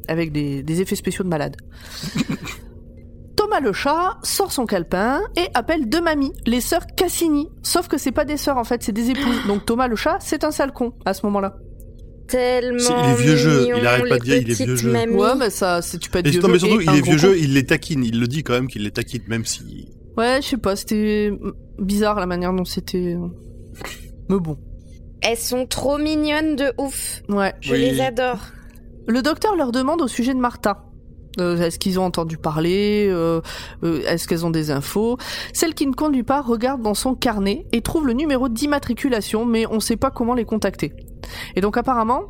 Avec 0.07 0.31
des, 0.31 0.63
des 0.63 0.81
effets 0.81 0.95
spéciaux 0.95 1.23
de 1.23 1.29
malade. 1.29 1.55
Thomas 3.35 3.59
le 3.59 3.71
chat 3.71 4.17
sort 4.23 4.51
son 4.51 4.65
calepin 4.65 5.21
et 5.35 5.47
appelle 5.53 5.87
deux 5.87 6.01
mamies, 6.01 6.33
les 6.45 6.59
sœurs 6.61 6.85
Cassini. 6.95 7.49
Sauf 7.61 7.87
que 7.87 7.97
c'est 7.97 8.11
pas 8.11 8.25
des 8.25 8.37
sœurs 8.37 8.57
en 8.57 8.63
fait, 8.63 8.81
c'est 8.83 8.91
des 8.91 9.11
épouses. 9.11 9.45
Donc 9.47 9.65
Thomas 9.65 9.87
le 9.87 9.95
chat, 9.95 10.17
c'est 10.21 10.43
un 10.43 10.51
sale 10.51 10.71
con 10.73 10.93
à 11.05 11.13
ce 11.13 11.25
moment-là. 11.27 11.55
Tellement. 12.27 12.79
C'est- 12.79 12.93
il 12.93 13.09
est 13.11 13.15
vieux 13.23 13.35
jeu, 13.37 13.61
mignon, 13.61 13.77
il 13.79 13.85
arrête 13.87 14.09
pas 14.09 14.15
les 14.15 14.19
de 14.19 14.25
dire, 14.25 14.37
il 14.37 14.51
est 14.51 14.63
vieux 14.65 14.75
jeu. 14.75 14.91
mamies. 14.91 15.13
Ouais, 15.13 15.35
mais 15.37 15.49
ça, 15.51 15.81
c'est 15.81 15.97
tu 15.99 16.09
peux 16.09 16.19
être 16.19 16.27
Et 16.27 16.31
vieux 16.31 16.41
non, 16.41 16.47
mais 16.47 16.53
jeu 16.59 16.67
surtout, 16.67 16.81
et 16.81 16.83
il 16.85 16.89
un 16.89 16.93
est 16.95 17.01
gros 17.01 17.11
vieux 17.11 17.15
con. 17.15 17.33
jeu, 17.33 17.37
il 17.39 17.53
les 17.53 17.65
taquine. 17.65 18.03
Il 18.03 18.19
le 18.19 18.27
dit 18.27 18.43
quand 18.43 18.53
même 18.53 18.67
qu'il 18.67 18.83
les 18.83 18.91
taquine, 18.91 19.21
même 19.27 19.45
si. 19.45 19.87
Ouais, 20.17 20.39
je 20.41 20.47
sais 20.47 20.57
pas, 20.57 20.75
c'était 20.75 21.31
bizarre 21.79 22.19
la 22.19 22.25
manière 22.25 22.51
dont 22.53 22.65
c'était. 22.65 23.15
euh. 23.15 23.27
Mais 24.29 24.39
bon. 24.39 24.57
Elles 25.21 25.37
sont 25.37 25.65
trop 25.67 25.97
mignonnes 25.99 26.55
de 26.55 26.73
ouf. 26.79 27.21
Ouais. 27.29 27.53
Je 27.61 27.71
Oui. 27.73 27.79
les 27.79 28.01
adore. 28.01 28.39
Le 29.07 29.21
docteur 29.21 29.55
leur 29.55 29.71
demande 29.71 30.01
au 30.01 30.07
sujet 30.07 30.33
de 30.33 30.39
Martha. 30.39 30.83
Euh, 31.39 31.57
est-ce 31.57 31.77
qu'ils 31.77 31.99
ont 31.99 32.03
entendu 32.03 32.37
parler 32.37 33.07
euh, 33.09 33.41
euh, 33.83 34.01
Est-ce 34.07 34.27
qu'elles 34.27 34.45
ont 34.45 34.49
des 34.49 34.71
infos? 34.71 35.17
Celle 35.53 35.75
qui 35.75 35.85
ne 35.85 35.93
conduit 35.93 36.23
pas 36.23 36.41
regarde 36.41 36.81
dans 36.81 36.95
son 36.95 37.13
carnet 37.13 37.67
et 37.71 37.81
trouve 37.81 38.07
le 38.07 38.13
numéro 38.13 38.49
d'immatriculation, 38.49 39.45
mais 39.45 39.65
on 39.67 39.75
ne 39.75 39.79
sait 39.79 39.97
pas 39.97 40.09
comment 40.09 40.33
les 40.33 40.45
contacter. 40.45 40.93
Et 41.55 41.61
donc 41.61 41.77
apparemment, 41.77 42.23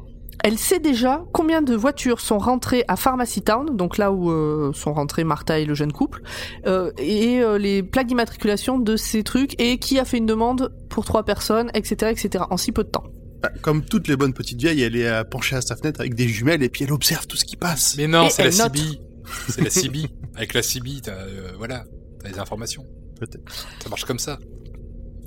elle 0.43 0.57
sait 0.57 0.79
déjà 0.79 1.25
combien 1.33 1.61
de 1.61 1.75
voitures 1.75 2.19
sont 2.19 2.37
rentrées 2.37 2.83
à 2.87 2.95
Pharmacy 2.95 3.41
Town, 3.41 3.75
donc 3.75 3.97
là 3.97 4.11
où 4.11 4.29
euh, 4.31 4.71
sont 4.73 4.93
rentrés 4.93 5.23
Martha 5.23 5.59
et 5.59 5.65
le 5.65 5.73
jeune 5.73 5.91
couple, 5.91 6.21
euh, 6.67 6.91
et 6.97 7.41
euh, 7.41 7.57
les 7.57 7.83
plaques 7.83 8.07
d'immatriculation 8.07 8.77
de 8.77 8.95
ces 8.95 9.23
trucs, 9.23 9.59
et 9.59 9.79
qui 9.79 9.99
a 9.99 10.05
fait 10.05 10.17
une 10.17 10.25
demande 10.25 10.73
pour 10.89 11.05
trois 11.05 11.23
personnes, 11.23 11.71
etc., 11.73 12.11
etc., 12.11 12.45
en 12.49 12.57
si 12.57 12.71
peu 12.71 12.83
de 12.83 12.89
temps. 12.89 13.03
Bah, 13.41 13.51
Comme 13.61 13.83
toutes 13.83 14.07
les 14.07 14.15
bonnes 14.15 14.33
petites 14.33 14.59
vieilles, 14.59 14.81
elle 14.81 14.95
est 14.95 15.07
euh, 15.07 15.23
penchée 15.23 15.55
à 15.55 15.61
sa 15.61 15.75
fenêtre 15.75 15.99
avec 15.99 16.15
des 16.15 16.27
jumelles 16.27 16.63
et 16.63 16.69
puis 16.69 16.83
elle 16.83 16.91
observe 16.91 17.27
tout 17.27 17.37
ce 17.37 17.45
qui 17.45 17.55
passe. 17.55 17.95
Mais 17.97 18.07
non, 18.07 18.29
c'est 18.29 18.43
la. 18.45 18.51
CB. 18.51 18.79
C'est 19.49 19.61
la 19.61 19.69
CB. 19.69 20.05
Avec 20.35 20.53
la 20.53 20.63
CB, 20.63 21.01
t'as, 21.03 21.11
euh, 21.11 21.51
voilà, 21.57 21.85
t'as 22.21 22.29
les 22.29 22.39
informations. 22.39 22.85
Peut-être. 23.19 23.43
Ça 23.81 23.89
marche 23.89 24.05
comme 24.05 24.19
ça. 24.19 24.39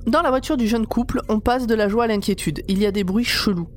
Dans 0.06 0.22
la 0.22 0.30
voiture 0.30 0.56
du 0.56 0.66
jeune 0.66 0.86
couple, 0.86 1.20
on 1.28 1.40
passe 1.40 1.66
de 1.66 1.74
la 1.74 1.88
joie 1.88 2.04
à 2.04 2.06
l'inquiétude. 2.06 2.62
Il 2.68 2.78
y 2.78 2.86
a 2.86 2.92
des 2.92 3.04
bruits 3.04 3.24
chelous. 3.24 3.68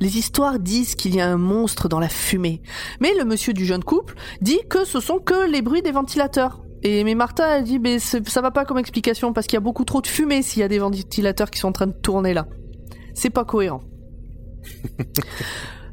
Les 0.00 0.18
histoires 0.18 0.58
disent 0.58 0.96
qu'il 0.96 1.14
y 1.14 1.20
a 1.20 1.28
un 1.28 1.36
monstre 1.36 1.88
dans 1.88 2.00
la 2.00 2.08
fumée. 2.08 2.62
Mais 3.00 3.14
le 3.14 3.24
monsieur 3.24 3.52
du 3.52 3.64
jeune 3.64 3.84
couple 3.84 4.14
dit 4.40 4.58
que 4.68 4.84
ce 4.84 5.00
sont 5.00 5.18
que 5.18 5.48
les 5.48 5.62
bruits 5.62 5.82
des 5.82 5.92
ventilateurs. 5.92 6.62
Et 6.82 7.04
mais 7.04 7.14
Martha 7.14 7.58
elle 7.58 7.64
dit 7.64 7.78
mais 7.78 7.98
ça 7.98 8.40
va 8.40 8.50
pas 8.50 8.64
comme 8.64 8.78
explication 8.78 9.32
parce 9.32 9.46
qu'il 9.46 9.54
y 9.54 9.58
a 9.58 9.60
beaucoup 9.60 9.84
trop 9.84 10.00
de 10.00 10.06
fumée 10.06 10.42
s'il 10.42 10.60
y 10.60 10.62
a 10.62 10.68
des 10.68 10.78
ventilateurs 10.78 11.50
qui 11.50 11.58
sont 11.58 11.68
en 11.68 11.72
train 11.72 11.86
de 11.86 11.92
tourner 11.92 12.34
là. 12.34 12.46
C'est 13.18 13.30
pas 13.30 13.44
cohérent. 13.44 13.82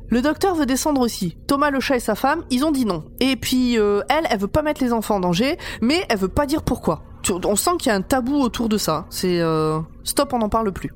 Le 0.10 0.22
docteur 0.22 0.54
veut 0.54 0.68
descendre 0.68 1.02
aussi. 1.02 1.38
Thomas 1.48 1.72
le 1.72 1.80
chat 1.80 1.96
et 1.96 2.00
sa 2.00 2.14
femme, 2.14 2.44
ils 2.52 2.64
ont 2.64 2.72
dit 2.72 2.86
non. 2.86 3.06
Et 3.20 3.36
puis 3.36 3.80
euh, 3.80 4.02
elle, 4.10 4.26
elle 4.30 4.40
veut 4.40 4.48
pas 4.48 4.62
mettre 4.62 4.84
les 4.84 4.94
enfants 4.94 5.16
en 5.16 5.20
danger, 5.20 5.58
mais 5.82 6.06
elle 6.10 6.20
veut 6.20 6.28
pas 6.28 6.46
dire 6.46 6.62
pourquoi. 6.64 7.04
On 7.44 7.56
sent 7.56 7.72
qu'il 7.80 7.88
y 7.88 7.92
a 7.92 7.96
un 7.96 8.02
tabou 8.04 8.36
autour 8.36 8.70
de 8.70 8.78
ça. 8.78 9.08
C'est 9.10 9.40
euh, 9.42 9.80
stop, 10.04 10.34
on 10.34 10.38
n'en 10.40 10.50
parle 10.50 10.72
plus. 10.72 10.92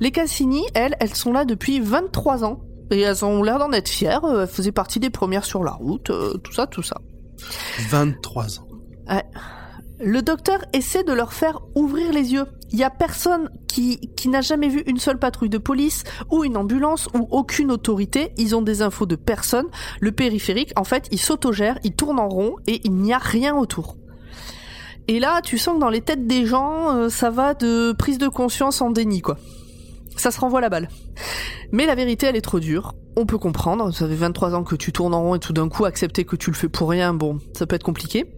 Les 0.00 0.10
Cassini, 0.10 0.64
elles, 0.74 0.96
elles 0.98 1.14
sont 1.14 1.32
là 1.32 1.44
depuis 1.44 1.78
23 1.78 2.42
ans 2.44 2.58
Et 2.90 3.00
elles 3.00 3.24
ont 3.24 3.42
l'air 3.44 3.58
d'en 3.60 3.70
être 3.70 3.88
fières. 3.88 4.24
euh, 4.24 4.42
Elles 4.42 4.48
faisaient 4.48 4.72
partie 4.72 4.98
des 4.98 5.10
premières 5.10 5.44
sur 5.44 5.62
la 5.62 5.72
route, 5.72 6.10
euh, 6.10 6.34
tout 6.38 6.52
ça, 6.52 6.66
tout 6.66 6.82
ça. 6.82 6.96
23 7.90 8.58
ans. 8.58 8.66
Le 10.02 10.22
docteur 10.22 10.60
essaie 10.72 11.04
de 11.04 11.12
leur 11.12 11.34
faire 11.34 11.60
ouvrir 11.74 12.10
les 12.12 12.32
yeux. 12.32 12.46
Il 12.70 12.78
y 12.78 12.84
a 12.84 12.88
personne 12.88 13.50
qui, 13.68 13.98
qui 14.16 14.28
n'a 14.30 14.40
jamais 14.40 14.68
vu 14.68 14.82
une 14.86 14.98
seule 14.98 15.18
patrouille 15.18 15.50
de 15.50 15.58
police 15.58 16.04
ou 16.30 16.42
une 16.42 16.56
ambulance 16.56 17.08
ou 17.14 17.28
aucune 17.30 17.70
autorité. 17.70 18.32
Ils 18.38 18.56
ont 18.56 18.62
des 18.62 18.80
infos 18.80 19.04
de 19.04 19.16
personne. 19.16 19.66
Le 20.00 20.12
périphérique, 20.12 20.72
en 20.76 20.84
fait, 20.84 21.06
il 21.10 21.18
s'autogère, 21.18 21.78
il 21.84 21.94
tourne 21.94 22.18
en 22.18 22.28
rond 22.28 22.56
et 22.66 22.80
il 22.84 22.94
n'y 22.94 23.12
a 23.12 23.18
rien 23.18 23.54
autour. 23.54 23.96
Et 25.06 25.20
là, 25.20 25.42
tu 25.42 25.58
sens 25.58 25.74
que 25.74 25.80
dans 25.80 25.90
les 25.90 26.00
têtes 26.00 26.26
des 26.26 26.46
gens, 26.46 26.96
euh, 26.96 27.08
ça 27.10 27.28
va 27.28 27.52
de 27.52 27.92
prise 27.92 28.16
de 28.16 28.28
conscience 28.28 28.80
en 28.80 28.90
déni, 28.90 29.20
quoi. 29.20 29.36
Ça 30.16 30.30
se 30.30 30.40
renvoie 30.40 30.62
la 30.62 30.70
balle. 30.70 30.88
Mais 31.72 31.84
la 31.84 31.94
vérité, 31.94 32.26
elle 32.26 32.36
est 32.36 32.40
trop 32.40 32.60
dure. 32.60 32.94
On 33.16 33.26
peut 33.26 33.38
comprendre. 33.38 33.92
Ça 33.92 34.08
fait 34.08 34.14
23 34.14 34.54
ans 34.54 34.64
que 34.64 34.76
tu 34.76 34.92
tournes 34.92 35.14
en 35.14 35.22
rond 35.22 35.34
et 35.34 35.40
tout 35.40 35.52
d'un 35.52 35.68
coup 35.68 35.84
accepter 35.84 36.24
que 36.24 36.36
tu 36.36 36.50
le 36.50 36.56
fais 36.56 36.68
pour 36.70 36.88
rien, 36.88 37.12
bon, 37.12 37.38
ça 37.52 37.66
peut 37.66 37.76
être 37.76 37.84
compliqué. 37.84 38.32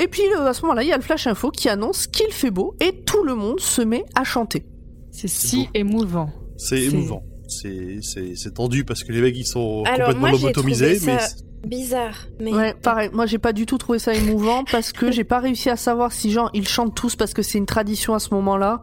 Et 0.00 0.06
puis 0.08 0.22
le- 0.32 0.46
à 0.46 0.52
ce 0.54 0.62
moment-là, 0.62 0.82
il 0.82 0.88
y 0.88 0.92
a 0.92 0.96
le 0.96 1.02
flash 1.02 1.26
info 1.26 1.50
qui 1.50 1.68
annonce 1.68 2.06
qu'il 2.06 2.32
fait 2.32 2.50
beau 2.50 2.74
et 2.80 3.02
tout 3.04 3.24
le 3.24 3.34
monde 3.34 3.60
se 3.60 3.82
met 3.82 4.04
à 4.14 4.24
chanter. 4.24 4.64
C'est 5.10 5.28
si 5.28 5.68
émouvant. 5.74 6.30
C'est 6.56 6.76
C'est- 6.78 6.84
émouvant. 6.86 7.22
C'est 7.48 8.54
tendu 8.54 8.84
parce 8.84 9.04
que 9.04 9.12
les 9.12 9.20
mecs 9.20 9.36
ils 9.36 9.46
sont 9.46 9.82
Alors, 9.86 10.08
complètement 10.08 10.20
moi, 10.20 10.30
lobotomisés, 10.30 10.96
trouvé 10.96 11.12
mais 11.12 11.18
ça- 11.18 11.34
Bizarre. 11.66 12.14
Mais 12.38 12.54
Ouais, 12.54 12.72
pareil. 12.72 13.10
Moi, 13.12 13.26
j'ai 13.26 13.38
pas 13.38 13.52
du 13.52 13.66
tout 13.66 13.78
trouvé 13.78 13.98
ça 13.98 14.14
émouvant 14.14 14.62
parce 14.70 14.92
que 14.92 15.10
j'ai 15.10 15.24
pas 15.24 15.40
réussi 15.40 15.68
à 15.68 15.74
savoir 15.76 16.12
si 16.12 16.30
genre 16.30 16.50
ils 16.54 16.68
chantent 16.68 16.94
tous 16.94 17.16
parce 17.16 17.34
que 17.34 17.42
c'est 17.42 17.58
une 17.58 17.66
tradition 17.66 18.14
à 18.14 18.20
ce 18.20 18.32
moment-là, 18.34 18.82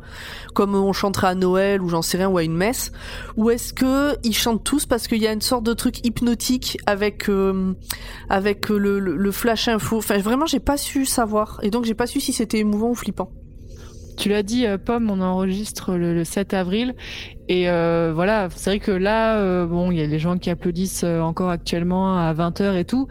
comme 0.54 0.76
on 0.76 0.92
chanterait 0.92 1.28
à 1.28 1.36
Noël 1.36 1.82
ou 1.82 1.88
j'en 1.88 2.02
sais 2.02 2.18
rien 2.18 2.28
ou 2.28 2.38
à 2.38 2.44
une 2.44 2.54
messe, 2.56 2.92
ou 3.38 3.50
est-ce 3.50 3.72
que 3.74 4.18
ils 4.24 4.36
chantent 4.36 4.66
tous 4.66 4.86
parce 4.86 5.08
qu'il 5.08 5.22
y 5.22 5.28
a 5.28 5.32
une 5.32 5.40
sorte 5.42 5.64
de 5.64 5.74
truc 5.74 6.06
hypnotique 6.06 6.78
avec 6.86 7.30
euh, 7.30 7.74
avec 8.30 8.68
le, 8.68 9.00
le, 9.00 9.16
le 9.16 9.32
flash 9.32 9.70
info. 9.70 9.98
Enfin, 10.00 10.18
vraiment, 10.18 10.46
j'ai 10.46 10.60
pas 10.60 10.76
su 10.76 11.06
savoir 11.06 11.62
et 11.64 11.70
donc 11.70 11.86
j'ai 11.86 11.96
pas 11.96 12.08
su 12.08 12.20
si 12.20 12.34
c'était 12.34 12.60
émouvant 12.60 12.90
ou 12.90 12.96
flippant. 12.96 13.32
Tu 14.18 14.30
l'as 14.30 14.44
dit, 14.44 14.66
euh, 14.66 14.78
Pomme, 14.78 15.10
on 15.10 15.22
enregistre 15.22 15.96
le, 15.96 16.14
le 16.14 16.24
7 16.24 16.54
avril. 16.54 16.96
Et 17.48 17.70
euh, 17.70 18.12
voilà, 18.14 18.48
c'est 18.56 18.70
vrai 18.72 18.80
que 18.80 18.92
là, 18.92 19.38
euh, 19.40 19.66
bon, 19.66 19.92
il 19.92 19.98
y 19.98 20.02
a 20.02 20.08
des 20.08 20.20
gens 20.20 20.38
qui 20.38 20.50
applaudissent 20.50 21.04
euh, 21.04 21.20
encore 21.20 21.50
actuellement 21.50 22.18
à 22.18 22.34
20h 22.34 22.78
et 22.78 22.86
tout. 22.86 23.08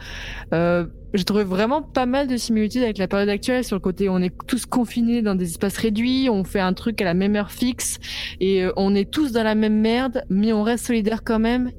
Euh, 0.53 0.87
j'ai 1.15 1.25
trouvé 1.25 1.45
vraiment 1.45 1.81
pas 1.81 2.07
mal 2.07 2.27
de 2.27 2.37
similitudes 2.37 2.83
avec 2.83 2.99
la 2.99 3.07
période 3.07 3.29
actuelle 3.29 3.63
sur 3.63 3.77
le 3.77 3.81
côté 3.81 4.09
on 4.09 4.19
est 4.19 4.35
tous 4.49 4.67
confinés 4.67 5.23
dans 5.23 5.37
des 5.37 5.45
espaces 5.45 5.77
réduits, 5.77 6.29
on 6.29 6.43
fait 6.43 6.59
un 6.59 6.73
truc 6.73 7.01
à 7.01 7.05
la 7.05 7.15
même 7.15 7.37
heure 7.37 7.53
fixe 7.53 8.01
et 8.41 8.65
euh, 8.65 8.73
on 8.77 8.97
est 8.97 9.09
tous 9.09 9.31
dans 9.31 9.45
la 9.45 9.55
même 9.55 9.81
merde, 9.81 10.25
mais 10.29 10.53
on 10.53 10.65
reste 10.65 10.87
solidaires 10.87 11.23
quand 11.23 11.39
même. 11.39 11.71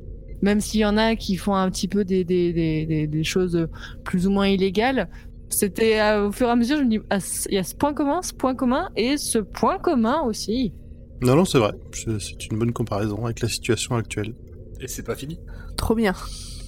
Même 0.42 0.62
s'il 0.62 0.82
y 0.82 0.86
en 0.86 0.96
a 0.96 1.16
qui 1.16 1.36
font 1.36 1.56
un 1.56 1.70
petit 1.70 1.88
peu 1.88 2.06
des, 2.06 2.24
des, 2.24 2.54
des, 2.54 3.08
des 3.08 3.24
choses 3.24 3.68
plus 4.04 4.28
ou 4.28 4.32
moins 4.32 4.48
illégales, 4.48 5.10
c'était 5.56 6.00
euh, 6.00 6.28
au 6.28 6.32
fur 6.32 6.48
et 6.48 6.52
à 6.52 6.56
mesure, 6.56 6.78
je 6.78 6.84
me 6.84 6.90
dis, 6.90 7.00
ah, 7.10 7.18
il 7.50 7.56
y 7.56 7.58
a 7.58 7.64
ce 7.64 7.76
point 7.76 7.94
commun, 7.94 8.22
ce 8.22 8.34
point 8.34 8.56
commun 8.56 8.90
et 8.96 9.18
ce 9.18 9.40
point 9.40 9.78
commun 9.80 10.22
aussi. 10.22 10.74
non, 11.22 11.36
non, 11.36 11.46
c'est 11.46 11.60
vrai. 11.60 11.72
C'est 11.94 12.46
une 12.52 12.60
bonne 12.60 12.74
comparaison 12.74 13.26
avec 13.26 13.40
la 13.42 13.48
situation 13.48 13.96
actuelle. 13.96 14.34
Et 14.82 14.88
c'est 14.88 15.04
pas 15.04 15.16
fini? 15.16 15.40
Trop 15.78 15.96
bien. 15.96 16.14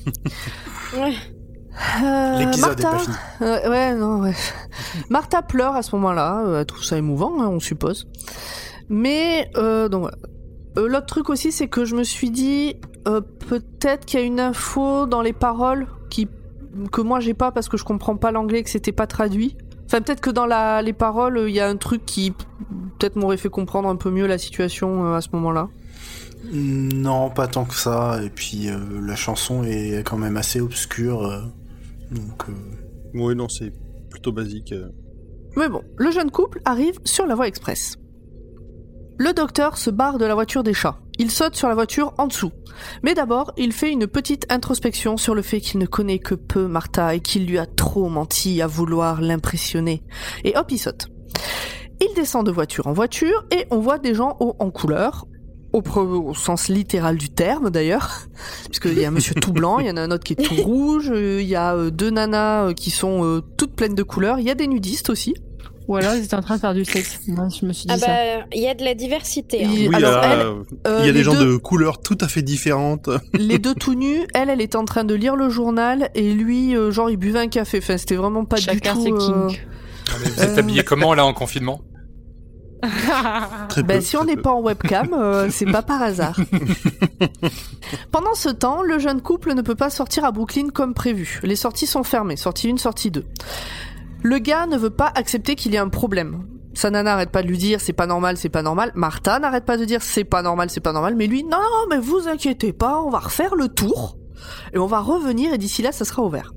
Ouais. 0.97 1.13
Euh, 2.03 2.39
L'épisode 2.39 2.79
est 2.79 2.83
Martha- 2.83 2.91
pas 2.91 2.99
fini. 2.99 3.15
Euh, 3.41 3.69
ouais, 3.69 3.95
non, 3.95 4.21
ouais. 4.21 4.33
Martha 5.09 5.41
pleure 5.41 5.75
à 5.75 5.81
ce 5.83 5.95
moment-là. 5.97 6.43
euh, 6.45 6.59
Elle 6.61 6.65
trouve 6.65 6.83
ça 6.83 6.97
émouvant, 6.97 7.41
hein, 7.41 7.49
on 7.49 7.59
suppose. 7.59 8.07
Mais, 8.89 9.49
euh, 9.57 9.89
donc, 9.89 10.01
voilà. 10.01 10.17
Euh, 10.77 10.87
l'autre 10.87 11.07
truc 11.07 11.29
aussi, 11.29 11.51
c'est 11.51 11.67
que 11.67 11.85
je 11.85 11.95
me 11.95 12.03
suis 12.03 12.29
dit, 12.31 12.75
euh, 13.07 13.21
peut-être 13.49 14.05
qu'il 14.05 14.19
y 14.19 14.23
a 14.23 14.25
une 14.25 14.39
info 14.39 15.05
dans 15.07 15.21
les 15.21 15.33
paroles 15.33 15.87
que 16.91 17.01
moi 17.01 17.19
j'ai 17.19 17.33
pas 17.33 17.51
parce 17.51 17.69
que 17.69 17.77
je 17.77 17.83
comprends 17.83 18.17
pas 18.17 18.31
l'anglais 18.31 18.59
et 18.59 18.63
que 18.63 18.69
c'était 18.69 18.91
pas 18.91 19.07
traduit. 19.07 19.57
Enfin, 19.85 20.01
peut-être 20.01 20.21
que 20.21 20.29
dans 20.29 20.45
la, 20.45 20.81
les 20.81 20.93
paroles, 20.93 21.45
il 21.47 21.53
y 21.55 21.59
a 21.61 21.67
un 21.69 21.77
truc 21.77 22.05
qui 22.05 22.31
peut-être 22.31 23.15
m'aurait 23.15 23.37
fait 23.37 23.49
comprendre 23.49 23.87
un 23.87 23.95
peu 23.95 24.11
mieux 24.11 24.27
la 24.27 24.37
situation 24.37 25.05
euh, 25.05 25.15
à 25.15 25.21
ce 25.21 25.29
moment-là. 25.33 25.69
Non, 26.51 27.29
pas 27.29 27.47
tant 27.47 27.65
que 27.65 27.73
ça. 27.75 28.19
Et 28.23 28.29
puis 28.29 28.69
euh, 28.69 28.77
la 29.05 29.15
chanson 29.15 29.63
est 29.63 30.03
quand 30.07 30.17
même 30.17 30.37
assez 30.37 30.59
obscure. 30.61 31.25
euh, 31.25 31.41
donc 32.11 32.49
euh, 32.49 32.53
Oui, 33.13 33.35
non, 33.35 33.47
c'est 33.49 33.71
plutôt 34.09 34.31
basique. 34.31 34.71
euh. 34.73 34.89
Mais 35.55 35.69
bon, 35.69 35.81
le 35.97 36.11
jeune 36.11 36.31
couple 36.31 36.61
arrive 36.65 36.99
sur 37.03 37.25
la 37.25 37.35
voie 37.35 37.47
express. 37.47 37.95
Le 39.17 39.33
docteur 39.33 39.77
se 39.77 39.89
barre 39.89 40.17
de 40.19 40.25
la 40.25 40.35
voiture 40.35 40.63
des 40.63 40.73
chats. 40.73 40.99
Il 41.19 41.31
saute 41.31 41.55
sur 41.55 41.67
la 41.67 41.73
voiture 41.73 42.13
en 42.17 42.27
dessous. 42.27 42.51
Mais 43.01 43.15
d'abord, 43.15 43.51
il 43.57 43.73
fait 43.73 43.91
une 43.91 44.07
petite 44.07 44.45
introspection 44.51 45.17
sur 45.17 45.33
le 45.33 45.41
fait 45.41 45.59
qu'il 45.59 45.79
ne 45.79 45.87
connaît 45.87 46.19
que 46.19 46.35
peu 46.35 46.67
Martha 46.67 47.15
et 47.15 47.19
qu'il 47.19 47.47
lui 47.47 47.57
a 47.57 47.65
trop 47.65 48.07
menti 48.07 48.61
à 48.61 48.67
vouloir 48.67 49.21
l'impressionner. 49.21 50.03
Et 50.43 50.55
hop, 50.55 50.67
il 50.69 50.77
saute. 50.77 51.07
Il 51.99 52.13
descend 52.15 52.45
de 52.45 52.51
voiture 52.51 52.85
en 52.87 52.93
voiture 52.93 53.45
et 53.51 53.65
on 53.71 53.79
voit 53.79 53.97
des 53.97 54.13
gens 54.13 54.37
en 54.39 54.69
couleur. 54.69 55.25
Au, 55.73 55.81
au 55.81 56.33
sens 56.33 56.69
littéral 56.69 57.17
du 57.17 57.29
terme 57.29 57.69
d'ailleurs, 57.69 58.21
puisqu'il 58.65 58.97
y 58.97 59.03
a 59.03 59.09
un 59.09 59.11
monsieur 59.11 59.35
tout 59.35 59.51
blanc, 59.51 59.79
il 59.79 59.87
y 59.87 59.91
en 59.91 59.97
a 59.97 60.01
un 60.01 60.11
autre 60.11 60.23
qui 60.23 60.33
est 60.33 60.35
tout 60.37 60.55
rouge, 60.55 61.11
il 61.13 61.41
y 61.41 61.55
a 61.55 61.75
euh, 61.75 61.91
deux 61.91 62.09
nanas 62.09 62.69
euh, 62.69 62.73
qui 62.73 62.89
sont 62.89 63.25
euh, 63.25 63.41
toutes 63.57 63.75
pleines 63.75 63.93
de 63.93 64.01
couleurs, 64.01 64.39
il 64.39 64.45
y 64.45 64.49
a 64.49 64.55
des 64.55 64.65
nudistes 64.65 65.09
aussi. 65.09 65.35
Ou 65.87 65.95
alors 65.95 66.15
ils 66.15 66.23
étaient 66.25 66.35
en 66.35 66.41
train 66.41 66.55
de 66.55 66.59
faire 66.61 66.73
du 66.73 66.83
sexe. 66.83 67.19
Moi, 67.27 67.47
je 67.49 67.65
me 67.65 67.71
suis 67.71 67.85
dit 67.87 67.93
Ah 67.93 67.97
ça. 67.97 68.07
bah, 68.07 68.45
il 68.53 68.61
y 68.61 68.67
a 68.67 68.73
de 68.73 68.83
la 68.83 68.93
diversité. 68.93 69.63
hein. 69.63 69.69
Oui, 69.71 69.89
alors, 69.93 70.11
là, 70.21 70.29
elle, 70.33 70.39
euh, 70.41 70.53
euh, 70.87 70.97
il 71.01 71.05
y 71.05 71.09
a 71.09 71.13
des 71.13 71.23
gens 71.23 71.33
deux- 71.33 71.53
de 71.53 71.55
couleurs 71.57 72.01
tout 72.01 72.17
à 72.19 72.27
fait 72.27 72.41
différentes. 72.41 73.09
les 73.33 73.57
deux 73.57 73.73
tout 73.73 73.95
nus, 73.95 74.27
elle, 74.33 74.49
elle 74.49 74.59
était 74.61 74.75
en 74.75 74.83
train 74.85 75.05
de 75.05 75.15
lire 75.15 75.35
le 75.37 75.49
journal 75.49 76.09
et 76.13 76.33
lui, 76.33 76.75
euh, 76.75 76.91
genre, 76.91 77.09
il 77.09 77.15
buvait 77.17 77.39
un 77.39 77.47
café. 77.47 77.77
Enfin, 77.81 77.97
c'était 77.97 78.15
vraiment 78.15 78.43
pas 78.43 78.57
Chacun 78.57 78.95
du 78.95 79.11
tout. 79.11 79.15
euh, 79.15 79.47
kinks. 79.47 79.67
Ah, 80.09 80.13
vous 80.23 80.43
êtes 80.43 80.57
habillés 80.57 80.83
comment 80.83 81.13
là 81.13 81.25
en 81.25 81.33
confinement? 81.33 81.81
Très 83.69 83.81
Ben, 83.83 83.97
peu, 83.97 84.01
si 84.03 84.15
on 84.17 84.23
n'est 84.25 84.37
pas 84.37 84.51
en 84.51 84.61
webcam, 84.61 85.09
euh, 85.13 85.47
c'est 85.51 85.65
pas 85.65 85.81
par 85.81 86.01
hasard. 86.01 86.37
Pendant 88.11 88.33
ce 88.35 88.49
temps, 88.49 88.81
le 88.83 88.99
jeune 88.99 89.21
couple 89.21 89.53
ne 89.53 89.61
peut 89.61 89.75
pas 89.75 89.89
sortir 89.89 90.25
à 90.25 90.31
Brooklyn 90.31 90.67
comme 90.73 90.93
prévu. 90.93 91.39
Les 91.43 91.55
sorties 91.55 91.87
sont 91.87 92.03
fermées, 92.03 92.35
sortie 92.35 92.69
1, 92.69 92.77
sortie 92.77 93.09
2. 93.09 93.25
Le 94.23 94.39
gars 94.39 94.65
ne 94.65 94.77
veut 94.77 94.89
pas 94.89 95.11
accepter 95.15 95.55
qu'il 95.55 95.73
y 95.73 95.77
a 95.77 95.83
un 95.83 95.89
problème. 95.89 96.47
Sa 96.73 96.91
nana 96.91 97.13
arrête 97.13 97.31
pas 97.31 97.41
de 97.41 97.47
lui 97.47 97.57
dire 97.57 97.81
c'est 97.81 97.93
pas 97.93 98.05
normal, 98.05 98.37
c'est 98.37 98.49
pas 98.49 98.61
normal. 98.61 98.91
Martha 98.95 99.39
n'arrête 99.39 99.65
pas 99.65 99.77
de 99.77 99.85
dire 99.85 100.01
c'est 100.01 100.23
pas 100.23 100.41
normal, 100.41 100.69
c'est 100.69 100.79
pas 100.79 100.93
normal. 100.93 101.15
Mais 101.15 101.27
lui, 101.27 101.43
non, 101.43 101.57
mais 101.89 101.97
vous 101.99 102.27
inquiétez 102.27 102.73
pas, 102.73 103.01
on 103.01 103.09
va 103.09 103.19
refaire 103.19 103.55
le 103.55 103.67
tour. 103.67 104.17
Et 104.73 104.77
on 104.77 104.85
va 104.85 104.99
revenir 104.99 105.53
et 105.53 105.57
d'ici 105.57 105.81
là, 105.81 105.91
ça 105.91 106.05
sera 106.05 106.21
ouvert. 106.23 106.53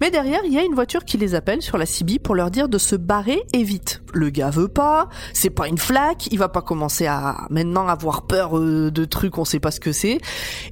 Mais 0.00 0.10
derrière, 0.10 0.40
il 0.44 0.52
y 0.52 0.58
a 0.58 0.62
une 0.62 0.74
voiture 0.74 1.04
qui 1.04 1.18
les 1.18 1.34
appelle 1.34 1.60
sur 1.60 1.76
la 1.76 1.84
CB 1.84 2.18
pour 2.18 2.34
leur 2.34 2.50
dire 2.50 2.68
de 2.68 2.78
se 2.78 2.96
barrer 2.96 3.42
et 3.52 3.62
vite. 3.62 4.02
Le 4.14 4.30
gars 4.30 4.50
veut 4.50 4.68
pas, 4.68 5.08
c'est 5.34 5.50
pas 5.50 5.68
une 5.68 5.78
flaque, 5.78 6.28
il 6.30 6.38
va 6.38 6.48
pas 6.48 6.62
commencer 6.62 7.06
à 7.06 7.46
maintenant 7.50 7.86
avoir 7.86 8.26
peur 8.26 8.58
euh, 8.58 8.90
de 8.90 9.04
trucs, 9.04 9.36
on 9.36 9.44
sait 9.44 9.60
pas 9.60 9.70
ce 9.70 9.80
que 9.80 9.92
c'est. 9.92 10.18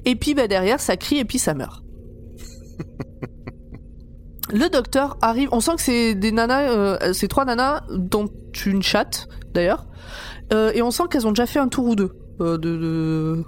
Et 0.05 0.15
puis 0.15 0.33
bah, 0.33 0.47
derrière, 0.47 0.79
ça 0.79 0.97
crie 0.97 1.19
et 1.19 1.25
puis 1.25 1.37
ça 1.37 1.53
meurt. 1.53 1.83
Le 4.51 4.69
docteur 4.69 5.17
arrive, 5.21 5.49
on 5.51 5.59
sent 5.59 5.75
que 5.75 5.81
c'est 5.81 6.15
des 6.15 6.31
nanas, 6.31 6.69
euh, 6.71 7.13
c'est 7.13 7.27
trois 7.27 7.45
nanas 7.45 7.81
dont 7.91 8.25
une 8.65 8.81
chatte 8.81 9.27
d'ailleurs, 9.53 9.85
Euh, 10.51 10.71
et 10.73 10.81
on 10.81 10.89
sent 10.89 11.03
qu'elles 11.11 11.27
ont 11.27 11.31
déjà 11.31 11.45
fait 11.45 11.59
un 11.59 11.67
tour 11.67 11.85
ou 11.85 11.95
deux 11.95 12.11
euh, 12.41 12.57
de, 12.57 12.75
de, 12.75 13.43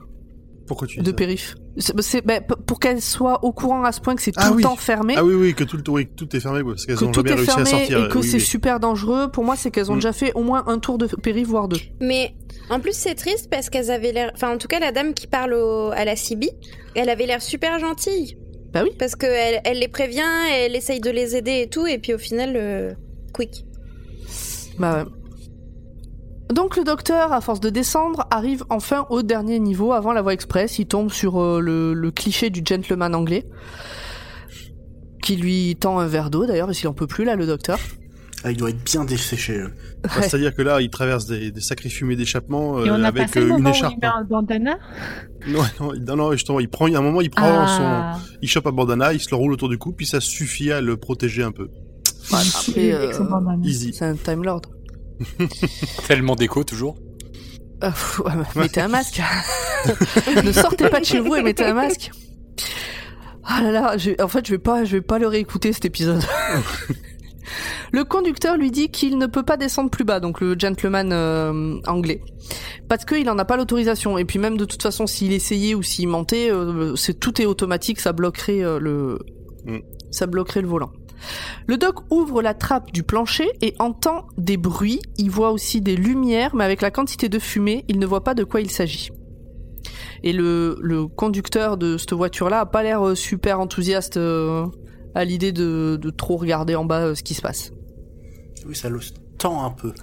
Pourquoi 0.67 0.87
tu 0.87 0.97
dis 0.99 1.03
de 1.03 1.09
ça 1.09 1.15
périph. 1.15 1.55
C'est, 1.77 2.23
bah, 2.25 2.41
p- 2.41 2.53
pour 2.67 2.79
qu'elles 2.79 3.01
soient 3.01 3.43
au 3.43 3.51
courant 3.53 3.83
à 3.83 3.91
ce 3.91 4.01
point 4.01 4.13
que 4.15 4.21
c'est 4.21 4.31
tout 4.33 4.39
Ah 4.43 4.49
le 4.49 4.57
oui. 4.57 4.61
temps 4.63 4.75
fermé. 4.75 5.15
Ah 5.17 5.23
oui, 5.23 5.33
oui, 5.33 5.53
que 5.55 5.63
tout, 5.63 5.77
le, 5.77 5.83
oui, 5.89 6.05
tout 6.15 6.35
est 6.35 6.39
fermé, 6.39 6.63
parce 6.63 6.85
qu'elles 6.85 6.97
que 6.97 7.05
ont 7.05 7.11
tout 7.11 7.21
jamais 7.21 7.31
est 7.31 7.35
réussi 7.35 7.49
à 7.51 7.53
fermé 7.65 7.69
sortir. 7.71 8.05
et 8.05 8.07
que 8.09 8.17
oui, 8.19 8.23
c'est 8.27 8.37
oui. 8.37 8.43
super 8.43 8.79
dangereux. 8.79 9.29
Pour 9.31 9.43
moi, 9.45 9.55
c'est 9.55 9.71
qu'elles 9.71 9.89
ont 9.89 9.95
Mm. 9.95 9.99
déjà 9.99 10.13
fait 10.13 10.31
au 10.35 10.43
moins 10.43 10.63
un 10.67 10.77
tour 10.79 10.97
de 10.99 11.07
périph, 11.07 11.47
voire 11.47 11.67
deux. 11.69 11.79
Mais 12.01 12.35
en 12.69 12.79
plus, 12.79 12.93
c'est 12.93 13.15
triste 13.15 13.49
parce 13.49 13.69
qu'elles 13.71 13.89
avaient 13.89 14.11
l'air. 14.11 14.31
Enfin, 14.35 14.53
en 14.53 14.57
tout 14.57 14.67
cas, 14.67 14.79
la 14.79 14.91
dame 14.91 15.13
qui 15.15 15.25
parle 15.27 15.53
au- 15.53 15.89
à 15.91 16.05
la 16.05 16.15
CB, 16.15 16.49
elle 16.93 17.09
avait 17.09 17.25
l'air 17.25 17.41
super 17.41 17.79
gentille. 17.79 18.37
Bah 18.73 18.83
oui. 18.83 18.91
Parce 18.97 19.15
qu'elle 19.15 19.61
elle 19.63 19.79
les 19.79 19.87
prévient, 19.87 20.21
elle 20.51 20.75
essaye 20.75 21.01
de 21.01 21.09
les 21.09 21.35
aider 21.35 21.61
et 21.61 21.67
tout, 21.67 21.87
et 21.87 21.97
puis 21.97 22.13
au 22.13 22.17
final, 22.17 22.53
euh, 22.55 22.93
quick. 23.33 23.65
Bah 24.79 25.03
ouais. 25.03 25.09
Donc 26.53 26.75
le 26.75 26.83
docteur, 26.83 27.31
à 27.31 27.39
force 27.39 27.61
de 27.61 27.69
descendre, 27.69 28.27
arrive 28.29 28.65
enfin 28.69 29.05
au 29.09 29.21
dernier 29.23 29.59
niveau 29.59 29.93
avant 29.93 30.11
la 30.11 30.21
voie 30.21 30.33
express. 30.33 30.79
Il 30.79 30.85
tombe 30.85 31.09
sur 31.11 31.41
euh, 31.41 31.59
le, 31.61 31.93
le 31.93 32.11
cliché 32.11 32.49
du 32.49 32.61
gentleman 32.65 33.15
anglais, 33.15 33.45
qui 35.23 35.37
lui 35.37 35.77
tend 35.79 35.99
un 35.99 36.07
verre 36.07 36.29
d'eau 36.29 36.45
d'ailleurs, 36.45 36.73
s'il 36.73 36.87
en 36.87 36.93
peut 36.93 37.07
plus 37.07 37.23
là, 37.23 37.35
le 37.35 37.45
docteur. 37.45 37.79
Ah, 38.43 38.51
il 38.51 38.57
doit 38.57 38.69
être 38.71 38.83
bien 38.83 39.05
desséché. 39.05 39.57
euh. 39.59 39.67
Bah, 40.03 40.09
C'est-à-dire 40.21 40.55
que 40.55 40.61
là, 40.63 40.81
il 40.81 40.89
traverse 40.89 41.25
des, 41.27 41.51
des 41.51 41.61
sacrées 41.61 41.89
fumées 41.89 42.15
d'échappement 42.15 42.79
euh, 42.79 42.85
Et 42.85 42.91
on 42.91 43.03
a 43.03 43.07
avec 43.09 43.27
passé 43.27 43.39
le 43.39 43.45
euh, 43.45 43.47
une 43.49 43.53
moment 43.57 43.69
où 43.69 43.73
écharpe. 43.73 43.93
il 43.95 43.99
met 44.01 44.07
un 44.07 44.23
bandana. 44.23 44.77
Non, 45.47 45.59
non, 45.79 45.93
il- 45.93 46.03
non, 46.03 46.15
non, 46.15 46.31
justement, 46.31 46.59
il 46.59 46.67
prend, 46.69 46.85
à 46.93 46.97
un 46.97 47.01
moment, 47.01 47.21
il 47.21 47.29
prend 47.29 47.45
Ah. 47.67 48.17
son, 48.17 48.37
il 48.41 48.49
chope 48.49 48.65
un 48.67 48.71
bandana, 48.71 49.13
il 49.13 49.19
se 49.19 49.29
le 49.29 49.35
roule 49.35 49.53
autour 49.53 49.69
du 49.69 49.77
cou, 49.77 49.91
puis 49.91 50.05
ça 50.05 50.19
suffit 50.19 50.71
à 50.71 50.81
le 50.81 50.97
protéger 50.97 51.43
un 51.43 51.51
peu. 51.51 51.69
Après, 52.31 52.91
euh. 52.93 53.11
Easy. 53.63 53.93
c'est 53.93 54.05
un 54.05 54.15
Time 54.15 54.43
Lord. 54.43 54.61
Tellement 56.07 56.35
d'écho 56.35 56.63
toujours. 56.63 56.97
Ouais, 57.83 58.31
mettez 58.55 58.81
un 58.81 58.87
masque. 58.87 59.21
ne 60.43 60.51
sortez 60.51 60.87
pas 60.89 60.99
de 60.99 61.05
chez 61.05 61.19
vous 61.19 61.35
et 61.35 61.41
mettez 61.43 61.65
un 61.65 61.73
masque. 61.73 62.11
Ah 63.43 63.61
là 63.61 63.71
là, 63.71 63.97
je- 63.97 64.21
en 64.21 64.27
fait, 64.27 64.45
je 64.45 64.51
vais 64.51 64.59
pas, 64.59 64.83
je 64.85 64.93
vais 64.97 65.01
pas 65.01 65.17
le 65.19 65.27
réécouter 65.27 65.73
cet 65.73 65.85
épisode. 65.85 66.21
Le 67.91 68.03
conducteur 68.03 68.57
lui 68.57 68.71
dit 68.71 68.89
qu'il 68.89 69.17
ne 69.17 69.25
peut 69.25 69.43
pas 69.43 69.57
descendre 69.57 69.89
plus 69.89 70.03
bas, 70.03 70.19
donc 70.19 70.41
le 70.41 70.55
gentleman 70.57 71.11
euh, 71.11 71.79
anglais, 71.87 72.21
parce 72.87 73.05
qu'il 73.05 73.29
en 73.29 73.37
a 73.37 73.45
pas 73.45 73.57
l'autorisation. 73.57 74.17
Et 74.17 74.25
puis 74.25 74.39
même 74.39 74.57
de 74.57 74.65
toute 74.65 74.81
façon, 74.81 75.07
s'il 75.07 75.33
essayait 75.33 75.75
ou 75.75 75.83
s'il 75.83 76.07
mentait, 76.07 76.51
euh, 76.51 76.95
c'est 76.95 77.19
tout 77.19 77.41
est 77.41 77.45
automatique, 77.45 77.99
ça 77.99 78.13
bloquerait 78.13 78.63
euh, 78.63 78.79
le, 78.79 79.19
Mm. 79.65 79.79
ça 80.09 80.27
bloquerait 80.27 80.61
le 80.61 80.67
volant. 80.67 80.91
Le 81.67 81.77
doc 81.77 81.97
ouvre 82.09 82.41
la 82.41 82.53
trappe 82.53 82.91
du 82.91 83.03
plancher 83.03 83.49
et 83.61 83.75
entend 83.79 84.25
des 84.37 84.57
bruits. 84.57 85.01
Il 85.17 85.29
voit 85.29 85.51
aussi 85.51 85.79
des 85.81 85.95
lumières, 85.95 86.55
mais 86.55 86.63
avec 86.63 86.81
la 86.81 86.89
quantité 86.89 87.29
de 87.29 87.37
fumée, 87.37 87.85
il 87.87 87.99
ne 87.99 88.05
voit 88.07 88.23
pas 88.23 88.33
de 88.33 88.43
quoi 88.43 88.61
il 88.61 88.71
s'agit. 88.71 89.09
Et 90.23 90.33
le, 90.33 90.77
le 90.81 91.07
conducteur 91.07 91.77
de 91.77 91.97
cette 91.97 92.13
voiture-là 92.13 92.61
a 92.61 92.65
pas 92.65 92.81
l'air 92.81 93.15
super 93.15 93.59
enthousiaste 93.59 94.19
à 95.15 95.25
l'idée 95.25 95.51
de, 95.51 95.97
de 96.01 96.09
trop 96.09 96.37
regarder 96.37 96.75
en 96.75 96.85
bas 96.85 97.07
euh, 97.07 97.15
ce 97.15 97.23
qui 97.23 97.33
se 97.33 97.41
passe. 97.41 97.71
Oui, 98.65 98.75
ça 98.75 98.89
le 98.89 98.99
tend 99.37 99.63
un 99.63 99.71
peu. 99.71 99.93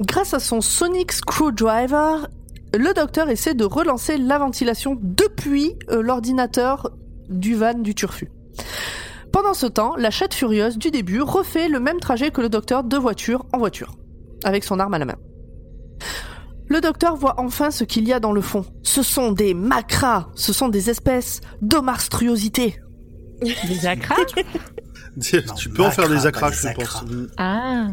Grâce 0.00 0.32
à 0.32 0.38
son 0.38 0.60
sonic 0.60 1.12
screwdriver, 1.12 2.26
le 2.72 2.94
docteur 2.94 3.28
essaie 3.28 3.54
de 3.54 3.64
relancer 3.64 4.16
la 4.16 4.38
ventilation 4.38 4.96
depuis 5.00 5.74
euh, 5.90 6.02
l'ordinateur 6.02 6.90
du 7.28 7.54
van 7.54 7.74
du 7.74 7.94
turfu. 7.94 8.30
Pendant 9.32 9.54
ce 9.54 9.66
temps, 9.66 9.94
la 9.96 10.10
chatte 10.10 10.34
furieuse 10.34 10.78
du 10.78 10.90
début 10.90 11.20
refait 11.20 11.68
le 11.68 11.80
même 11.80 12.00
trajet 12.00 12.30
que 12.30 12.40
le 12.40 12.48
docteur 12.48 12.82
de 12.82 12.96
voiture 12.96 13.44
en 13.52 13.58
voiture, 13.58 13.96
avec 14.44 14.64
son 14.64 14.80
arme 14.80 14.94
à 14.94 14.98
la 14.98 15.04
main. 15.04 15.16
Le 16.68 16.80
docteur 16.80 17.16
voit 17.16 17.34
enfin 17.38 17.70
ce 17.70 17.84
qu'il 17.84 18.06
y 18.08 18.12
a 18.12 18.20
dans 18.20 18.32
le 18.32 18.40
fond. 18.40 18.64
Ce 18.82 19.02
sont 19.02 19.32
des 19.32 19.54
macras, 19.54 20.28
ce 20.34 20.52
sont 20.52 20.68
des 20.68 20.88
espèces 20.88 21.40
d'omarstruosité. 21.62 22.80
Des 23.42 23.86
acras 23.86 24.14
tu 25.56 25.68
peux 25.70 25.82
en 25.82 25.90
faire 25.90 26.08
des 26.08 26.26
acras, 26.26 26.50
je 26.52 26.68
pense. 26.74 27.04
Ah, 27.36 27.88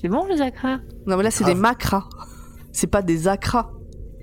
c'est 0.00 0.08
bon 0.08 0.26
les 0.26 0.40
acras 0.40 0.78
Non 1.06 1.16
mais 1.16 1.22
là 1.22 1.30
c'est 1.30 1.44
des 1.44 1.54
macras. 1.54 2.08
C'est 2.72 2.86
pas 2.88 3.02
des 3.02 3.28
acras. 3.28 3.70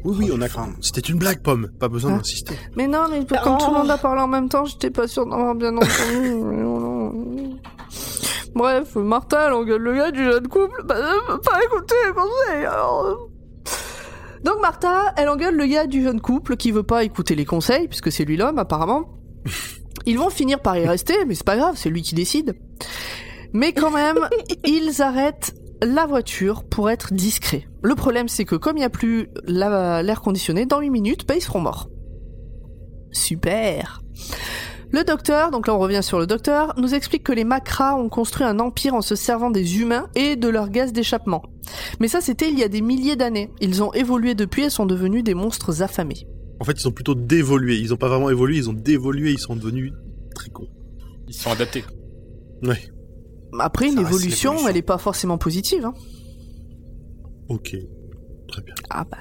Oui, 0.04 0.16
oui, 0.20 0.32
on 0.34 0.42
a. 0.42 0.48
C'était 0.82 1.00
une 1.02 1.18
blague, 1.18 1.42
pomme. 1.42 1.70
Pas 1.80 1.88
besoin 1.88 2.12
Hein 2.14 2.18
d'insister. 2.18 2.56
Mais 2.76 2.88
non, 2.88 3.06
mais 3.10 3.26
comme 3.26 3.38
Oh. 3.46 3.58
tout 3.58 3.72
le 3.72 3.78
monde 3.78 3.90
a 3.90 3.98
parlé 3.98 4.22
en 4.22 4.28
même 4.28 4.50
temps, 4.50 4.66
j'étais 4.66 4.90
pas 4.92 5.08
sûre 5.08 5.26
d'avoir 5.26 5.56
bien 5.56 5.76
entendu. 5.78 7.56
Bref, 8.54 8.96
Martha, 8.98 9.48
elle 9.48 9.54
engueule 9.54 9.82
le 9.82 9.94
gars 9.96 10.12
du 10.12 10.24
jeune 10.24 10.48
couple. 10.48 10.84
Bah, 10.86 10.96
elle 10.98 11.34
veut 11.34 11.40
pas 11.40 11.60
écouter 11.64 11.96
les 12.06 12.14
conseils, 12.14 12.66
alors. 12.66 13.06
euh. 13.06 13.16
Donc 14.44 14.62
Martha, 14.62 15.14
elle 15.18 15.30
engueule 15.30 15.56
le 15.56 15.66
gars 15.66 15.88
du 15.88 16.04
jeune 16.04 16.20
couple 16.22 16.58
qui 16.58 16.72
veut 16.72 16.84
pas 16.84 17.04
écouter 17.06 17.34
les 17.36 17.46
conseils, 17.46 17.88
puisque 17.88 18.12
c'est 18.12 18.26
lui 18.26 18.36
l'homme, 18.36 18.60
apparemment. 18.60 19.06
Ils 20.06 20.18
vont 20.18 20.30
finir 20.30 20.60
par 20.60 20.78
y 20.78 20.86
rester, 20.86 21.14
mais 21.26 21.36
c'est 21.36 21.46
pas 21.46 21.58
grave, 21.58 21.76
c'est 21.78 21.90
lui 21.90 22.02
qui 22.02 22.16
décide. 22.16 22.56
Mais 23.54 23.72
quand 23.74 23.92
même, 23.92 24.20
ils 24.66 25.02
arrêtent 25.02 25.54
la 25.82 26.06
voiture 26.06 26.64
pour 26.64 26.90
être 26.90 27.14
discrets. 27.14 27.68
Le 27.82 27.96
problème, 27.96 28.28
c'est 28.28 28.46
que 28.46 28.56
comme 28.56 28.78
il 28.78 28.82
n'y 28.82 28.86
a 28.86 28.90
plus 28.90 29.30
la- 29.46 30.02
l'air 30.04 30.22
conditionné, 30.22 30.66
dans 30.66 30.80
8 30.80 30.90
minutes, 30.90 31.28
bah, 31.28 31.36
ils 31.36 31.42
seront 31.42 31.60
morts. 31.62 31.90
Super. 33.12 34.02
Le 34.92 35.04
docteur, 35.04 35.50
donc 35.50 35.66
là 35.68 35.74
on 35.74 35.80
revient 35.80 36.04
sur 36.04 36.20
le 36.20 36.28
docteur, 36.28 36.74
nous 36.78 36.94
explique 36.94 37.24
que 37.24 37.32
les 37.32 37.44
macras 37.46 37.96
ont 37.96 38.10
construit 38.10 38.46
un 38.46 38.60
empire 38.60 38.94
en 38.94 39.02
se 39.02 39.16
servant 39.16 39.50
des 39.50 39.80
humains 39.80 40.08
et 40.14 40.36
de 40.36 40.48
leur 40.48 40.70
gaz 40.70 40.94
d'échappement. 40.94 41.42
Mais 42.00 42.08
ça 42.08 42.22
c'était 42.22 42.50
il 42.50 42.60
y 42.60 42.64
a 42.64 42.68
des 42.68 42.82
milliers 42.82 43.16
d'années. 43.16 43.50
Ils 43.60 43.82
ont 43.82 43.92
évolué 43.94 44.36
depuis 44.36 44.66
et 44.66 44.70
sont 44.70 44.86
devenus 44.86 45.24
des 45.24 45.34
monstres 45.34 45.82
affamés. 45.82 46.28
En 46.60 46.66
fait, 46.66 46.80
ils 46.80 46.88
ont 46.88 46.92
plutôt 46.92 47.16
dévolué. 47.16 47.78
Ils 47.78 47.94
ont 47.94 47.98
pas 47.98 48.08
vraiment 48.08 48.30
évolué, 48.30 48.58
ils 48.58 48.70
ont 48.70 48.74
dévolué, 48.74 49.32
ils 49.32 49.40
sont 49.40 49.56
devenus 49.56 49.92
très 50.36 50.50
cons. 50.50 50.70
Ils 51.28 51.34
sont 51.34 51.52
adaptés. 51.52 51.84
Ouais. 52.62 52.80
Après 53.60 53.90
l'évolution. 53.90 54.68
elle 54.68 54.78
est 54.78 54.82
pas 54.82 54.98
forcément 54.98 55.38
positive. 55.38 55.86
Hein. 55.86 55.94
Ok. 57.50 57.76
Très 58.48 58.62
bien. 58.62 58.76
Ah 58.90 59.06
bah. 59.10 59.18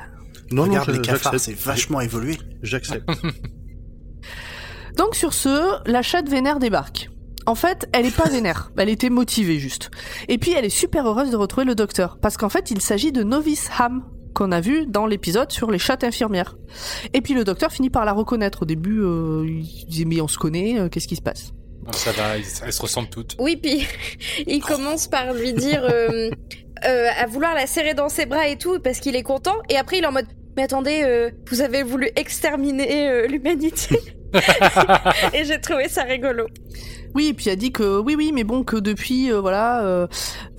Non, 0.51 0.65
regarde 0.65 0.89
non, 0.89 0.95
les 0.95 1.01
cafards, 1.01 1.41
c'est 1.41 1.55
vachement 1.55 2.01
évolué. 2.01 2.39
J'accepte. 2.63 3.09
Donc 4.97 5.15
sur 5.15 5.33
ce, 5.33 5.89
la 5.91 6.03
chatte 6.03 6.29
vénère 6.29 6.59
débarque. 6.59 7.09
En 7.47 7.55
fait, 7.55 7.89
elle 7.93 8.07
est 8.07 8.17
pas 8.17 8.29
vénère, 8.29 8.71
elle 8.77 8.89
était 8.89 9.11
motivée 9.11 9.59
juste. 9.59 9.91
Et 10.29 10.39
puis 10.39 10.53
elle 10.53 10.65
est 10.65 10.71
super 10.71 11.09
heureuse 11.09 11.31
de 11.31 11.37
retrouver 11.37 11.65
le 11.65 11.75
docteur, 11.75 12.19
parce 12.21 12.37
qu'en 12.37 12.49
fait 12.49 12.71
il 12.71 12.81
s'agit 12.81 13.11
de 13.11 13.25
Novice 13.25 13.69
Ham, 13.79 14.05
qu'on 14.33 14.53
a 14.53 14.61
vu 14.61 14.87
dans 14.87 15.07
l'épisode 15.07 15.51
sur 15.53 15.71
les 15.71 15.79
chattes 15.79 16.05
infirmières. 16.05 16.57
Et 17.13 17.21
puis 17.21 17.35
le 17.35 17.45
docteur 17.45 17.73
finit 17.73 17.91
par 17.91 18.05
la 18.05 18.13
reconnaître. 18.13 18.63
Au 18.63 18.67
début, 18.67 19.01
euh, 19.01 19.45
il 19.47 19.87
disait 19.87 20.05
mais 20.05 20.21
on 20.21 20.29
se 20.29 20.39
connaît, 20.39 20.79
euh, 20.79 20.89
qu'est-ce 20.89 21.09
qui 21.09 21.17
se 21.17 21.23
passe? 21.23 21.53
Ça 21.91 22.13
va, 22.13 22.37
elles 22.37 22.73
se 22.73 22.83
ressemblent 22.83 23.09
toutes. 23.09 23.37
Oui, 23.39 23.57
puis 23.57 23.87
il 24.47 24.61
commence 24.61 25.09
par 25.09 25.35
lui 25.35 25.53
dire 25.53 25.83
euh, 25.83 26.31
euh, 26.85 27.09
à 27.19 27.27
vouloir 27.27 27.55
la 27.55 27.67
serrer 27.67 27.95
dans 27.95 28.09
ses 28.09 28.27
bras 28.27 28.49
et 28.49 28.57
tout 28.57 28.79
parce 28.81 29.01
qu'il 29.01 29.17
est 29.17 29.23
content. 29.23 29.57
Et 29.69 29.77
après, 29.77 29.99
il 29.99 30.05
est 30.05 30.07
en 30.07 30.13
mode 30.13 30.27
Mais 30.57 30.63
attendez, 30.63 31.03
euh, 31.05 31.31
vous 31.51 31.61
avez 31.61 31.83
voulu 31.83 32.11
exterminer 32.17 33.09
euh, 33.09 33.27
l'humanité. 33.27 33.99
et 35.35 35.45
j'ai 35.45 35.61
trouvé 35.61 35.89
ça 35.89 36.05
rigolo. 36.05 36.47
Oui, 37.15 37.27
et 37.29 37.35
puis 37.35 37.49
elle 37.51 37.57
dit 37.59 37.73
que 37.73 38.01
oui, 38.01 38.15
oui, 38.17 38.33
mais 38.35 38.45
bon, 38.45 38.65
que 38.65 38.77
depuis, 38.77 39.31
euh, 39.31 39.41
voilà, 39.41 39.83
euh, 39.85 40.07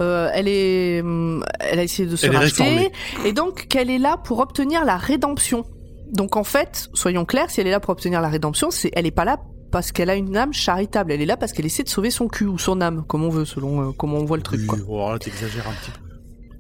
euh, 0.02 0.30
elle 0.34 0.48
est, 0.48 1.02
hum, 1.02 1.44
elle 1.60 1.80
a 1.80 1.84
essayé 1.84 2.08
de 2.08 2.16
se 2.16 2.26
Elle 2.28 2.36
racheter, 2.36 2.92
et 3.26 3.34
donc 3.34 3.68
qu'elle 3.68 3.90
est 3.90 3.98
là 3.98 4.18
pour 4.18 4.40
obtenir 4.40 4.86
la 4.86 4.98
rédemption. 4.98 5.66
Donc 6.12 6.36
en 6.38 6.44
fait, 6.44 6.90
soyons 6.94 7.26
clairs, 7.26 7.50
si 7.50 7.60
elle 7.62 7.68
est 7.68 7.72
là 7.72 7.80
pour 7.80 7.90
obtenir 7.92 8.22
la 8.22 8.30
rédemption, 8.30 8.70
c'est, 8.70 8.92
elle 8.94 9.08
est 9.08 9.12
pas 9.12 9.26
là 9.26 9.38
parce 9.72 9.92
qu'elle 9.92 10.12
a 10.12 10.16
une 10.16 10.38
âme 10.38 10.54
charitable. 10.54 11.12
Elle 11.12 11.22
est 11.24 11.26
là 11.26 11.38
parce 11.38 11.52
qu'elle 11.54 11.66
essaie 11.66 11.82
de 11.82 11.90
sauver 11.90 12.12
son 12.12 12.28
cul 12.28 12.46
ou 12.46 12.60
son 12.60 12.80
âme, 12.82 13.04
comme 13.08 13.24
on 13.24 13.30
veut, 13.30 13.46
selon 13.46 13.90
euh, 13.90 13.92
comment 13.98 14.18
on 14.20 14.26
voit 14.26 14.38
le 14.38 14.44
truc. 14.44 14.60
Oui, 14.62 14.68
Quoi. 14.68 14.78
oh, 14.88 14.96
alors 14.98 15.14
là, 15.14 15.20
t'exagères 15.20 15.68
un 15.68 15.72
petit 15.74 15.90
peu. 15.90 15.98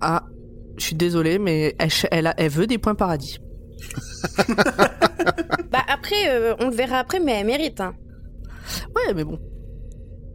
Ah, 0.02 0.24
je 0.78 0.84
suis 0.86 0.96
désolée, 0.96 1.38
mais 1.38 1.76
elle, 1.78 1.90
elle, 2.10 2.26
a- 2.28 2.34
elle 2.38 2.50
veut 2.50 2.66
des 2.66 2.80
points 2.80 2.96
paradis. 2.96 3.38
Bah 5.72 5.80
après, 5.88 6.30
euh, 6.30 6.54
on 6.60 6.70
le 6.70 6.76
verra 6.76 6.98
après, 7.00 7.20
mais 7.20 7.32
elle 7.34 7.48
mérite. 7.48 7.82
Hein. 7.82 7.94
Ouais, 8.96 9.14
mais 9.16 9.24
bon, 9.24 9.40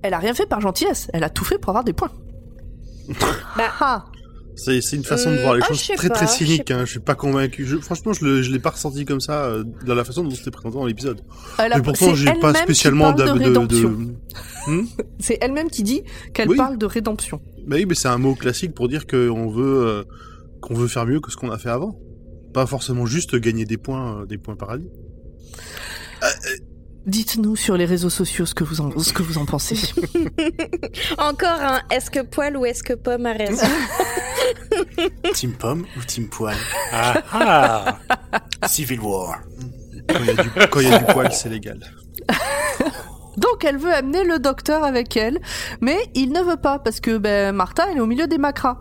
elle 0.03 0.15
a 0.15 0.19
rien 0.19 0.35
fait 0.35 0.47
par 0.47 0.61
gentillesse. 0.61 1.09
Elle 1.13 1.25
a 1.25 1.31
tout 1.31 1.45
fait 1.45 1.59
pour 1.59 1.71
avoir 1.71 1.85
des 1.85 1.93
points. 1.93 2.11
Bah, 3.57 3.65
Ah, 3.81 4.05
C'est 4.57 4.81
c'est 4.81 4.97
une 4.97 5.05
façon 5.05 5.31
de 5.31 5.37
Euh, 5.37 5.43
voir 5.43 5.55
les 5.55 5.61
ah, 5.63 5.69
choses 5.69 5.83
je 5.83 5.93
très 5.95 6.09
pas, 6.09 6.15
très 6.17 6.27
je 6.27 6.33
cynique. 6.33 6.65
sais 6.69 6.75
Hein. 6.75 6.85
Je 6.85 6.91
suis 6.91 7.01
pas 7.01 7.15
convaincu. 7.15 7.65
Je- 7.65 7.77
franchement, 7.79 8.13
je, 8.13 8.43
je 8.43 8.51
l'ai 8.51 8.59
pas 8.59 8.71
ressenti 8.71 9.05
comme 9.05 9.21
ça 9.21 9.45
euh, 9.45 9.63
dans 9.87 9.95
la 9.95 10.05
façon 10.05 10.25
dont 10.25 10.31
c'était 10.31 10.51
présenté 10.51 10.75
dans 10.77 10.85
l'épisode. 10.87 11.21
elle 11.59 11.73
a, 11.73 11.77
Mais 11.77 11.83
pourtant, 11.83 12.07
c'est 12.11 12.17
j'ai 12.17 12.25
pas 12.27 12.33
elle-même 12.33 12.53
qui 12.55 12.63
spécialement 12.63 13.13
de 13.13 13.23
rédemption. 13.23 13.91
Hmm 14.67 14.85
C'est 15.21 15.39
elle-même 15.41 15.71
qui 15.71 15.83
dit 15.85 16.03
qu'elle 16.35 16.49
Oui. 16.49 16.57
parle 16.57 16.77
de 16.77 16.87
rédemption. 16.87 17.41
Bah 17.67 17.77
oui, 17.77 17.87
mais 17.87 17.95
c'est 17.95 18.09
un 18.09 18.19
mot 18.19 18.35
classique 18.35 18.75
pour 18.75 18.89
dire 18.89 19.07
qu'on 19.07 19.49
veut 19.49 19.87
euh, 19.87 20.05
qu'on 20.61 20.75
veut 20.75 20.89
faire 20.89 21.07
mieux 21.07 21.21
que 21.21 21.31
ce 21.31 21.37
qu'on 21.37 21.51
a 21.51 21.59
fait 21.59 21.71
avant. 21.71 21.99
Pas 22.53 22.67
forcément 22.67 23.07
juste 23.07 23.37
gagner 23.37 23.65
des 23.65 23.77
points, 23.79 24.23
euh, 24.23 24.27
des 24.27 24.39
points 24.39 24.57
paradis. 24.57 24.89
Dites-nous 27.09 27.57
sur 27.57 27.79
les 27.79 27.87
réseaux 27.87 28.11
sociaux 28.11 28.45
ce 28.45 28.55
que 28.55 28.65
vous 28.65 28.83
en, 28.83 28.99
ce 28.99 29.15
que 29.15 29.23
vous 29.23 29.39
en 29.39 29.47
pensez. 29.47 29.95
encore 31.19 31.59
un 31.63 31.81
est-ce 31.91 32.11
que 32.11 32.21
poil 32.21 32.55
ou 32.55 32.67
est-ce 32.67 32.83
que 32.83 32.93
pomme 32.93 33.25
a 33.25 33.33
raison 33.33 33.67
Team 35.33 35.55
pomme 35.55 35.87
ou 35.97 36.05
team 36.05 36.29
poil? 36.29 36.55
Ah, 36.93 37.15
ah 37.33 37.99
Civil 38.67 39.01
War. 39.01 39.41
Quand 40.07 40.21
il 40.21 40.27
y 40.27 40.31
a 40.31 40.35
du, 40.35 40.51
quand 40.71 40.81
il 40.81 40.89
y 40.89 40.93
a 40.93 40.99
du 40.99 41.05
poil, 41.07 41.33
c'est 41.33 41.49
légal. 41.49 41.81
Donc 43.39 43.65
elle 43.65 43.79
veut 43.79 43.95
amener 43.95 44.25
le 44.25 44.39
docteur 44.39 44.85
avec 44.85 45.17
elle, 45.17 45.39
mais 45.81 45.97
il 46.15 46.31
ne 46.31 46.41
veut 46.41 46.59
pas 46.59 46.79
parce 46.79 47.01
que 47.01 47.17
ben, 47.17 47.55
Martha 47.55 47.87
elle 47.91 47.97
est 47.97 48.01
au 48.01 48.07
milieu 48.07 48.27
des 48.27 48.37
macras. 48.37 48.77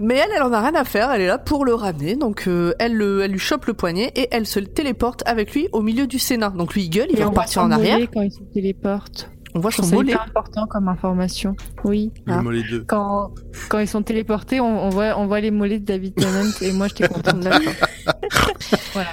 Mais 0.00 0.14
elle, 0.14 0.30
elle 0.36 0.42
en 0.44 0.52
a 0.52 0.60
rien 0.60 0.74
à 0.76 0.84
faire, 0.84 1.10
elle 1.10 1.22
est 1.22 1.26
là 1.26 1.38
pour 1.38 1.64
le 1.64 1.74
ramener, 1.74 2.14
donc 2.14 2.44
euh, 2.46 2.72
elle, 2.78 2.94
le- 2.94 3.20
elle 3.22 3.32
lui 3.32 3.38
chope 3.40 3.66
le 3.66 3.74
poignet 3.74 4.12
et 4.14 4.28
elle 4.30 4.46
se 4.46 4.60
téléporte 4.60 5.24
avec 5.26 5.52
lui 5.54 5.68
au 5.72 5.82
milieu 5.82 6.06
du 6.06 6.20
Sénat. 6.20 6.50
Donc 6.50 6.74
lui 6.74 6.84
il 6.84 6.90
gueule, 6.90 7.08
il 7.10 7.16
Et 7.16 7.22
va 7.22 7.26
on 7.28 7.32
voit 7.32 7.42
repartir 7.42 7.62
son 7.62 7.66
en 7.68 7.70
arrière, 7.72 7.94
mollet 7.96 8.08
quand 8.14 8.22
il 8.22 8.30
se 8.30 8.38
téléporte. 8.54 9.28
on 9.56 9.60
voit 9.60 9.72
son 9.72 9.86
mollet. 9.86 10.12
hyper 10.12 10.22
important 10.28 10.66
comme 10.68 10.86
information. 10.86 11.56
Oui. 11.82 12.12
Le 12.26 12.32
Ah. 12.34 12.42
mollet 12.42 12.62
2. 12.70 12.84
Quand, 12.86 13.32
quand 13.68 13.80
ils 13.80 13.88
sont 13.88 14.02
téléportés, 14.02 14.60
on, 14.60 14.84
on 14.84 14.88
voit, 14.88 15.18
on 15.18 15.26
voit 15.26 15.40
les 15.40 15.50
mollets 15.50 15.80
de 15.80 15.84
David 15.84 16.14
Tennant 16.14 16.48
et 16.60 16.70
moi 16.72 16.86
j'étais 16.86 17.08
contente. 17.08 17.40
D'accord. 17.40 17.72
voilà. 18.92 19.08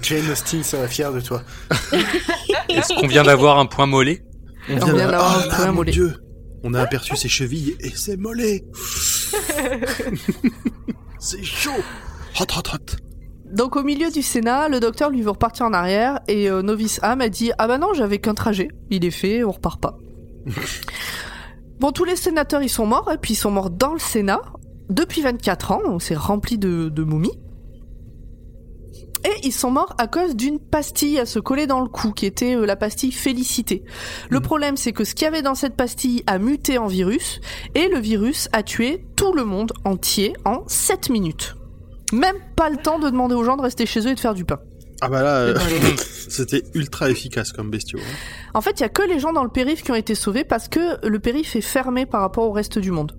Jane 0.00 0.30
Austen 0.30 0.62
serait 0.62 0.88
fière 0.88 1.12
de 1.12 1.20
toi. 1.20 1.42
Est-ce 2.70 2.98
qu'on 2.98 3.06
vient 3.06 3.22
d'avoir 3.22 3.58
un 3.58 3.66
point 3.66 3.86
mollet? 3.86 4.24
On 4.70 4.76
vient 4.76 4.94
d'avoir 4.94 5.38
un 5.38 5.48
point 5.54 5.66
mon 5.66 5.72
mollet. 5.74 5.92
Dieu 5.92 6.14
On 6.64 6.74
a 6.74 6.80
aperçu 6.80 7.16
ses 7.16 7.28
chevilles 7.28 7.76
et 7.80 7.90
ses 7.90 8.16
mollets. 8.16 8.64
C'est 11.18 11.42
chaud. 11.42 11.70
Hot, 12.40 12.46
hot, 12.56 12.74
hot. 12.74 12.96
Donc 13.52 13.76
au 13.76 13.82
milieu 13.82 14.10
du 14.10 14.22
Sénat, 14.22 14.68
le 14.68 14.80
docteur 14.80 15.10
lui 15.10 15.22
veut 15.22 15.30
repartir 15.30 15.66
en 15.66 15.72
arrière 15.72 16.20
et 16.26 16.48
euh, 16.48 16.62
Novice 16.62 17.00
Ham 17.02 17.20
a 17.20 17.28
dit 17.28 17.52
ah 17.58 17.68
bah 17.68 17.76
non 17.78 17.92
j'avais 17.92 18.18
qu'un 18.18 18.34
trajet, 18.34 18.68
il 18.90 19.04
est 19.04 19.10
fait, 19.10 19.44
on 19.44 19.50
repart 19.50 19.78
pas. 19.80 19.98
bon 21.78 21.92
tous 21.92 22.04
les 22.04 22.16
sénateurs 22.16 22.62
ils 22.62 22.70
sont 22.70 22.86
morts 22.86 23.10
et 23.12 23.18
puis 23.18 23.34
ils 23.34 23.36
sont 23.36 23.50
morts 23.50 23.70
dans 23.70 23.92
le 23.92 23.98
Sénat. 23.98 24.40
Depuis 24.88 25.20
24 25.22 25.72
ans, 25.72 25.82
donc 25.84 26.02
c'est 26.02 26.16
rempli 26.16 26.58
de, 26.58 26.88
de 26.88 27.02
momies. 27.02 27.38
Et 29.24 29.46
ils 29.46 29.52
sont 29.52 29.70
morts 29.70 29.94
à 29.98 30.06
cause 30.08 30.34
d'une 30.34 30.58
pastille 30.58 31.18
à 31.20 31.26
se 31.26 31.38
coller 31.38 31.66
dans 31.66 31.80
le 31.80 31.88
cou, 31.88 32.12
qui 32.12 32.26
était 32.26 32.56
euh, 32.56 32.66
la 32.66 32.74
pastille 32.76 33.12
Félicité. 33.12 33.84
Le 34.30 34.38
Mhm. 34.38 34.44
problème, 34.44 34.76
c'est 34.76 34.92
que 34.92 35.04
ce 35.04 35.14
qu'il 35.14 35.24
y 35.24 35.28
avait 35.28 35.42
dans 35.42 35.54
cette 35.54 35.76
pastille 35.76 36.24
a 36.26 36.38
muté 36.38 36.76
en 36.78 36.86
virus, 36.88 37.40
et 37.74 37.88
le 37.88 37.98
virus 38.00 38.48
a 38.52 38.62
tué 38.62 39.04
tout 39.16 39.32
le 39.32 39.44
monde 39.44 39.72
entier 39.84 40.32
en 40.44 40.64
7 40.66 41.08
minutes. 41.10 41.54
Même 42.12 42.36
pas 42.56 42.68
le 42.68 42.76
temps 42.78 42.98
de 42.98 43.08
demander 43.08 43.34
aux 43.34 43.44
gens 43.44 43.56
de 43.56 43.62
rester 43.62 43.86
chez 43.86 44.00
eux 44.00 44.10
et 44.10 44.14
de 44.14 44.20
faire 44.20 44.34
du 44.34 44.44
pain. 44.44 44.58
Ah 45.00 45.08
bah 45.08 45.22
là, 45.22 45.36
euh, 45.38 45.54
c'était 46.28 46.62
ultra 46.74 47.08
efficace 47.10 47.52
comme 47.52 47.70
bestiaux. 47.70 47.98
hein. 48.00 48.14
En 48.54 48.60
fait, 48.60 48.78
il 48.78 48.80
y 48.82 48.84
a 48.84 48.88
que 48.88 49.02
les 49.02 49.18
gens 49.18 49.32
dans 49.32 49.42
le 49.44 49.50
périph' 49.50 49.82
qui 49.82 49.90
ont 49.92 49.96
été 49.96 50.14
sauvés 50.14 50.44
parce 50.44 50.68
que 50.68 51.04
le 51.06 51.18
périph' 51.20 51.56
est 51.56 51.60
fermé 51.60 52.06
par 52.06 52.20
rapport 52.20 52.44
au 52.48 52.52
reste 52.52 52.78
du 52.78 52.90
monde. 52.90 53.12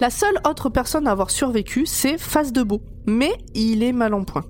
La 0.00 0.10
seule 0.10 0.34
autre 0.48 0.68
personne 0.68 1.06
à 1.06 1.12
avoir 1.12 1.30
survécu, 1.30 1.86
c'est 1.86 2.18
Face 2.18 2.52
de 2.52 2.62
Beau, 2.62 2.82
mais 3.06 3.32
il 3.54 3.82
est 3.82 3.92
mal 3.92 4.12
en 4.14 4.24
point. 4.24 4.44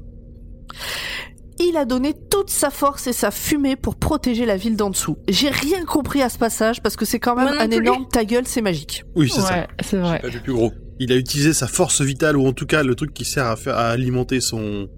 Il 1.60 1.76
a 1.76 1.84
donné 1.84 2.14
toute 2.30 2.50
sa 2.50 2.70
force 2.70 3.06
et 3.06 3.12
sa 3.12 3.30
fumée 3.30 3.76
pour 3.76 3.94
protéger 3.94 4.44
la 4.44 4.56
ville 4.56 4.74
d'en 4.76 4.90
dessous. 4.90 5.16
J'ai 5.28 5.50
rien 5.50 5.84
compris 5.84 6.20
à 6.20 6.28
ce 6.28 6.36
passage 6.36 6.82
parce 6.82 6.96
que 6.96 7.04
c'est 7.04 7.20
quand 7.20 7.36
même 7.36 7.46
un 7.58 7.68
plus. 7.68 7.76
énorme 7.76 8.06
ta 8.10 8.24
gueule, 8.24 8.46
c'est 8.46 8.60
magique. 8.60 9.04
Oui, 9.14 9.30
c'est 9.32 9.40
ça. 9.40 9.66
C'est 9.82 9.98
vrai. 9.98 10.18
Pas 10.20 10.30
du 10.30 10.40
plus 10.40 10.52
gros. 10.52 10.72
Il 10.98 11.12
a 11.12 11.16
utilisé 11.16 11.52
sa 11.52 11.66
force 11.68 12.00
vitale, 12.02 12.36
ou 12.36 12.46
en 12.46 12.52
tout 12.52 12.66
cas 12.66 12.82
le 12.82 12.94
truc 12.96 13.14
qui 13.14 13.24
sert 13.24 13.46
à, 13.46 13.56
faire, 13.56 13.76
à 13.76 13.88
alimenter 13.88 14.40
son, 14.40 14.88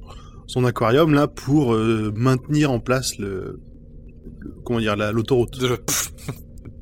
son 0.46 0.64
aquarium, 0.64 1.12
là, 1.14 1.26
pour 1.28 1.74
euh, 1.74 2.12
maintenir 2.16 2.70
en 2.70 2.80
place 2.80 3.18
le... 3.18 3.60
le- 4.40 4.54
comment 4.64 4.78
dire, 4.80 4.96
la- 4.96 5.12
l'autoroute. 5.12 5.58
De- 5.60 5.78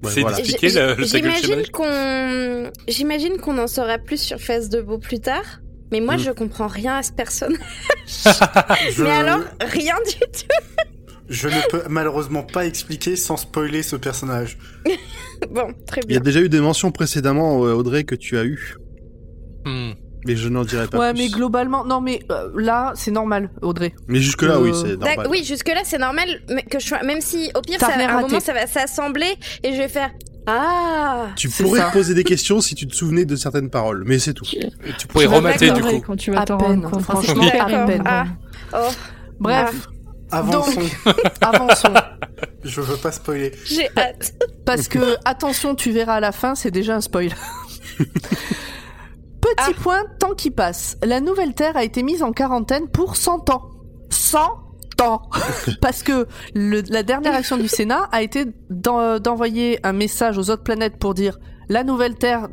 Ouais, 0.04 0.20
voilà. 0.20 0.36
Gueule 0.42 0.96
J'imagine 1.06 1.62
qu'on, 1.72 2.70
j'imagine 2.88 3.38
qu'on 3.38 3.56
en 3.56 3.66
saura 3.66 3.96
plus 3.98 4.20
sur 4.20 4.38
Face 4.38 4.68
de 4.68 4.82
Beau 4.82 4.98
plus 4.98 5.18
tard. 5.18 5.60
Mais 5.92 6.00
moi, 6.00 6.16
Mm. 6.16 6.20
je 6.20 6.30
comprends 6.32 6.66
rien 6.66 6.96
à 6.96 7.02
ce 7.02 7.12
personnage. 7.12 7.58
Je, 8.06 9.02
Mais 9.02 9.10
alors, 9.10 9.40
rien 9.60 9.94
du 10.06 10.14
tout. 10.20 10.80
je 11.28 11.48
ne 11.48 11.68
peux 11.70 11.82
malheureusement 11.88 12.42
pas 12.42 12.66
expliquer 12.66 13.16
sans 13.16 13.36
spoiler 13.36 13.82
ce 13.82 13.96
personnage. 13.96 14.58
Bon, 15.50 15.72
très 15.86 16.00
Il 16.06 16.12
y 16.12 16.16
a 16.16 16.20
bien. 16.20 16.24
déjà 16.24 16.40
eu 16.40 16.48
des 16.48 16.60
mentions 16.60 16.90
précédemment, 16.90 17.64
euh, 17.66 17.72
Audrey, 17.74 18.04
que 18.04 18.14
tu 18.14 18.38
as 18.38 18.44
eu, 18.44 18.76
Hmm. 19.66 19.92
mais 20.26 20.36
je 20.36 20.48
n'en 20.48 20.62
dirai 20.64 20.86
pas 20.88 20.98
ouais, 20.98 21.12
plus. 21.12 21.22
mais 21.22 21.28
globalement, 21.28 21.84
non, 21.84 22.00
mais 22.00 22.20
euh, 22.30 22.50
là, 22.56 22.92
c'est 22.96 23.10
normal, 23.10 23.50
Audrey. 23.62 23.94
Mais 24.08 24.20
jusque-là, 24.20 24.60
oui, 24.60 24.70
Euh, 24.70 24.74
c'est 24.74 24.96
normal. 24.96 25.26
Oui, 25.30 25.44
jusque-là, 25.44 25.80
c'est 25.84 25.98
normal 25.98 26.28
mais 26.48 26.62
que 26.62 26.78
je 26.78 26.86
sois, 26.86 27.02
même 27.02 27.20
si 27.20 27.50
au 27.54 27.60
pire, 27.60 27.78
ça, 27.80 27.88
à 27.88 27.94
un 27.98 28.06
raté. 28.06 28.22
moment, 28.28 28.40
ça 28.40 28.52
va 28.54 28.66
s'assembler 28.66 29.34
et 29.62 29.72
je 29.72 29.78
vais 29.78 29.88
faire 29.88 30.10
ah. 30.46 31.26
Tu 31.36 31.48
pourrais 31.48 31.80
te 31.86 31.92
poser 31.92 32.14
des 32.14 32.24
questions 32.24 32.60
si 32.60 32.74
tu 32.74 32.86
te 32.86 32.94
souvenais 32.94 33.24
de 33.24 33.36
certaines 33.36 33.70
paroles, 33.70 34.04
mais 34.06 34.18
c'est 34.18 34.34
tout. 34.34 34.44
Et 34.54 34.92
tu 34.98 35.06
pourrais 35.06 35.26
remater 35.26 35.70
du 35.70 35.80
coup. 35.82 36.00
Quand 36.06 36.16
tu 36.16 36.30
vas 36.32 36.40
À 36.42 36.44
t'en 36.44 36.58
peine, 36.58 36.84
rendre 36.84 36.90
compte. 36.90 37.02
franchement, 37.02 37.44
C'est 37.50 37.58
à 37.58 37.64
peine. 37.86 37.90
émouvant. 38.02 38.26
Oh, 38.74 38.90
Bref, 39.40 39.88
Avançons. 40.30 40.80
avançons. 41.40 41.92
je 42.64 42.80
veux 42.80 42.96
pas 42.96 43.12
spoiler. 43.12 43.52
j'ai 43.66 43.88
hâte. 43.96 44.34
Parce 44.64 44.88
que, 44.88 45.16
attention, 45.24 45.74
tu 45.74 45.92
verras 45.92 46.14
à 46.14 46.20
la 46.20 46.32
fin, 46.32 46.54
c'est 46.54 46.70
déjà 46.72 46.96
un 46.96 47.00
spoil. 47.00 47.30
Petit 47.98 49.54
Ah. 49.58 49.70
point, 49.82 50.02
temps 50.18 50.34
qui 50.34 50.50
passe. 50.50 50.96
La 51.04 51.20
nouvelle 51.20 51.54
Terre 51.54 51.76
a 51.76 51.84
été 51.84 52.02
mise 52.02 52.22
en 52.22 52.32
quarantaine 52.32 52.88
pour 52.88 53.16
100 53.16 53.50
ans. 53.50 53.70
100 54.10 54.38
ans 55.02 55.22
Parce 55.80 56.02
que 56.02 56.26
le- 56.54 56.82
la 56.90 57.02
dernière 57.02 57.34
action 57.34 57.56
du 57.56 57.68
Sénat 57.68 58.08
a 58.12 58.22
été 58.22 58.46
d'en- 58.70 59.18
d'envoyer 59.18 59.78
un 59.86 59.92
message 59.92 60.38
aux 60.38 60.50
autres 60.50 60.62
planètes 60.62 60.96
pour 60.98 61.14
dire 61.14 61.38
la 61.68 61.82
nouvelle 61.82 62.14
Terre 62.16 62.48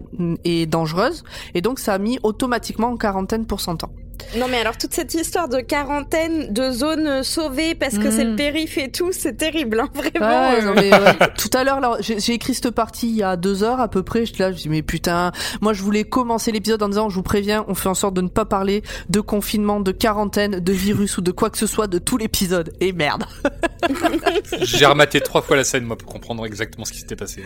est 0.45 0.65
dangereuse, 0.67 1.23
et 1.53 1.59
donc 1.61 1.79
ça 1.79 1.93
a 1.93 1.97
mis 1.97 2.17
automatiquement 2.23 2.87
en 2.87 2.95
quarantaine 2.97 3.45
pour 3.45 3.59
100 3.59 3.83
ans. 3.83 3.91
Non, 4.37 4.47
mais 4.49 4.59
alors 4.59 4.77
toute 4.77 4.93
cette 4.93 5.13
histoire 5.13 5.49
de 5.49 5.59
quarantaine, 5.59 6.51
de 6.53 6.71
zones 6.71 7.23
sauvées 7.23 7.75
parce 7.75 7.97
que 7.97 8.09
c'est 8.11 8.23
le 8.23 8.35
périph 8.35 8.77
et 8.77 8.91
tout, 8.91 9.11
c'est 9.11 9.33
terrible, 9.33 9.79
hein, 9.79 9.89
vraiment. 9.93 10.49
Ouais, 10.49 10.59
euh. 10.59 10.65
non, 10.65 10.73
mais, 10.75 10.91
ouais. 10.91 11.33
Tout 11.37 11.49
à 11.53 11.63
l'heure, 11.63 11.79
là, 11.79 11.97
j'ai 11.99 12.19
j'ai 12.19 12.33
écrit 12.33 12.53
cette 12.53 12.71
partie 12.71 13.09
il 13.09 13.15
y 13.15 13.23
a 13.23 13.35
deux 13.35 13.63
heures 13.63 13.79
à 13.79 13.87
peu 13.87 14.03
près. 14.03 14.25
J'étais 14.25 14.43
là, 14.43 14.51
je 14.51 14.55
me 14.55 14.61
dis 14.61 14.69
mais 14.69 14.81
putain, 14.81 15.31
moi 15.59 15.73
je 15.73 15.81
voulais 15.81 16.03
commencer 16.03 16.51
l'épisode 16.51 16.81
en 16.83 16.89
disant, 16.89 17.09
je 17.09 17.15
vous 17.15 17.23
préviens, 17.23 17.65
on 17.67 17.75
fait 17.75 17.89
en 17.89 17.93
sorte 17.93 18.13
de 18.13 18.21
ne 18.21 18.29
pas 18.29 18.45
parler 18.45 18.83
de 19.09 19.19
confinement, 19.19 19.79
de 19.79 19.91
quarantaine, 19.91 20.59
de 20.59 20.71
virus 20.71 21.17
ou 21.17 21.21
de 21.21 21.31
quoi 21.31 21.49
que 21.49 21.57
ce 21.57 21.67
soit 21.67 21.87
de 21.87 21.97
tout 21.97 22.17
l'épisode. 22.17 22.73
Et 22.79 22.93
merde. 22.93 23.25
J'ai 24.61 24.85
rematé 24.85 25.21
trois 25.21 25.41
fois 25.41 25.55
la 25.55 25.63
scène, 25.63 25.83
moi, 25.83 25.97
pour 25.97 26.11
comprendre 26.11 26.45
exactement 26.45 26.85
ce 26.85 26.93
qui 26.93 26.99
s'était 26.99 27.15
passé. 27.15 27.43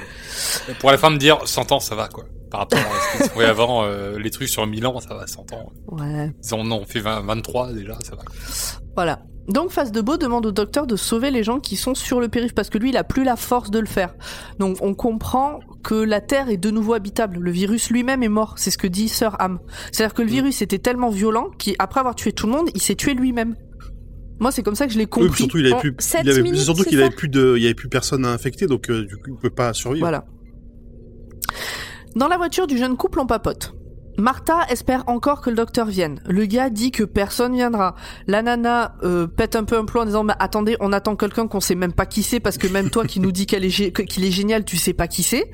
Et 0.69 0.73
pour 0.73 0.89
à 0.89 0.91
la 0.91 0.97
fin 0.97 1.09
me 1.09 1.17
dire, 1.17 1.39
100 1.45 1.71
ans, 1.71 1.80
ça 1.80 1.95
va, 1.95 2.07
quoi. 2.07 2.26
Par 2.56 2.60
rapport 2.60 2.80
à 2.80 3.14
ce 3.14 3.18
qu'ils 3.18 3.30
trouvaient 3.30 3.45
avant, 3.45 3.84
euh, 3.84 4.18
les 4.18 4.32
trucs 4.32 4.47
sur 4.47 4.66
1000 4.66 4.88
ans, 4.88 4.99
ça 5.01 5.14
va, 5.14 5.28
100 5.28 5.51
ans. 5.53 5.72
Ouais. 5.89 6.32
Ils 6.43 6.53
en 6.53 6.72
ont 6.72 6.86
fait 6.86 6.99
20, 6.99 7.22
23 7.22 7.74
déjà, 7.74 7.97
ça 8.01 8.16
va. 8.16 8.24
Voilà. 8.95 9.20
Donc 9.47 9.72
Face 9.72 9.91
de 9.91 10.01
Beau 10.01 10.18
demande 10.18 10.45
au 10.47 10.51
docteur 10.51 10.88
de 10.88 10.95
sauver 10.95 11.30
les 11.30 11.43
gens 11.43 11.60
qui 11.60 11.76
sont 11.76 11.93
sur 11.93 12.20
le 12.20 12.30
périph 12.30 12.56
parce 12.56 12.70
que 12.70 12.80
lui 12.80 12.89
il 12.89 12.97
a 12.97 13.03
plus 13.03 13.24
la 13.24 13.36
force 13.36 13.70
de 13.70 13.78
le 13.78 13.86
faire. 13.86 14.16
Donc 14.58 14.78
on 14.82 14.95
comprend 14.95 15.60
que 15.84 15.93
la 15.93 16.20
Terre 16.20 16.49
est 16.49 16.58
de 16.58 16.72
nouveau 16.72 16.93
habitable. 16.95 17.38
Le 17.39 17.51
virus 17.51 17.91
lui-même 17.91 18.24
est 18.24 18.30
mort. 18.30 18.56
C'est 18.58 18.72
ce 18.72 18.78
que 18.78 18.88
dit 18.88 19.08
Sir 19.08 19.36
Ham. 19.39 19.60
C'est-à-dire 19.91 20.16
que 20.16 20.24
le 20.24 20.30
virus 20.30 20.64
était 20.64 20.80
tellement 20.80 21.10
violent 21.10 21.51
qu'après 21.60 21.99
avoir 21.99 22.16
tué 22.16 22.32
tout 22.32 22.47
le 22.47 22.53
monde, 22.53 22.70
il 22.74 22.82
s'est 22.82 22.95
tué 22.95 23.14
lui-même. 23.14 23.56
Moi 24.39 24.51
c'est 24.51 24.64
comme 24.64 24.76
ça 24.76 24.88
que 24.88 24.93
je 24.93 24.97
l'ai 24.97 25.03
Oui, 25.06 25.10
compris. 25.10 25.38
surtout, 25.43 25.60
il 25.60 25.72
avait 25.72 25.80
plus, 25.80 25.95
sept 25.99 26.22
il 26.24 26.30
avait, 26.32 26.41
minutes, 26.41 26.62
surtout 26.62 26.84
qu'il 26.84 26.99
avait 26.99 27.16
plus 27.16 27.30
de, 27.30 27.53
il 27.56 27.62
y 27.64 27.66
avait 27.66 27.76
plus 27.76 27.88
personne 27.88 28.26
à 28.26 28.32
infecter, 28.32 28.66
donc 28.66 28.89
euh, 28.89 29.06
du 29.06 29.16
coup, 29.18 29.30
il 29.30 29.36
peut 29.36 29.49
pas 29.49 29.74
survivre. 29.74 30.06
Voilà. 30.06 30.26
Dans 32.16 32.30
la 32.30 32.38
voiture 32.38 32.66
du 32.66 32.78
jeune 32.78 32.95
couple, 32.95 33.20
on 33.20 33.28
papote. 33.28 33.74
Martha 34.18 34.66
espère 34.70 35.03
encore 35.07 35.41
que 35.41 35.49
le 35.49 35.57
docteur 35.57 35.86
vienne. 35.86 36.22
Le 36.26 36.45
gars 36.45 36.70
dit 36.70 36.91
que 36.91 37.03
personne 37.03 37.53
viendra. 37.53 37.95
La 38.28 38.41
nana 38.41 38.95
euh, 39.03 39.28
pète 39.28 39.57
un 39.57 39.66
peu 39.66 39.78
un 39.78 39.84
plomb 39.84 40.03
en 40.03 40.05
disant 40.05 40.24
mais 40.24 40.36
attendez, 40.39 40.78
on 40.80 40.93
attend 40.93 41.18
quelqu'un 41.18 41.47
qu'on 41.47 41.59
sait 41.59 41.76
même 41.76 41.91
pas 41.91 42.05
qui 42.05 42.24
c'est 42.24 42.39
parce 42.39 42.57
que 42.57 42.68
même 42.68 42.89
toi 42.89 43.03
qui 43.03 43.20
nous 43.20 43.34
dis 43.34 43.45
qu'il 43.45 43.66
est 43.66 44.32
génial, 44.32 44.63
tu 44.63 44.78
sais 44.78 44.93
pas 44.93 45.09
qui 45.09 45.24
c'est. 45.24 45.51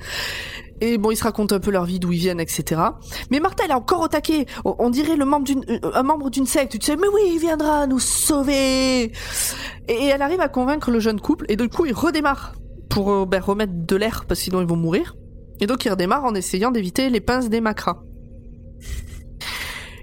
Et 0.82 0.99
bon, 0.99 1.09
ils 1.09 1.16
se 1.16 1.24
racontent 1.24 1.55
un 1.55 1.59
peu 1.59 1.72
leur 1.72 1.86
vie, 1.86 1.99
d'où 1.99 2.12
ils 2.12 2.20
viennent, 2.20 2.39
etc. 2.39 2.82
Mais 3.32 3.39
Martha, 3.39 3.64
elle 3.66 3.72
est 3.72 3.76
encore 3.76 4.01
au. 4.01 4.76
On, 4.80 4.89
dirait 4.91 5.16
le 5.16 5.26
membre 5.26 5.45
d'une, 5.45 5.64
euh, 5.70 5.91
un 5.95 6.03
membre 6.03 6.30
d'une 6.30 6.47
secte. 6.47 6.78
Tu 6.78 6.86
sais, 6.86 6.95
mais 6.95 7.07
oui, 7.07 7.22
il 7.34 7.39
viendra 7.39 7.88
nous 7.88 7.99
sauver. 7.99 9.12
Et, 9.88 10.05
elle 10.05 10.22
arrive 10.22 10.41
à 10.41 10.49
convaincre 10.49 10.91
le 10.91 10.99
jeune 10.99 11.20
couple. 11.22 11.45
Et 11.49 11.55
du 11.55 11.70
coup, 11.70 11.86
ils 11.86 11.93
redémarrent 11.93 12.53
pour 12.89 13.12
euh, 13.12 13.26
ben, 13.26 13.41
remettre 13.41 13.74
de 13.76 13.95
l'air 13.95 14.26
parce 14.28 14.39
que 14.39 14.45
sinon 14.45 14.62
ils 14.62 14.68
vont 14.68 14.76
mourir. 14.76 15.16
Et 15.62 15.68
donc 15.68 15.86
ils 15.86 15.89
redémarrent 15.89 16.26
en 16.26 16.36
essayant 16.36 16.72
d'éviter 16.72 17.09
les 17.09 17.22
pinces 17.22 17.49
des 17.49 17.62
macras. 17.62 18.01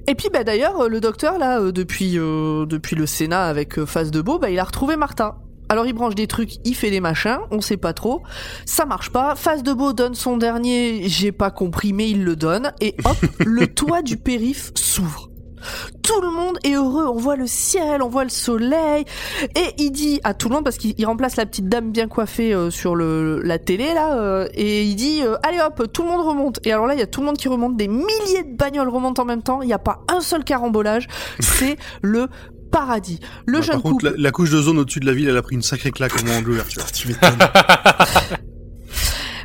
Et 0.06 0.14
puis 0.14 0.30
bah 0.32 0.42
d'ailleurs 0.42 0.88
le 0.88 1.00
docteur 1.00 1.36
là 1.36 1.60
euh, 1.60 1.70
depuis 1.70 2.18
euh, 2.18 2.64
depuis 2.64 2.96
le 2.96 3.04
Sénat 3.04 3.44
avec 3.44 3.78
euh, 3.78 3.84
Face 3.84 4.10
de 4.10 4.22
Beau, 4.22 4.40
il 4.48 4.58
a 4.58 4.64
retrouvé 4.64 4.96
Martha. 4.96 5.36
Alors 5.68 5.84
il 5.84 5.92
branche 5.92 6.14
des 6.14 6.26
trucs, 6.26 6.54
il 6.64 6.74
fait 6.74 6.90
des 6.90 7.00
machins, 7.00 7.40
on 7.50 7.60
sait 7.60 7.76
pas 7.76 7.92
trop, 7.92 8.22
ça 8.64 8.86
marche 8.86 9.10
pas. 9.10 9.34
Face 9.34 9.62
de 9.62 9.74
Beau 9.74 9.92
donne 9.92 10.14
son 10.14 10.38
dernier, 10.38 11.02
j'ai 11.08 11.30
pas 11.30 11.50
compris 11.50 11.92
mais 11.92 12.08
il 12.08 12.24
le 12.24 12.36
donne 12.36 12.72
et 12.80 12.96
hop, 13.04 13.18
le 13.44 13.66
toit 13.66 14.00
du 14.00 14.16
périph 14.16 14.72
s'ouvre. 14.74 15.27
Tout 16.02 16.20
le 16.20 16.30
monde 16.30 16.58
est 16.64 16.74
heureux, 16.74 17.06
on 17.06 17.18
voit 17.18 17.36
le 17.36 17.46
ciel, 17.46 18.02
on 18.02 18.08
voit 18.08 18.24
le 18.24 18.30
soleil, 18.30 19.04
et 19.54 19.74
il 19.78 19.90
dit 19.90 20.20
à 20.24 20.34
tout 20.34 20.48
le 20.48 20.54
monde, 20.54 20.64
parce 20.64 20.78
qu'il 20.78 20.94
il 20.96 21.06
remplace 21.06 21.36
la 21.36 21.46
petite 21.46 21.68
dame 21.68 21.92
bien 21.92 22.08
coiffée 22.08 22.54
euh, 22.54 22.70
sur 22.70 22.94
le, 22.94 23.40
la 23.42 23.58
télé 23.58 23.92
là, 23.94 24.18
euh, 24.18 24.48
et 24.54 24.84
il 24.84 24.96
dit 24.96 25.22
euh, 25.22 25.36
allez 25.42 25.58
hop, 25.60 25.92
tout 25.92 26.02
le 26.02 26.08
monde 26.08 26.26
remonte. 26.26 26.60
Et 26.64 26.72
alors 26.72 26.86
là, 26.86 26.94
il 26.94 27.00
y 27.00 27.02
a 27.02 27.06
tout 27.06 27.20
le 27.20 27.26
monde 27.26 27.36
qui 27.36 27.48
remonte, 27.48 27.76
des 27.76 27.88
milliers 27.88 28.44
de 28.44 28.56
bagnoles 28.56 28.88
remontent 28.88 29.22
en 29.22 29.26
même 29.26 29.42
temps, 29.42 29.62
il 29.62 29.66
n'y 29.66 29.72
a 29.72 29.78
pas 29.78 30.00
un 30.08 30.20
seul 30.20 30.44
carambolage, 30.44 31.06
c'est 31.40 31.76
le 32.02 32.28
paradis. 32.70 33.20
Le 33.46 33.62
jeune 33.62 33.76
par 33.76 33.82
contre, 33.82 33.94
couple, 33.94 34.04
la, 34.10 34.12
la 34.16 34.30
couche 34.30 34.50
de 34.50 34.60
zone 34.60 34.78
au-dessus 34.78 35.00
de 35.00 35.06
la 35.06 35.12
ville, 35.12 35.28
elle 35.28 35.36
a 35.36 35.42
pris 35.42 35.56
une 35.56 35.62
sacrée 35.62 35.90
claque 35.90 36.14
au 36.20 36.24
moment 36.24 36.40
de 36.40 36.46
l'ouverture. 36.46 36.84
Tu 36.92 37.08
m'étonnes. 37.08 37.38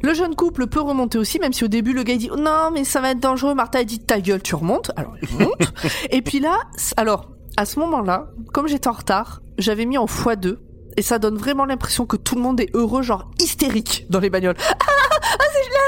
le 0.03 0.13
jeune 0.13 0.35
couple 0.35 0.67
peut 0.67 0.81
remonter 0.81 1.17
aussi, 1.17 1.39
même 1.39 1.53
si 1.53 1.63
au 1.63 1.67
début 1.69 1.93
le 1.93 2.03
gars 2.03 2.13
il 2.13 2.19
dit 2.19 2.29
oh 2.31 2.37
non 2.37 2.69
mais 2.73 2.83
ça 2.83 2.99
va 3.01 3.11
être 3.11 3.19
dangereux. 3.19 3.53
Martha 3.55 3.79
a 3.79 3.83
dit 3.83 3.99
ta 3.99 4.19
gueule, 4.19 4.41
tu 4.41 4.53
remontes. 4.55 4.91
Alors 4.97 5.15
il 5.21 5.29
remonte. 5.29 5.55
et 6.11 6.21
puis 6.21 6.39
là, 6.39 6.57
alors 6.97 7.31
à 7.57 7.65
ce 7.65 7.79
moment-là, 7.79 8.27
comme 8.51 8.67
j'étais 8.67 8.87
en 8.89 8.93
retard, 8.93 9.41
j'avais 9.57 9.85
mis 9.85 9.97
en 9.97 10.05
x2 10.05 10.57
et 10.97 11.01
ça 11.01 11.19
donne 11.19 11.37
vraiment 11.37 11.65
l'impression 11.65 12.05
que 12.05 12.17
tout 12.17 12.35
le 12.35 12.41
monde 12.41 12.59
est 12.59 12.69
heureux, 12.75 13.01
genre 13.01 13.31
hystérique 13.39 14.05
dans 14.09 14.19
les 14.19 14.29
bagnoles. 14.29 14.57
C'est 14.59 15.63
génial. 15.63 15.79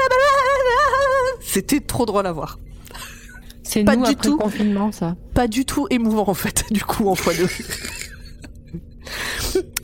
C'était 1.40 1.80
trop 1.80 2.06
drôle 2.06 2.26
à 2.26 2.32
voir. 2.32 2.58
C'est 3.62 3.84
Pas 3.84 3.96
nous 3.96 4.04
du 4.04 4.12
après 4.12 4.28
tout. 4.28 4.36
le 4.38 4.44
confinement, 4.44 4.92
ça. 4.92 5.16
Pas 5.34 5.48
du 5.48 5.64
tout 5.64 5.86
émouvant 5.90 6.24
en 6.28 6.34
fait, 6.34 6.64
du 6.70 6.82
coup 6.84 7.08
en 7.08 7.14
x2. 7.14 7.50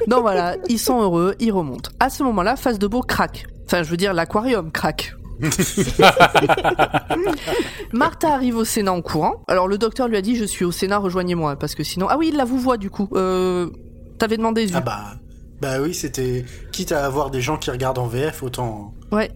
Donc 0.06 0.20
voilà, 0.22 0.56
ils 0.68 0.78
sont 0.78 1.00
heureux, 1.00 1.34
ils 1.40 1.52
remontent. 1.52 1.90
À 2.00 2.08
ce 2.10 2.22
moment-là, 2.22 2.56
face 2.56 2.78
de 2.78 2.86
beau 2.86 3.02
craque. 3.02 3.46
Enfin, 3.66 3.82
je 3.82 3.90
veux 3.90 3.96
dire, 3.96 4.12
l'aquarium 4.14 4.70
craque. 4.70 5.14
Martha 7.92 8.32
arrive 8.32 8.56
au 8.56 8.64
Sénat 8.64 8.92
en 8.92 9.02
courant. 9.02 9.42
Alors 9.48 9.68
le 9.68 9.78
docteur 9.78 10.08
lui 10.08 10.16
a 10.16 10.22
dit 10.22 10.36
je 10.36 10.44
suis 10.44 10.64
au 10.64 10.72
Sénat, 10.72 10.98
rejoignez-moi 10.98 11.56
parce 11.56 11.74
que 11.74 11.82
sinon 11.82 12.06
ah 12.08 12.16
oui 12.18 12.28
il 12.32 12.36
la 12.36 12.44
vous 12.44 12.58
voit 12.58 12.76
du 12.76 12.90
coup. 12.90 13.08
Euh, 13.14 13.70
T'avais 14.18 14.36
demandé 14.36 14.66
Zu. 14.68 14.74
Ah 14.76 14.80
bah, 14.80 15.04
bah 15.60 15.80
oui, 15.80 15.94
c'était 15.94 16.44
quitte 16.70 16.92
à 16.92 17.04
avoir 17.04 17.30
des 17.30 17.40
gens 17.40 17.56
qui 17.56 17.70
regardent 17.70 17.98
en 17.98 18.06
VF, 18.06 18.42
autant. 18.42 18.94
Ouais. 19.10 19.30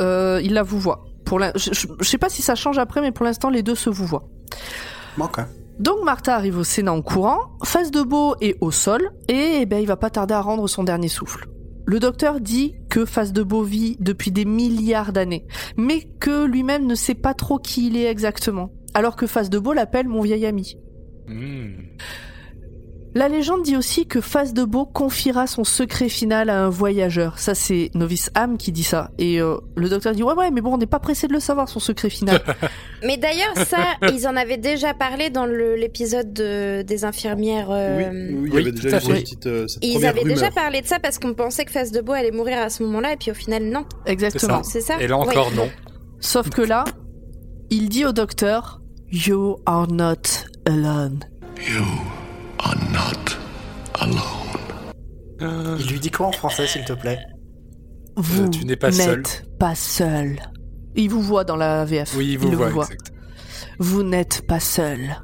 Euh, 0.00 0.40
il 0.42 0.54
la 0.54 0.62
vous 0.62 0.78
voit. 0.78 1.04
Pour 1.24 1.38
la... 1.38 1.52
je, 1.56 1.70
je- 1.72 1.86
je 2.00 2.04
sais 2.08 2.18
pas 2.18 2.28
si 2.28 2.40
ça 2.42 2.54
change 2.54 2.78
après 2.78 3.00
mais 3.00 3.12
pour 3.12 3.24
l'instant 3.26 3.50
les 3.50 3.62
deux 3.62 3.74
se 3.74 3.90
vous 3.90 4.06
voient. 4.06 4.28
Bon, 5.18 5.24
ok. 5.26 5.40
Donc 5.78 5.96
Martha 6.04 6.34
arrive 6.34 6.56
au 6.58 6.64
Sénat 6.64 6.92
en 6.94 7.02
courant, 7.02 7.38
face 7.64 7.90
de 7.90 8.00
Beau 8.02 8.34
est 8.40 8.56
au 8.62 8.70
sol, 8.70 9.10
et 9.28 9.58
eh 9.60 9.66
ben, 9.66 9.78
il 9.78 9.86
va 9.86 9.96
pas 9.96 10.08
tarder 10.08 10.32
à 10.32 10.40
rendre 10.40 10.66
son 10.68 10.84
dernier 10.84 11.08
souffle. 11.08 11.48
Le 11.86 12.00
docteur 12.00 12.40
dit 12.40 12.74
que 12.90 13.04
Face 13.04 13.32
de 13.32 13.44
Beau 13.44 13.62
vit 13.62 13.96
depuis 14.00 14.32
des 14.32 14.44
milliards 14.44 15.12
d'années, 15.12 15.46
mais 15.76 16.02
que 16.18 16.44
lui-même 16.44 16.84
ne 16.84 16.96
sait 16.96 17.14
pas 17.14 17.32
trop 17.32 17.60
qui 17.60 17.86
il 17.86 17.96
est 17.96 18.10
exactement, 18.10 18.72
alors 18.92 19.14
que 19.14 19.28
Face 19.28 19.50
de 19.50 19.60
Beau 19.60 19.72
l'appelle 19.72 20.08
mon 20.08 20.20
vieil 20.20 20.46
ami. 20.46 20.76
Hmm. 21.28 21.74
La 23.16 23.28
légende 23.30 23.62
dit 23.62 23.78
aussi 23.78 24.06
que 24.06 24.20
Face 24.20 24.52
de 24.52 24.62
Beau 24.62 24.84
confiera 24.84 25.46
son 25.46 25.64
secret 25.64 26.10
final 26.10 26.50
à 26.50 26.64
un 26.66 26.68
voyageur. 26.68 27.38
Ça, 27.38 27.54
c'est 27.54 27.90
Novice 27.94 28.30
Ham 28.34 28.58
qui 28.58 28.72
dit 28.72 28.82
ça. 28.84 29.10
Et 29.18 29.40
euh, 29.40 29.56
le 29.74 29.88
docteur 29.88 30.12
dit 30.12 30.22
ouais 30.22 30.34
ouais, 30.34 30.50
mais 30.50 30.60
bon, 30.60 30.74
on 30.74 30.76
n'est 30.76 30.84
pas 30.84 30.98
pressé 30.98 31.26
de 31.26 31.32
le 31.32 31.40
savoir 31.40 31.66
son 31.70 31.80
secret 31.80 32.10
final. 32.10 32.42
Mais 33.02 33.16
d'ailleurs, 33.16 33.56
ça, 33.56 33.78
ils 34.12 34.28
en 34.28 34.36
avaient 34.36 34.58
déjà 34.58 34.92
parlé 34.92 35.30
dans 35.30 35.46
l'épisode 35.46 36.34
de- 36.34 36.82
des 36.82 37.06
infirmières. 37.06 37.68
euh, 37.70 37.96
Oui, 37.96 38.04
oui, 38.04 38.28
il 38.28 38.48
y 38.48 38.56
oui, 38.56 38.60
avait 38.60 38.72
déjà 38.72 38.98
petite, 39.00 39.46
euh, 39.46 39.66
cette 39.66 39.82
Ils 39.82 40.04
avaient 40.04 40.20
rumeur. 40.20 40.34
déjà 40.36 40.50
parlé 40.50 40.82
de 40.82 40.86
ça 40.86 40.98
parce 40.98 41.18
qu'on 41.18 41.32
pensait 41.32 41.64
que 41.64 41.72
Face 41.72 41.92
de 41.92 42.02
Beau 42.02 42.12
allait 42.12 42.32
mourir 42.32 42.58
à 42.58 42.68
ce 42.68 42.82
moment-là, 42.82 43.14
et 43.14 43.16
puis 43.16 43.30
au 43.30 43.34
final, 43.34 43.62
non. 43.64 43.86
Exactement. 44.04 44.62
C'est 44.62 44.82
ça 44.82 45.00
Et 45.00 45.06
là 45.06 45.16
Ouais. 45.18 45.26
encore, 45.26 45.50
non. 45.52 45.70
Sauf 46.20 46.50
que 46.50 46.60
là, 46.60 46.84
il 47.70 47.88
dit 47.88 48.04
au 48.04 48.12
docteur 48.12 48.82
You 49.10 49.56
are 49.64 49.90
not 49.90 50.16
alone. 50.66 51.20
You 51.66 51.82
Euh, 55.42 55.76
Il 55.80 55.86
lui 55.90 56.00
dit 56.00 56.10
quoi 56.10 56.26
en 56.26 56.32
français, 56.32 56.66
s'il 56.66 56.84
te 56.84 56.92
plaît? 56.92 57.18
Vous 58.16 58.48
tu 58.48 58.64
n'es 58.64 58.76
pas 58.76 58.90
seul. 58.92 59.18
n'êtes 59.18 59.44
pas 59.58 59.74
seul. 59.74 60.38
Il 60.94 61.10
vous 61.10 61.20
voit 61.20 61.44
dans 61.44 61.56
la 61.56 61.84
VF. 61.84 62.14
Oui, 62.16 62.30
il 62.32 62.38
vous 62.38 62.50
voit, 62.52 62.70
voit. 62.70 62.84
exact. 62.84 63.12
Vous 63.78 64.02
n'êtes 64.02 64.46
pas 64.46 64.60
seul. 64.60 65.16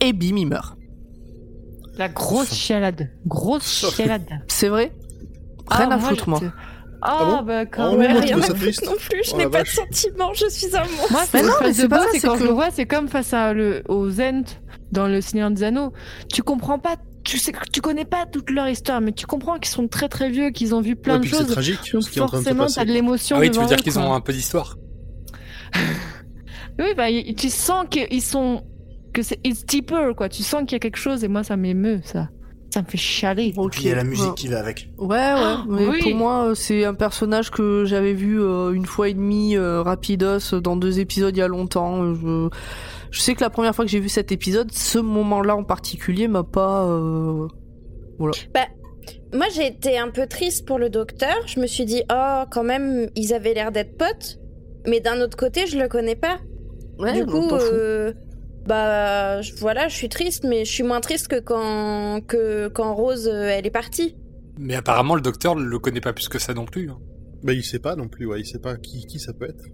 Et 0.00 0.12
bim, 0.12 0.36
il 0.36 0.46
meurt. 0.46 0.76
La 1.96 2.08
grosse 2.08 2.54
chialade. 2.54 3.10
Grosse 3.26 3.92
chialade. 3.94 4.26
C'est 4.46 4.68
vrai? 4.68 4.92
Rien 5.68 5.88
Ah, 5.90 5.94
à 5.94 5.98
foutre, 5.98 6.28
moi. 6.28 6.40
Ah, 7.02 7.24
bon? 7.24 7.42
Bah 7.42 7.60
Ah, 7.60 7.66
quand 7.66 7.94
moi, 7.96 8.04
je 8.08 8.16
rien 8.18 8.38
à 8.38 8.42
foutre 8.42 8.84
non 8.84 8.96
plus, 8.96 9.22
je 9.24 9.30
Oh, 9.34 9.36
n'ai 9.38 9.44
pas 9.48 9.62
de 9.62 9.68
vache. 9.68 9.74
sentiments, 9.76 10.32
je 10.34 10.48
suis 10.48 10.76
un 10.76 10.80
monstre. 10.82 11.10
Moi, 11.12 11.22
Mais 11.34 11.42
non, 11.42 11.52
mais 11.62 11.72
c'est 11.72 11.88
pas 11.88 12.06
c'est 12.12 12.20
quand 12.20 12.34
que- 12.34 12.40
je 12.40 12.44
le 12.44 12.50
vois, 12.52 12.70
c'est 12.70 12.86
comme 12.86 13.08
face 13.08 13.32
à 13.34 13.52
le, 13.52 13.82
aux 13.88 14.20
Ent 14.20 14.42
dans 14.92 15.08
le 15.08 15.20
Seigneur 15.20 15.50
des 15.50 15.62
Anneaux. 15.64 15.92
Tu 16.32 16.42
comprends 16.42 16.78
pas, 16.78 16.96
tu 17.24 17.38
sais, 17.38 17.52
tu 17.72 17.80
connais 17.80 18.04
pas 18.04 18.26
toute 18.26 18.50
leur 18.50 18.68
histoire, 18.68 19.00
mais 19.00 19.12
tu 19.12 19.26
comprends 19.26 19.58
qu'ils 19.58 19.70
sont 19.70 19.88
très 19.88 20.08
très 20.08 20.30
vieux, 20.30 20.50
qu'ils 20.50 20.74
ont 20.74 20.80
vu 20.80 20.96
plein 20.96 21.14
Ouais, 21.14 21.18
de 21.20 21.24
puis 21.24 21.30
c'est 21.32 21.42
choses. 21.42 21.52
tragique, 21.52 21.92
Donc 21.92 22.02
ce 22.02 22.10
qui 22.10 22.18
est 22.18 22.22
en 22.22 22.26
train 22.26 22.38
de 22.38 22.42
se 22.44 22.48
forcément, 22.48 22.66
t'as 22.74 22.84
de 22.84 22.92
l'émotion. 22.92 23.36
Ah 23.36 23.40
oui, 23.40 23.50
tu 23.50 23.60
veux 23.60 23.66
dire 23.66 23.76
qu'ils 23.78 23.98
ont 23.98 24.12
un 24.14 24.20
peu 24.20 24.32
d'histoire 24.32 24.76
Oui, 26.78 26.94
bah, 26.96 27.06
tu 27.36 27.50
sens 27.50 27.86
qu'ils 27.90 28.22
sont. 28.22 28.62
que 29.12 29.22
c'est 29.22 29.38
it's 29.44 29.64
deeper, 29.66 30.14
quoi. 30.16 30.28
Tu 30.28 30.42
sens 30.42 30.60
qu'il 30.62 30.72
y 30.72 30.76
a 30.76 30.78
quelque 30.78 30.96
chose, 30.96 31.24
et 31.24 31.28
moi, 31.28 31.42
ça 31.44 31.56
m'émeut, 31.56 32.00
ça. 32.04 32.28
Ça 32.72 32.82
me 32.82 32.86
fait 32.86 32.98
chialer. 32.98 33.46
Et 33.46 33.52
puis 33.72 33.82
il 33.82 33.88
y 33.88 33.90
a 33.92 33.96
la 33.96 34.04
musique 34.04 34.28
Ouais. 34.28 34.34
qui 34.36 34.46
va 34.46 34.60
avec. 34.60 34.88
Ouais, 34.96 35.08
ouais. 35.08 35.16
Ah, 35.18 35.64
mais 35.68 35.86
oui. 35.88 36.02
pour 36.02 36.14
moi, 36.14 36.44
euh, 36.50 36.54
c'est 36.54 36.84
un 36.84 36.94
personnage 36.94 37.50
que 37.50 37.84
j'avais 37.84 38.12
vu 38.14 38.40
euh, 38.40 38.70
une 38.72 38.86
fois 38.86 39.08
et 39.08 39.14
demie, 39.14 39.56
euh, 39.56 39.82
rapidos, 39.82 40.60
dans 40.62 40.76
deux 40.76 41.00
épisodes 41.00 41.36
il 41.36 41.40
y 41.40 41.42
a 41.42 41.48
longtemps. 41.48 42.14
Je, 42.14 42.48
je 43.10 43.20
sais 43.20 43.34
que 43.34 43.40
la 43.40 43.50
première 43.50 43.74
fois 43.74 43.84
que 43.84 43.90
j'ai 43.90 44.00
vu 44.00 44.08
cet 44.08 44.32
épisode, 44.32 44.70
ce 44.72 44.98
moment-là 44.98 45.56
en 45.56 45.64
particulier 45.64 46.28
m'a 46.28 46.44
pas. 46.44 46.86
euh, 46.86 47.46
Moi, 49.32 49.46
j'ai 49.54 49.66
été 49.66 49.96
un 49.98 50.10
peu 50.10 50.26
triste 50.26 50.66
pour 50.66 50.78
le 50.78 50.90
docteur. 50.90 51.34
Je 51.46 51.60
me 51.60 51.66
suis 51.66 51.84
dit, 51.84 52.02
oh, 52.12 52.42
quand 52.50 52.64
même, 52.64 53.08
ils 53.14 53.32
avaient 53.32 53.54
l'air 53.54 53.72
d'être 53.72 53.96
potes. 53.96 54.38
Mais 54.86 55.00
d'un 55.00 55.20
autre 55.20 55.36
côté, 55.36 55.66
je 55.66 55.78
le 55.78 55.88
connais 55.88 56.16
pas. 56.16 56.38
Ouais, 56.98 57.12
du 57.14 57.22
on 57.22 57.26
coup, 57.26 57.54
euh, 57.54 58.12
bah, 58.66 59.40
je- 59.40 59.54
voilà, 59.56 59.88
je 59.88 59.94
suis 59.94 60.08
triste, 60.08 60.44
mais 60.44 60.64
je 60.64 60.70
suis 60.70 60.82
moins 60.82 61.00
triste 61.00 61.28
que 61.28 61.40
quand, 61.40 62.20
que 62.26 62.68
quand 62.68 62.94
Rose, 62.94 63.28
euh, 63.28 63.48
elle 63.48 63.66
est 63.66 63.70
partie. 63.70 64.16
Mais 64.58 64.74
apparemment, 64.74 65.14
le 65.14 65.20
docteur 65.22 65.54
le 65.54 65.78
connaît 65.78 66.00
pas 66.00 66.12
plus 66.12 66.28
que 66.28 66.38
ça 66.38 66.52
non 66.52 66.66
plus. 66.66 66.90
hein. 66.90 66.98
Bah, 67.42 67.52
il 67.54 67.64
sait 67.64 67.78
pas 67.78 67.96
non 67.96 68.08
plus, 68.08 68.26
ouais, 68.26 68.40
il 68.40 68.46
sait 68.46 68.58
pas 68.58 68.76
qui, 68.76 69.06
qui 69.06 69.18
ça 69.18 69.32
peut 69.32 69.46
être. 69.48 69.64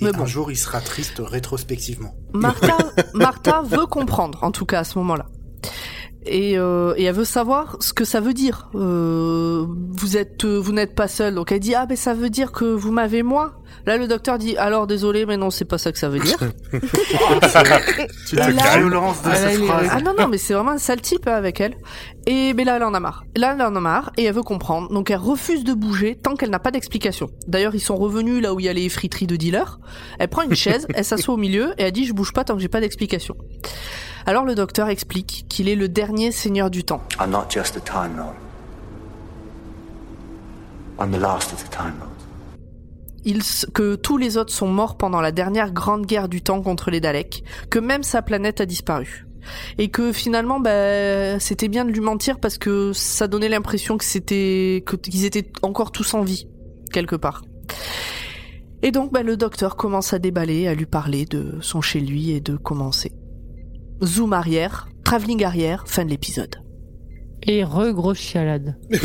Et 0.00 0.04
Mais 0.04 0.16
un 0.16 0.26
jour, 0.26 0.50
il 0.50 0.56
sera 0.56 0.80
triste 0.80 1.20
rétrospectivement. 1.24 2.14
Martha, 2.32 2.78
Martha 3.14 3.62
veut 3.62 3.86
comprendre, 3.86 4.42
en 4.42 4.50
tout 4.50 4.64
cas 4.64 4.80
à 4.80 4.84
ce 4.84 4.98
moment-là. 4.98 5.26
Et, 6.26 6.58
euh, 6.58 6.92
et 6.98 7.04
elle 7.04 7.14
veut 7.14 7.24
savoir 7.24 7.78
ce 7.80 7.94
que 7.94 8.04
ça 8.04 8.20
veut 8.20 8.34
dire. 8.34 8.68
Euh, 8.74 9.64
vous 9.92 10.18
êtes, 10.18 10.44
euh, 10.44 10.58
vous 10.58 10.72
n'êtes 10.72 10.94
pas 10.94 11.08
seul. 11.08 11.34
Donc 11.34 11.50
elle 11.50 11.60
dit 11.60 11.74
ah 11.74 11.86
ben 11.86 11.96
ça 11.96 12.12
veut 12.12 12.28
dire 12.28 12.52
que 12.52 12.66
vous 12.66 12.92
m'avez 12.92 13.22
moi. 13.22 13.54
Là 13.86 13.96
le 13.96 14.06
docteur 14.06 14.36
dit 14.36 14.54
alors 14.58 14.86
désolé 14.86 15.24
mais 15.24 15.38
non 15.38 15.48
c'est 15.48 15.64
pas 15.64 15.78
ça 15.78 15.92
que 15.92 15.98
ça 15.98 16.10
veut 16.10 16.18
dire. 16.18 16.36
Tu 18.26 18.36
Et 18.36 18.38
la 18.38 18.50
là- 18.50 18.78
violence 18.78 19.22
de 19.22 19.28
Ah, 19.30 19.34
cette 19.36 19.60
phrase. 19.64 19.88
ah 19.90 20.00
non 20.02 20.12
non 20.18 20.28
mais 20.28 20.36
c'est 20.38 20.52
vraiment 20.54 20.72
un 20.72 20.78
sale 20.78 21.00
type 21.00 21.26
hein, 21.26 21.32
avec 21.34 21.60
elle. 21.60 21.74
Et 22.26 22.52
mais 22.54 22.64
là 22.64 22.76
elle 22.76 22.84
en 22.84 22.92
a 22.94 23.00
marre. 23.00 23.24
Là 23.36 23.54
elle 23.54 23.62
en 23.62 23.74
a 23.74 23.80
marre 23.80 24.12
et 24.18 24.24
elle 24.24 24.34
veut 24.34 24.42
comprendre. 24.42 24.92
Donc 24.92 25.10
elle 25.10 25.16
refuse 25.18 25.64
de 25.64 25.72
bouger 25.72 26.16
tant 26.22 26.36
qu'elle 26.36 26.50
n'a 26.50 26.58
pas 26.58 26.70
d'explication. 26.70 27.30
D'ailleurs 27.48 27.74
ils 27.74 27.80
sont 27.80 27.96
revenus 27.96 28.42
là 28.42 28.52
où 28.54 28.60
il 28.60 28.66
y 28.66 28.68
a 28.68 28.72
les 28.74 28.88
friteries 28.88 29.26
de 29.26 29.36
dealers. 29.36 29.80
Elle 30.18 30.28
prend 30.28 30.42
une 30.42 30.54
chaise, 30.54 30.86
elle 30.94 31.04
s'assoit 31.04 31.34
au 31.34 31.38
milieu 31.38 31.70
et 31.78 31.84
elle 31.84 31.92
dit 31.92 32.04
je 32.04 32.12
bouge 32.12 32.32
pas 32.32 32.44
tant 32.44 32.54
que 32.56 32.60
j'ai 32.60 32.68
pas 32.68 32.80
d'explication. 32.80 33.36
Alors 34.30 34.44
le 34.44 34.54
docteur 34.54 34.88
explique 34.90 35.46
qu'il 35.48 35.68
est 35.68 35.74
le 35.74 35.88
dernier 35.88 36.30
seigneur 36.30 36.70
du 36.70 36.84
temps. 36.84 37.02
I'm 37.20 37.30
not 37.30 37.46
just 37.50 37.76
a 37.76 37.80
Time 37.80 38.16
Lord. 38.16 38.36
I'm 41.00 41.10
the 41.10 41.20
last 41.20 41.52
of 41.52 41.64
the 41.64 41.68
Time 41.68 41.94
Lords. 41.98 42.52
Il, 43.24 43.42
que 43.74 43.96
tous 43.96 44.18
les 44.18 44.36
autres 44.36 44.52
sont 44.52 44.68
morts 44.68 44.96
pendant 44.96 45.20
la 45.20 45.32
dernière 45.32 45.72
grande 45.72 46.06
guerre 46.06 46.28
du 46.28 46.42
temps 46.42 46.62
contre 46.62 46.92
les 46.92 47.00
Daleks, 47.00 47.42
que 47.70 47.80
même 47.80 48.04
sa 48.04 48.22
planète 48.22 48.60
a 48.60 48.66
disparu. 48.66 49.26
Et 49.78 49.88
que 49.88 50.12
finalement, 50.12 50.60
bah, 50.60 51.40
c'était 51.40 51.66
bien 51.66 51.84
de 51.84 51.90
lui 51.90 51.98
mentir 51.98 52.38
parce 52.38 52.56
que 52.56 52.92
ça 52.92 53.26
donnait 53.26 53.48
l'impression 53.48 53.98
que 53.98 54.04
c'était, 54.04 54.84
qu'ils 55.02 55.24
étaient 55.24 55.50
encore 55.62 55.90
tous 55.90 56.14
en 56.14 56.22
vie, 56.22 56.46
quelque 56.92 57.16
part. 57.16 57.42
Et 58.82 58.92
donc, 58.92 59.12
bah, 59.12 59.24
le 59.24 59.36
docteur 59.36 59.74
commence 59.74 60.12
à 60.12 60.20
déballer, 60.20 60.68
à 60.68 60.74
lui 60.74 60.86
parler 60.86 61.24
de 61.24 61.58
son 61.62 61.80
chez 61.80 61.98
lui 61.98 62.30
et 62.30 62.40
de 62.40 62.56
commencer. 62.56 63.10
Zoom 64.02 64.32
arrière, 64.32 64.88
travelling 65.04 65.44
arrière, 65.44 65.84
fin 65.86 66.04
de 66.04 66.10
l'épisode. 66.10 66.56
Et 67.42 67.64
re-grosse 67.64 68.18
chialade. 68.18 68.76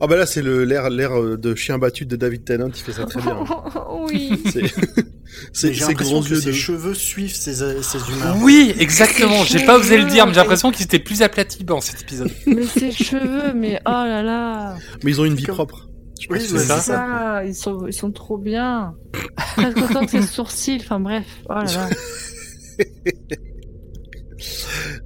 Ah 0.00 0.06
bah 0.06 0.16
là, 0.16 0.26
c'est 0.26 0.42
le 0.42 0.62
l'air 0.62 0.90
l'air 0.90 1.18
euh, 1.18 1.36
de 1.36 1.56
chien 1.56 1.76
battu 1.76 2.06
de 2.06 2.14
David 2.14 2.44
Tennant, 2.44 2.68
il 2.68 2.74
fait 2.74 2.92
ça 2.92 3.04
très 3.04 3.20
bien. 3.20 3.36
oui. 4.08 4.40
C'est 4.44 4.62
ses 5.52 5.94
que 5.94 6.28
yeux 6.28 6.40
ses 6.40 6.46
de 6.46 6.52
cheveux 6.52 6.94
suivent 6.94 7.34
ses, 7.34 7.62
euh, 7.62 7.82
ses 7.82 7.98
humeurs. 8.08 8.36
Oui, 8.40 8.72
exactement. 8.78 9.42
J'ai 9.42 9.64
pas 9.66 9.76
osé 9.76 9.98
le 9.98 10.04
dire, 10.04 10.24
mais 10.26 10.34
j'ai 10.34 10.38
l'impression 10.40 10.70
qu'il 10.70 10.84
était 10.84 11.00
plus 11.00 11.22
aplati 11.22 11.64
dans 11.64 11.80
cet 11.80 12.02
épisode. 12.02 12.30
mais 12.46 12.64
ses 12.64 12.92
cheveux, 12.92 13.52
mais 13.54 13.80
oh 13.86 13.90
là 13.90 14.22
là. 14.22 14.76
mais 15.02 15.10
ils 15.10 15.20
ont 15.20 15.24
une 15.24 15.34
vie 15.34 15.44
Comme- 15.44 15.56
propre. 15.56 15.88
Je 16.20 16.28
Oui, 16.30 16.40
c'est 16.40 16.58
c'est 16.58 16.64
ça. 16.66 16.80
Ça, 16.80 17.44
ils 17.44 17.54
sont, 17.54 17.86
ils 17.88 17.92
sont 17.92 18.12
trop 18.12 18.38
bien. 18.38 18.94
Presque 19.56 19.78
autant 19.78 20.04
que 20.04 20.10
ses 20.12 20.22
sourcils, 20.22 20.78
enfin 20.80 21.00
bref. 21.00 21.26
Oh 21.48 21.54
là 21.54 21.64
là. 21.64 21.88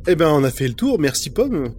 Eh 0.06 0.14
ben, 0.14 0.28
on 0.28 0.44
a 0.44 0.50
fait 0.50 0.68
le 0.68 0.74
tour. 0.74 0.98
Merci 0.98 1.30
Pomme. 1.30 1.72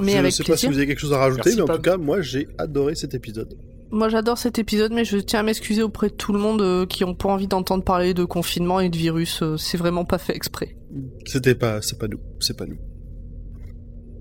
Mais 0.00 0.12
je 0.12 0.18
avec 0.18 0.32
sais 0.32 0.44
pas 0.44 0.56
si 0.56 0.66
vous 0.66 0.76
avez 0.76 0.86
quelque 0.86 0.98
chose 0.98 1.12
à 1.12 1.18
rajouter, 1.18 1.42
Merci, 1.46 1.56
mais 1.56 1.62
en 1.62 1.66
Pomme. 1.66 1.76
tout 1.76 1.82
cas, 1.82 1.96
moi, 1.96 2.20
j'ai 2.20 2.48
adoré 2.58 2.94
cet 2.94 3.14
épisode. 3.14 3.54
Moi 3.90 4.10
j'adore 4.10 4.36
cet 4.36 4.58
épisode, 4.58 4.92
mais 4.92 5.06
je 5.06 5.16
tiens 5.16 5.40
à 5.40 5.42
m'excuser 5.42 5.82
auprès 5.82 6.08
de 6.10 6.12
tout 6.12 6.34
le 6.34 6.38
monde 6.38 6.60
euh, 6.60 6.84
qui 6.84 7.04
ont 7.04 7.14
pas 7.14 7.30
envie 7.30 7.46
d'entendre 7.46 7.82
parler 7.82 8.12
de 8.12 8.24
confinement 8.26 8.80
et 8.80 8.90
de 8.90 8.96
virus. 8.98 9.40
euh, 9.42 9.56
c'est 9.56 9.78
vraiment 9.78 10.04
pas 10.04 10.18
fait 10.18 10.36
exprès. 10.36 10.76
C'était 11.24 11.54
pas, 11.54 11.80
c'est 11.80 11.98
pas 11.98 12.06
nous, 12.06 12.20
c'est 12.38 12.54
pas 12.54 12.66
nous. 12.66 12.76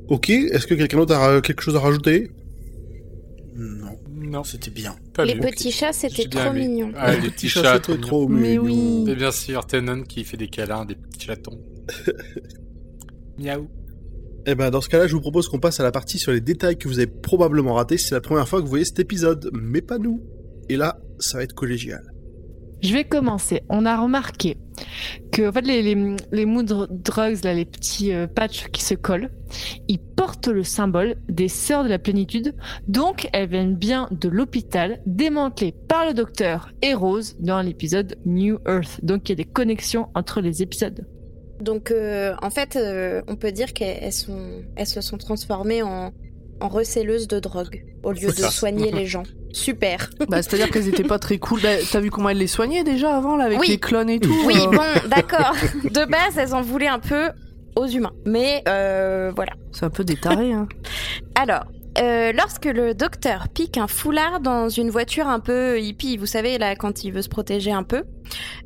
Ok, 0.07 0.29
est-ce 0.29 0.67
que 0.67 0.73
quelqu'un 0.73 0.99
d'autre 0.99 1.15
a 1.15 1.41
quelque 1.41 1.61
chose 1.61 1.75
à 1.75 1.81
rajouter? 1.81 2.31
Non, 3.57 3.97
Non, 4.27 4.43
c'était 4.43 4.71
bien. 4.71 4.95
pas 5.13 5.23
Les 5.25 5.35
petits 5.35 5.71
chats, 5.71 5.93
c'était 5.93 6.27
trop 6.27 6.49
aimé. 6.51 6.67
mignon. 6.67 6.91
Ah, 6.97 7.15
les 7.15 7.29
petits 7.29 7.47
chats, 7.49 7.79
trop 7.79 7.93
c'était 7.93 7.93
mignons. 7.93 8.07
trop 8.07 8.27
Mais 8.27 8.57
mignon. 8.57 8.63
oui. 9.05 9.11
Et 9.11 9.15
bien 9.15 9.31
sûr, 9.31 9.65
Tennant 9.65 10.03
qui 10.03 10.23
fait 10.25 10.37
des 10.37 10.47
câlins, 10.49 10.85
des 10.85 10.95
petits 10.95 11.25
chatons. 11.27 11.59
Miaou. 13.39 13.67
Eh 14.45 14.55
ben, 14.55 14.69
dans 14.69 14.81
ce 14.81 14.89
cas-là, 14.89 15.07
je 15.07 15.13
vous 15.13 15.21
propose 15.21 15.47
qu'on 15.49 15.59
passe 15.59 15.79
à 15.79 15.83
la 15.83 15.91
partie 15.91 16.19
sur 16.19 16.31
les 16.31 16.41
détails 16.41 16.77
que 16.77 16.87
vous 16.87 16.99
avez 16.99 17.07
probablement 17.07 17.73
ratés. 17.73 17.97
C'est 17.97 18.15
la 18.15 18.21
première 18.21 18.47
fois 18.47 18.59
que 18.59 18.63
vous 18.63 18.69
voyez 18.69 18.85
cet 18.85 18.99
épisode, 18.99 19.49
mais 19.53 19.81
pas 19.81 19.97
nous. 19.97 20.23
Et 20.69 20.77
là, 20.77 20.99
ça 21.19 21.37
va 21.37 21.43
être 21.43 21.53
collégial. 21.53 22.03
Je 22.81 22.93
vais 22.93 23.03
commencer. 23.03 23.63
On 23.69 23.85
a 23.85 23.97
remarqué 23.97 24.57
que 25.31 25.49
en 25.49 25.51
fait, 25.51 25.61
les, 25.61 26.45
mood 26.45 26.87
drugs, 26.89 27.43
là, 27.43 27.53
les 27.53 27.65
petits 27.65 28.13
euh, 28.13 28.27
patchs 28.27 28.67
qui 28.67 28.83
se 28.83 28.93
collent, 28.93 29.31
ils 29.87 29.99
portent 29.99 30.47
le 30.47 30.63
symbole 30.63 31.15
des 31.27 31.47
sœurs 31.47 31.83
de 31.83 31.89
la 31.89 31.99
plénitude. 31.99 32.55
Donc, 32.87 33.29
elles 33.33 33.49
viennent 33.49 33.75
bien 33.75 34.07
de 34.11 34.29
l'hôpital 34.29 34.99
démantelé 35.05 35.73
par 35.87 36.05
le 36.05 36.13
docteur 36.13 36.71
et 36.81 36.93
Rose 36.93 37.35
dans 37.39 37.61
l'épisode 37.61 38.17
New 38.25 38.59
Earth. 38.67 39.03
Donc, 39.03 39.27
il 39.27 39.31
y 39.31 39.33
a 39.33 39.35
des 39.35 39.45
connexions 39.45 40.09
entre 40.13 40.41
les 40.41 40.61
épisodes. 40.61 41.07
Donc, 41.59 41.89
euh, 41.89 42.35
en 42.43 42.51
fait, 42.51 42.75
euh, 42.75 43.23
on 43.27 43.35
peut 43.35 43.51
dire 43.51 43.73
qu'elles 43.73 44.13
elles 44.75 44.87
se 44.87 45.01
sont 45.01 45.17
transformées 45.17 45.81
en, 45.81 46.11
en 46.59 46.67
recelleuses 46.67 47.27
de 47.27 47.39
drogue 47.39 47.83
au 48.03 48.11
lieu 48.11 48.27
de 48.27 48.41
soigner 48.43 48.91
les 48.91 49.05
gens. 49.13 49.23
super. 49.53 50.09
Bah, 50.29 50.41
c'est-à-dire 50.41 50.69
qu'elles 50.71 50.87
étaient 50.87 51.03
pas 51.03 51.19
très 51.19 51.37
cool. 51.37 51.61
Bah, 51.61 51.69
T'as 51.91 51.99
vu 51.99 52.09
comment 52.11 52.29
elles 52.29 52.37
les 52.37 52.47
soignaient 52.47 52.83
déjà 52.83 53.15
avant, 53.15 53.35
là, 53.37 53.45
avec 53.45 53.59
Oui. 53.59 53.67
les 53.69 53.77
clones 53.79 54.09
et 54.09 54.19
tout 54.19 54.33
Oui, 54.45 54.55
euh, 54.57 54.71
bon, 54.71 55.09
d'accord. 55.09 55.53
De 55.83 56.05
base, 56.09 56.37
elles 56.37 56.53
en 56.53 56.61
voulaient 56.61 56.87
un 56.87 56.99
peu 56.99 57.29
aux 57.75 57.85
humains. 57.87 58.13
Mais 58.25 58.63
euh, 58.67 59.31
voilà. 59.35 59.53
C'est 59.71 59.85
un 59.85 59.89
peu 59.89 60.03
des 60.03 60.15
tarés, 60.15 60.53
hein. 60.53 60.67
Alors, 61.35 61.65
euh, 61.99 62.31
lorsque 62.31 62.65
le 62.65 62.93
docteur 62.93 63.47
pique 63.49 63.77
un 63.77 63.87
foulard 63.87 64.39
dans 64.39 64.69
une 64.69 64.89
voiture 64.89 65.27
un 65.27 65.39
peu 65.39 65.79
hippie, 65.79 66.17
vous 66.17 66.25
savez, 66.25 66.57
là, 66.57 66.75
quand 66.75 67.03
il 67.03 67.11
veut 67.11 67.21
se 67.21 67.29
protéger 67.29 67.71
un 67.71 67.83
peu, 67.83 68.03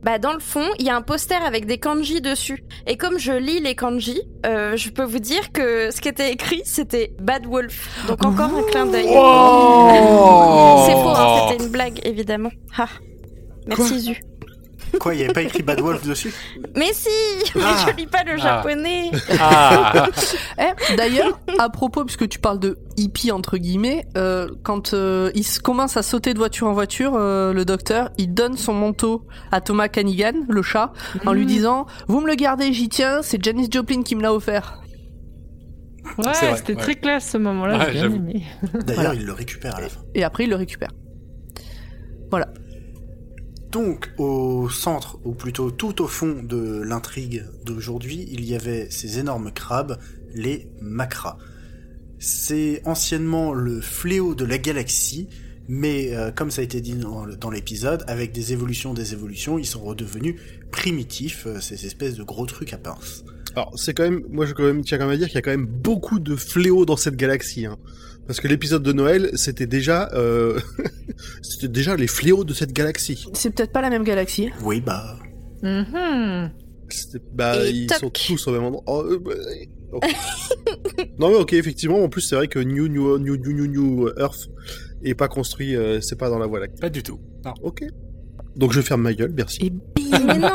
bah, 0.04 0.20
dans 0.20 0.34
le 0.34 0.40
fond, 0.40 0.66
il 0.80 0.86
y 0.86 0.90
a 0.90 0.96
un 0.96 1.02
poster 1.02 1.42
avec 1.44 1.66
des 1.66 1.78
kanji 1.78 2.22
dessus. 2.22 2.64
Et 2.88 2.98
comme 2.98 3.20
je 3.20 3.32
lis 3.32 3.60
les 3.60 3.76
kanji, 3.76 4.22
euh, 4.46 4.76
je 4.76 4.90
peux 4.90 5.04
vous 5.04 5.20
dire 5.20 5.52
que 5.52 5.92
ce 5.92 6.02
qui 6.02 6.10
était 6.10 6.32
écrit, 6.32 6.62
c'était 6.66 7.14
Bad 7.20 7.46
Wolf. 7.46 8.06
Donc 8.08 8.26
encore 8.26 8.54
un 8.54 8.64
clin 8.64 8.86
d'œil. 8.86 9.08
Oh 9.10 10.84
C'est 10.86 10.94
faux, 10.94 11.10
hein, 11.10 11.48
c'était 11.50 11.64
une 11.64 11.72
blague, 11.72 12.00
évidemment. 12.04 12.52
Ah. 12.78 12.88
Merci, 13.68 14.00
Zu. 14.00 14.31
Quoi, 15.00 15.14
il 15.14 15.18
n'y 15.18 15.24
avait 15.24 15.34
pas 15.34 15.42
écrit 15.42 15.64
Bad 15.64 15.80
Wolf 15.80 16.06
dessus 16.06 16.34
Mais 16.76 16.92
si 16.94 17.10
Mais 17.56 17.62
Ah. 17.64 17.86
je 17.90 17.96
lis 17.96 18.08
pas 18.08 18.24
le 18.24 18.34
Ah. 18.34 18.38
japonais 18.38 19.12
Ah 19.40 20.08
Eh, 20.60 20.96
d'ailleurs, 20.96 21.40
à 21.60 21.70
propos, 21.70 22.04
puisque 22.06 22.28
tu 22.28 22.40
parles 22.40 22.60
de 22.60 22.78
hippie 22.98 23.32
entre 23.32 23.58
guillemets, 23.58 24.06
euh, 24.18 24.48
quand 24.64 24.94
euh, 24.94 25.32
il 25.34 25.46
commence 25.64 25.98
à 25.98 26.04
sauter 26.04 26.34
de 26.34 26.38
voiture 26.40 26.68
en 26.68 26.74
voiture, 26.74 27.14
euh, 27.16 27.54
le 27.54 27.66
docteur, 27.66 28.10
il 28.18 28.34
donne 28.34 28.58
son 28.58 28.74
manteau 28.74 29.26
à 29.52 29.62
Thomas 29.62 29.88
Canigan, 29.88 30.34
le 30.50 30.62
chat, 30.62 30.92
en 31.26 31.34
lui 31.34 31.46
disant 31.46 31.86
"Vous 32.08 32.22
me 32.22 32.28
le 32.28 32.36
gardez, 32.36 32.74
j'y 32.74 32.90
tiens. 32.90 33.22
C'est 33.22 33.44
Janis 33.44 33.70
Joplin 33.72 34.04
qui 34.04 34.16
me 34.16 34.22
l'a 34.22 34.34
offert." 34.34 34.82
Ouais, 36.18 36.34
c'était 36.58 36.74
ouais. 36.76 36.82
très 36.82 36.96
classe 36.96 37.30
ce 37.30 37.38
moment-là, 37.38 37.78
Ouais. 37.78 37.86
D'ailleurs, 37.94 38.12
Voilà. 38.88 39.14
il 39.14 39.26
le 39.26 39.34
récupère 39.34 39.76
à 39.76 39.82
la 39.82 39.88
fin. 39.90 40.02
Et 40.16 40.24
après, 40.24 40.44
il 40.46 40.50
le 40.50 40.56
récupère. 40.56 40.90
Donc, 43.72 44.12
au 44.18 44.70
centre, 44.70 45.18
ou 45.24 45.32
plutôt 45.32 45.72
tout 45.72 46.02
au 46.02 46.08
fond 46.08 46.44
de 46.44 46.82
l'intrigue 46.82 47.46
d'aujourd'hui, 47.64 48.28
il 48.30 48.44
y 48.44 48.54
avait 48.54 48.90
ces 48.92 49.18
énormes 49.18 49.50
crabes, 49.54 49.98
les 50.34 50.68
macras. 50.82 51.38
C'est 52.20 52.82
anciennement 52.86 53.54
le 53.54 53.80
fléau 53.80 54.36
de 54.36 54.44
la 54.44 54.58
galaxie, 54.58 55.30
mais 55.70 56.14
euh, 56.14 56.32
comme 56.32 56.52
ça 56.52 56.60
a 56.60 56.66
été 56.66 56.82
dit 56.82 56.96
dans, 56.96 57.50
l'épisode, 57.50 58.04
avec 58.08 58.34
des 58.34 58.52
évolutions 58.52 58.94
des 58.94 59.14
évolutions, 59.14 59.58
ils 59.58 59.66
sont 59.66 59.82
redevenus 59.82 60.36
primitifs, 60.70 61.48
euh, 61.48 61.62
ces 61.62 61.86
espèces 61.86 62.16
de 62.16 62.24
gros 62.24 62.46
trucs 62.46 62.74
à 62.74 62.78
pince. 62.78 63.24
Alors, 63.56 63.72
c'est 63.78 63.94
quand 63.94 64.04
même, 64.04 64.22
moi 64.30 64.46
je 64.46 64.54
quand 64.54 64.64
même, 64.64 64.84
tiens 64.84 64.98
quand 64.98 65.06
même 65.06 65.14
à 65.14 65.18
dire 65.18 65.28
qu'il 65.28 65.36
y 65.36 65.40
a 65.40 65.42
quand 65.42 65.52
même 65.52 65.66
beaucoup 65.66 66.20
de 66.20 66.36
fléaux 66.36 66.86
dans 66.86 66.96
cette 66.98 67.16
galaxie, 67.16 67.66
hein. 67.66 67.78
Parce 68.28 68.40
que 68.40 68.48
l'épisode 68.48 68.84
de 68.84 68.94
Noël, 68.94 69.32
c'était 69.34 69.66
déjà, 69.66 70.10
euh, 70.14 70.58
c'était 71.42 71.68
déjà 71.68 71.96
les 71.98 72.08
fléaux 72.08 72.44
de 72.46 72.54
cette 72.54 72.72
galaxie. 72.72 73.26
C'est 73.34 73.54
peut-être 73.54 73.72
pas 73.74 73.82
la 73.82 73.90
même 73.90 74.04
galaxie. 74.04 74.50
Oui, 74.64 74.80
bah. 74.80 75.18
C'était- 76.90 77.20
Bah, 77.34 77.66
Et 77.66 77.72
ils 77.72 77.88
toc. 77.88 77.98
sont 78.00 78.10
tous 78.10 78.48
au 78.48 78.52
même 78.52 78.64
endroit. 78.64 78.84
Oh, 78.88 79.04
euh, 79.06 79.20
bah, 79.20 79.32
non 81.20 81.30
mais 81.32 81.36
ok, 81.36 81.52
effectivement, 81.54 82.02
en 82.02 82.08
plus 82.10 82.22
c'est 82.22 82.36
vrai 82.36 82.48
que 82.48 82.60
New 82.60 82.88
New 82.88 83.18
New 83.18 83.36
New 83.36 83.54
New, 83.54 83.68
New 83.68 84.10
Earth 84.18 84.50
est 85.04 85.16
pas 85.16 85.28
construit, 85.28 85.76
euh, 85.76 86.00
c'est 86.00 86.16
pas 86.18 86.30
dans 86.30 86.40
la 86.40 86.46
voie 86.48 86.60
lactée. 86.62 86.80
Pas 86.80 86.90
du 86.90 87.04
tout. 87.04 87.20
Non. 87.44 87.54
Ok. 87.62 87.84
Donc 88.56 88.72
je 88.72 88.80
ferme 88.82 89.02
ma 89.02 89.14
gueule, 89.14 89.34
merci. 89.36 89.60
Et 89.66 89.70
bim 89.70 90.20
Mais 90.26 90.38
non 90.38 90.50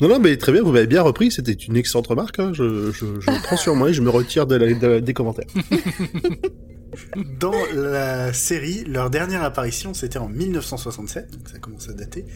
Non, 0.00 0.08
non, 0.08 0.18
mais 0.18 0.36
très 0.36 0.52
bien, 0.52 0.62
vous 0.62 0.72
m'avez 0.72 0.86
bien 0.86 1.02
repris, 1.02 1.30
c'était 1.30 1.52
une 1.52 1.76
excellente 1.76 2.08
remarque, 2.08 2.38
hein. 2.38 2.52
je, 2.52 2.92
je, 2.92 3.42
prends 3.42 3.56
sur 3.56 3.74
moi 3.74 3.90
et 3.90 3.94
je 3.94 4.02
me 4.02 4.10
retire 4.10 4.46
des 4.46 5.14
commentaires. 5.14 5.46
Dans 7.40 7.54
la 7.74 8.32
série, 8.32 8.84
leur 8.84 9.10
dernière 9.10 9.42
apparition, 9.42 9.94
c'était 9.94 10.18
en 10.18 10.28
1967, 10.28 11.30
donc 11.30 11.48
ça 11.48 11.58
commence 11.58 11.88
à 11.88 11.92
dater. 11.92 12.26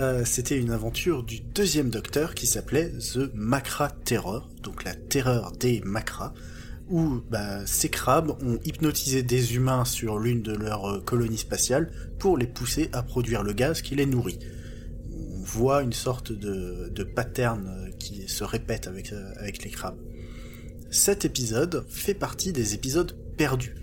Euh, 0.00 0.24
c'était 0.24 0.58
une 0.58 0.70
aventure 0.70 1.22
du 1.22 1.40
deuxième 1.40 1.90
docteur 1.90 2.34
qui 2.34 2.46
s'appelait 2.46 2.90
The 2.90 3.30
Macra 3.34 3.90
Terror, 3.90 4.48
donc 4.62 4.84
la 4.84 4.94
terreur 4.94 5.52
des 5.52 5.82
macras, 5.84 6.32
où 6.88 7.20
bah, 7.30 7.66
ces 7.66 7.88
crabes 7.88 8.30
ont 8.42 8.58
hypnotisé 8.64 9.22
des 9.22 9.54
humains 9.56 9.84
sur 9.84 10.18
l'une 10.18 10.42
de 10.42 10.54
leurs 10.54 10.90
euh, 10.90 11.00
colonies 11.00 11.38
spatiales 11.38 11.90
pour 12.18 12.38
les 12.38 12.46
pousser 12.46 12.88
à 12.92 13.02
produire 13.02 13.42
le 13.42 13.52
gaz 13.52 13.82
qui 13.82 13.94
les 13.94 14.06
nourrit. 14.06 14.38
Voit 15.52 15.82
une 15.82 15.92
sorte 15.92 16.30
de, 16.30 16.90
de 16.94 17.02
pattern 17.02 17.66
euh, 17.66 17.90
qui 17.98 18.28
se 18.28 18.44
répète 18.44 18.86
avec, 18.86 19.12
euh, 19.12 19.32
avec 19.36 19.64
les 19.64 19.70
crabes. 19.70 19.98
Cet 20.90 21.24
épisode 21.24 21.84
fait 21.88 22.14
partie 22.14 22.52
des 22.52 22.74
épisodes 22.74 23.16
perdus. 23.36 23.74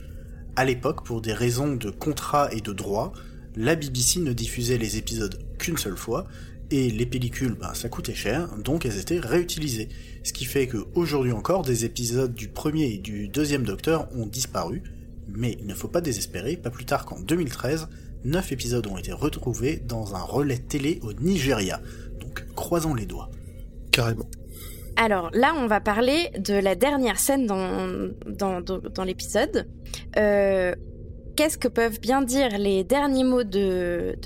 À 0.56 0.64
l'époque, 0.64 1.04
pour 1.04 1.22
des 1.22 1.34
raisons 1.34 1.76
de 1.76 1.90
contrat 1.90 2.54
et 2.54 2.62
de 2.62 2.72
droit, 2.72 3.12
la 3.56 3.76
BBC 3.76 4.22
ne 4.22 4.32
diffusait 4.32 4.78
les 4.78 4.96
épisodes 4.96 5.38
qu'une 5.58 5.78
seule 5.78 5.98
fois, 5.98 6.28
et 6.72 6.90
les 6.90 7.06
pellicules, 7.06 7.56
ben, 7.60 7.74
ça 7.74 7.90
coûtait 7.90 8.16
cher, 8.16 8.58
donc 8.58 8.86
elles 8.86 9.00
étaient 9.00 9.20
réutilisées. 9.20 9.90
Ce 10.24 10.32
qui 10.32 10.46
fait 10.46 10.68
que 10.68 10.86
aujourd'hui 10.96 11.32
encore, 11.32 11.64
des 11.64 11.86
épisodes 11.86 12.34
du 12.34 12.48
premier 12.48 12.94
et 12.94 12.98
du 12.98 13.28
deuxième 13.28 13.64
Docteur 13.64 14.08
ont 14.16 14.26
disparu, 14.26 14.84
mais 15.28 15.58
il 15.60 15.68
ne 15.68 15.74
faut 15.74 15.88
pas 15.90 16.02
désespérer, 16.02 16.56
pas 16.56 16.70
plus 16.70 16.86
tard 16.86 17.06
qu'en 17.06 17.20
2013, 17.20 17.88
9 18.28 18.52
épisodes 18.52 18.86
ont 18.88 18.98
été 18.98 19.12
retrouvés 19.12 19.78
dans 19.78 20.16
un 20.16 20.22
relais 20.22 20.58
télé 20.58 21.00
au 21.02 21.14
Nigeria. 21.14 21.82
Donc 22.20 22.46
croisons 22.56 22.94
les 22.94 23.06
doigts. 23.06 23.30
Carrément. 23.92 24.28
Alors 24.98 25.30
là, 25.34 25.54
on 25.56 25.68
va 25.68 25.80
parler 25.80 26.32
de 26.38 26.54
la 26.56 26.76
dernière 26.76 27.20
scène 27.20 27.46
dans, 27.46 28.10
dans, 28.28 28.62
dans, 28.62 28.80
dans 28.80 29.04
l'épisode. 29.04 29.68
Euh, 30.18 30.76
Qu'est-ce 31.38 31.60
que 31.60 31.68
peuvent 31.68 32.00
bien 32.00 32.24
dire 32.24 32.58
les 32.58 32.84
derniers 32.84 33.24
mots 33.24 33.44
de, 33.44 34.18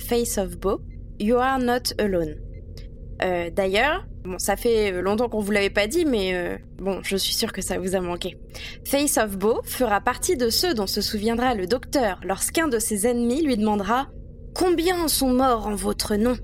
Face 0.00 0.38
of 0.38 0.58
Bo? 0.58 0.80
You 1.20 1.36
are 1.36 1.60
not 1.60 1.94
alone. 1.98 2.34
Euh, 3.22 3.48
D'ailleurs, 3.50 4.04
bon, 4.24 4.38
ça 4.38 4.56
fait 4.56 5.02
longtemps 5.02 5.28
qu'on 5.28 5.40
vous 5.40 5.50
l'avait 5.50 5.70
pas 5.70 5.86
dit, 5.86 6.04
mais 6.04 6.34
euh, 6.34 6.56
bon, 6.78 7.00
je 7.02 7.16
suis 7.16 7.34
sûre 7.34 7.52
que 7.52 7.62
ça 7.62 7.78
vous 7.78 7.94
a 7.94 8.00
manqué. 8.00 8.38
Face 8.84 9.18
of 9.18 9.36
Bo 9.36 9.60
fera 9.64 10.00
partie 10.00 10.36
de 10.36 10.50
ceux 10.50 10.74
dont 10.74 10.86
se 10.86 11.00
souviendra 11.00 11.54
le 11.54 11.66
docteur 11.66 12.20
lorsqu'un 12.24 12.68
de 12.68 12.78
ses 12.78 13.06
ennemis 13.06 13.42
lui 13.42 13.56
demandera 13.56 14.08
Combien 14.54 15.08
sont 15.08 15.32
morts 15.32 15.66
en 15.66 15.74
votre 15.74 16.16
nom? 16.16 16.36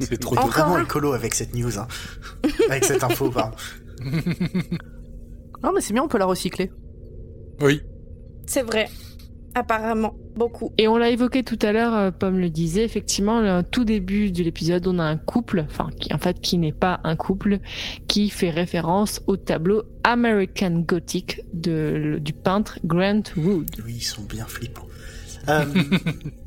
C'est 0.00 0.20
trop 0.20 0.34
vraiment 0.34 0.76
un 0.76 0.82
écolo 0.82 1.12
avec 1.12 1.34
cette 1.34 1.54
news, 1.54 1.78
hein. 1.78 1.88
avec 2.68 2.84
cette 2.84 3.02
info, 3.02 3.30
pardon. 3.30 3.56
Non, 5.62 5.72
mais 5.72 5.80
c'est 5.80 5.92
bien, 5.92 6.02
on 6.02 6.08
peut 6.08 6.18
la 6.18 6.26
recycler. 6.26 6.72
Oui. 7.60 7.82
C'est 8.46 8.62
vrai. 8.62 8.88
Apparemment, 9.54 10.14
beaucoup. 10.34 10.72
Et 10.78 10.88
on 10.88 10.96
l'a 10.96 11.10
évoqué 11.10 11.42
tout 11.42 11.58
à 11.62 11.72
l'heure, 11.72 11.94
euh, 11.94 12.10
Pomme 12.10 12.38
le 12.38 12.48
disait, 12.50 12.84
effectivement, 12.84 13.40
le 13.40 13.62
tout 13.62 13.84
début 13.84 14.30
de 14.30 14.42
l'épisode, 14.42 14.86
on 14.86 14.98
a 14.98 15.04
un 15.04 15.16
couple, 15.16 15.64
enfin, 15.68 15.90
qui, 16.00 16.12
en 16.14 16.18
fait, 16.18 16.40
qui 16.40 16.58
n'est 16.58 16.72
pas 16.72 17.00
un 17.04 17.16
couple, 17.16 17.58
qui 18.08 18.30
fait 18.30 18.50
référence 18.50 19.20
au 19.26 19.36
tableau 19.36 19.82
American 20.04 20.84
Gothic 20.86 21.42
de, 21.52 22.18
du 22.20 22.32
peintre 22.32 22.78
Grant 22.84 23.22
Wood. 23.36 23.70
Oui, 23.84 23.94
ils 23.96 24.02
sont 24.02 24.22
bien 24.22 24.46
flippants. 24.46 24.86
Euh, 25.48 25.64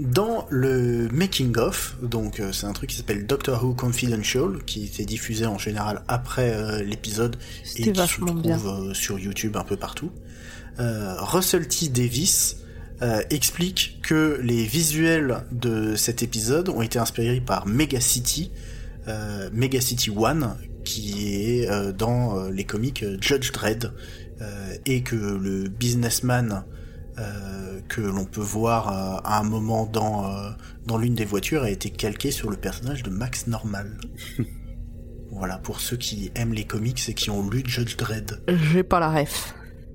dans 0.00 0.46
le 0.50 1.08
making 1.12 1.56
of, 1.58 1.96
donc 2.02 2.40
euh, 2.40 2.52
c'est 2.52 2.66
un 2.66 2.72
truc 2.72 2.90
qui 2.90 2.96
s'appelle 2.96 3.26
Doctor 3.26 3.62
Who 3.62 3.74
Confidential, 3.74 4.62
qui 4.64 4.84
était 4.84 5.04
diffusé 5.04 5.46
en 5.46 5.58
général 5.58 6.02
après 6.08 6.54
euh, 6.54 6.82
l'épisode 6.82 7.36
et 7.76 7.92
qui 7.92 7.94
se 7.94 8.20
trouve 8.20 8.40
bien. 8.40 8.58
euh, 8.64 8.94
sur 8.94 9.18
YouTube 9.18 9.56
un 9.56 9.64
peu 9.64 9.76
partout. 9.76 10.10
Euh, 10.80 11.14
Russell 11.18 11.68
T 11.68 11.88
Davis 11.88 12.56
euh, 13.02 13.22
explique 13.30 14.00
que 14.02 14.40
les 14.42 14.64
visuels 14.64 15.44
de 15.52 15.94
cet 15.96 16.22
épisode 16.22 16.68
ont 16.68 16.82
été 16.82 16.98
inspirés 16.98 17.40
par 17.40 17.66
Mega 17.66 18.00
City, 18.00 18.50
euh, 19.08 19.50
Mega 19.52 19.80
City 19.80 20.10
One, 20.10 20.56
qui 20.84 21.60
est 21.60 21.70
euh, 21.70 21.92
dans 21.92 22.38
euh, 22.38 22.50
les 22.50 22.64
comics 22.64 23.04
Judge 23.20 23.52
Dredd, 23.52 23.92
euh, 24.40 24.74
et 24.86 25.02
que 25.02 25.16
le 25.16 25.68
businessman 25.68 26.64
euh, 27.18 27.80
que 27.88 28.00
l'on 28.00 28.24
peut 28.24 28.40
voir 28.40 28.88
euh, 28.88 29.20
à 29.24 29.38
un 29.38 29.42
moment 29.42 29.84
dans, 29.84 30.24
euh, 30.24 30.50
dans 30.86 30.96
l'une 30.96 31.14
des 31.14 31.24
voitures 31.24 31.62
a 31.62 31.70
été 31.70 31.90
calqué 31.90 32.30
sur 32.30 32.50
le 32.50 32.56
personnage 32.56 33.02
de 33.02 33.10
Max 33.10 33.46
Normal. 33.46 33.98
voilà, 35.30 35.58
pour 35.58 35.80
ceux 35.80 35.96
qui 35.96 36.30
aiment 36.34 36.54
les 36.54 36.64
comics 36.64 37.00
et 37.08 37.14
qui 37.14 37.28
ont 37.28 37.48
lu 37.48 37.62
Judge 37.66 37.96
Dredd. 37.96 38.40
J'ai 38.48 38.82
pas 38.82 39.00
la 39.00 39.10
ref. 39.10 39.54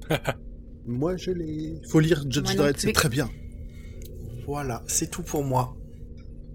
Moi 0.86 1.18
je 1.18 1.32
l'ai. 1.32 1.82
Faut 1.90 2.00
lire 2.00 2.24
Judge 2.30 2.56
Dredd, 2.56 2.76
c'est 2.78 2.94
très 2.94 3.10
bien. 3.10 3.30
Voilà, 4.46 4.84
c'est 4.88 5.10
tout 5.10 5.24
pour 5.24 5.44
moi. 5.44 5.76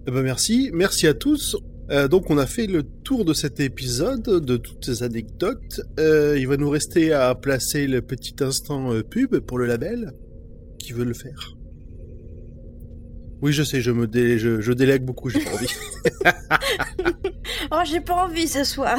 Eh 0.07 0.11
ben 0.11 0.21
merci, 0.21 0.69
merci 0.73 1.07
à 1.07 1.13
tous. 1.13 1.57
Euh, 1.89 2.07
donc 2.07 2.29
on 2.29 2.37
a 2.37 2.45
fait 2.45 2.67
le 2.67 2.83
tour 2.83 3.25
de 3.25 3.33
cet 3.33 3.59
épisode, 3.59 4.23
de 4.23 4.57
toutes 4.57 4.85
ces 4.85 5.03
anecdotes. 5.03 5.81
Euh, 5.99 6.37
il 6.39 6.47
va 6.47 6.55
nous 6.55 6.69
rester 6.69 7.11
à 7.11 7.35
placer 7.35 7.87
le 7.87 8.01
petit 8.01 8.35
instant 8.41 8.93
euh, 8.93 9.03
pub 9.03 9.37
pour 9.39 9.57
le 9.57 9.65
label. 9.65 10.13
Qui 10.79 10.93
veut 10.93 11.03
le 11.03 11.13
faire 11.13 11.55
Oui, 13.41 13.53
je 13.53 13.63
sais, 13.63 13.81
je 13.81 13.91
me 13.91 14.07
dé- 14.07 14.37
je, 14.39 14.61
je 14.61 14.71
délègue 14.73 15.03
beaucoup, 15.03 15.29
j'ai 15.29 15.39
pas 15.39 15.51
envie. 15.53 15.67
Oh, 17.73 17.79
j'ai 17.85 18.01
pas 18.01 18.25
envie 18.25 18.47
ce 18.47 18.63
soir. 18.63 18.97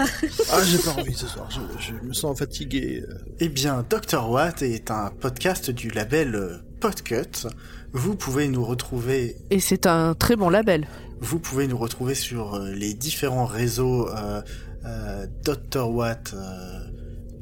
Ah, 0.51 0.63
j'ai 0.65 0.79
pas 0.79 0.93
envie 0.99 1.13
ce 1.15 1.27
soir, 1.27 1.49
je, 1.51 1.61
je 1.83 1.93
me 2.07 2.13
sens 2.15 2.39
fatigué. 2.39 3.05
Eh 3.39 3.49
bien, 3.49 3.85
Dr. 3.89 4.31
Watt 4.31 4.63
est 4.63 4.91
un 4.91 5.11
podcast 5.21 5.71
du 5.71 5.89
label 5.91 6.35
euh, 6.35 6.57
Podcut. 6.81 7.47
Vous 7.93 8.15
pouvez 8.17 8.49
nous 8.49 8.65
retrouver 8.65 9.37
Et 9.51 9.61
c'est 9.61 9.87
un 9.87 10.15
très 10.15 10.37
bon 10.37 10.49
label. 10.49 10.87
Vous 11.21 11.39
pouvez 11.39 11.67
nous 11.67 11.77
retrouver 11.77 12.15
sur 12.15 12.55
euh, 12.55 12.71
les 12.73 12.95
différents 12.95 13.45
réseaux 13.47 14.09
euh, 14.09 14.41
euh, 14.87 15.27
Dr. 15.45 15.91
Watt 15.91 16.33
euh, 16.35 16.81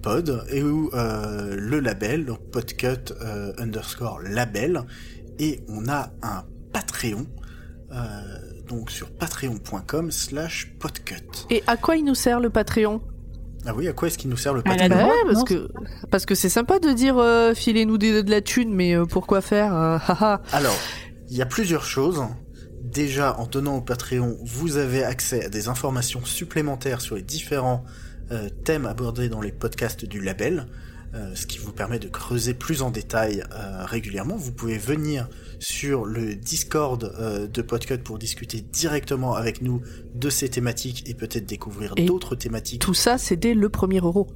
Pod 0.02 0.44
et 0.50 0.62
euh, 0.62 1.54
le 1.56 1.78
label, 1.80 2.24
donc 2.24 2.40
Podcut 2.50 3.12
euh, 3.20 3.52
underscore 3.58 4.20
label. 4.22 4.82
Et 5.38 5.60
on 5.68 5.88
a 5.88 6.10
un 6.22 6.44
Patreon, 6.72 7.26
euh, 7.92 7.96
donc 8.68 8.90
sur 8.90 9.10
patreon.com 9.10 10.10
slash 10.10 10.72
podcut. 10.78 11.46
Et 11.50 11.62
à 11.66 11.76
quoi 11.76 11.96
il 11.96 12.04
nous 12.04 12.14
sert 12.14 12.40
le 12.40 12.50
Patreon? 12.50 13.00
Ah 13.66 13.74
oui, 13.74 13.88
à 13.88 13.92
quoi 13.92 14.08
est-ce 14.08 14.16
qu'il 14.16 14.30
nous 14.30 14.36
sert 14.38 14.54
le 14.54 14.62
Patreon? 14.62 14.88
Bah 14.88 15.06
ouais, 15.08 15.32
parce 15.32 15.44
que 15.44 15.68
parce 16.10 16.24
que 16.26 16.34
c'est 16.34 16.48
sympa 16.48 16.78
de 16.78 16.90
dire 16.92 17.18
euh, 17.18 17.52
filez-nous 17.54 17.98
des- 17.98 18.22
de 18.22 18.30
la 18.30 18.40
thune, 18.40 18.72
mais 18.74 18.94
euh, 18.96 19.04
pourquoi 19.04 19.40
faire 19.42 19.74
euh. 19.74 19.98
Alors, 20.52 20.76
il 21.28 21.36
y 21.36 21.42
a 21.42 21.46
plusieurs 21.46 21.84
choses. 21.84 22.22
Déjà, 22.82 23.38
en 23.38 23.46
tenant 23.46 23.76
au 23.76 23.80
Patreon, 23.82 24.38
vous 24.42 24.76
avez 24.78 25.04
accès 25.04 25.44
à 25.44 25.48
des 25.48 25.68
informations 25.68 26.24
supplémentaires 26.24 27.00
sur 27.02 27.16
les 27.16 27.22
différents 27.22 27.84
euh, 28.32 28.48
thèmes 28.64 28.86
abordés 28.86 29.28
dans 29.28 29.42
les 29.42 29.52
podcasts 29.52 30.04
du 30.06 30.20
label, 30.20 30.66
euh, 31.12 31.34
ce 31.34 31.44
qui 31.44 31.58
vous 31.58 31.72
permet 31.72 31.98
de 31.98 32.06
creuser 32.06 32.54
plus 32.54 32.82
en 32.82 32.92
détail 32.92 33.42
euh, 33.52 33.84
régulièrement. 33.84 34.36
Vous 34.36 34.52
pouvez 34.52 34.78
venir 34.78 35.28
sur 35.58 36.04
le 36.04 36.36
Discord 36.36 37.02
euh, 37.18 37.48
de 37.48 37.62
Podcut 37.62 37.98
pour 37.98 38.16
discuter 38.16 38.60
directement 38.60 39.34
avec 39.34 39.60
nous 39.60 39.82
de 40.14 40.30
ces 40.30 40.48
thématiques 40.48 41.08
et 41.08 41.14
peut-être 41.14 41.46
découvrir 41.46 41.96
d'autres 41.96 42.36
thématiques. 42.36 42.80
Tout 42.80 42.94
ça, 42.94 43.18
c'est 43.18 43.34
dès 43.34 43.54
le 43.54 43.68
premier 43.68 43.98
euro. 43.98 44.28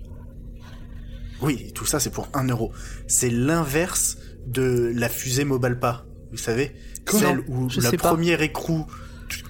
Oui, 1.43 1.71
tout 1.75 1.87
ça 1.87 2.01
c'est 2.01 2.11
pour 2.11 2.29
1 2.33 2.49
euro. 2.49 2.73
C'est 3.07 3.31
l'inverse 3.31 4.19
de 4.45 4.93
la 4.97 5.09
fusée 5.09 5.45
Mobalpa, 5.45 6.07
vous 6.33 6.39
savez 6.39 6.75
Celle 7.09 7.45
où 7.47 7.71
je 7.71 7.81
pas. 7.83 7.97
première 7.97 8.43
écrou 8.43 8.85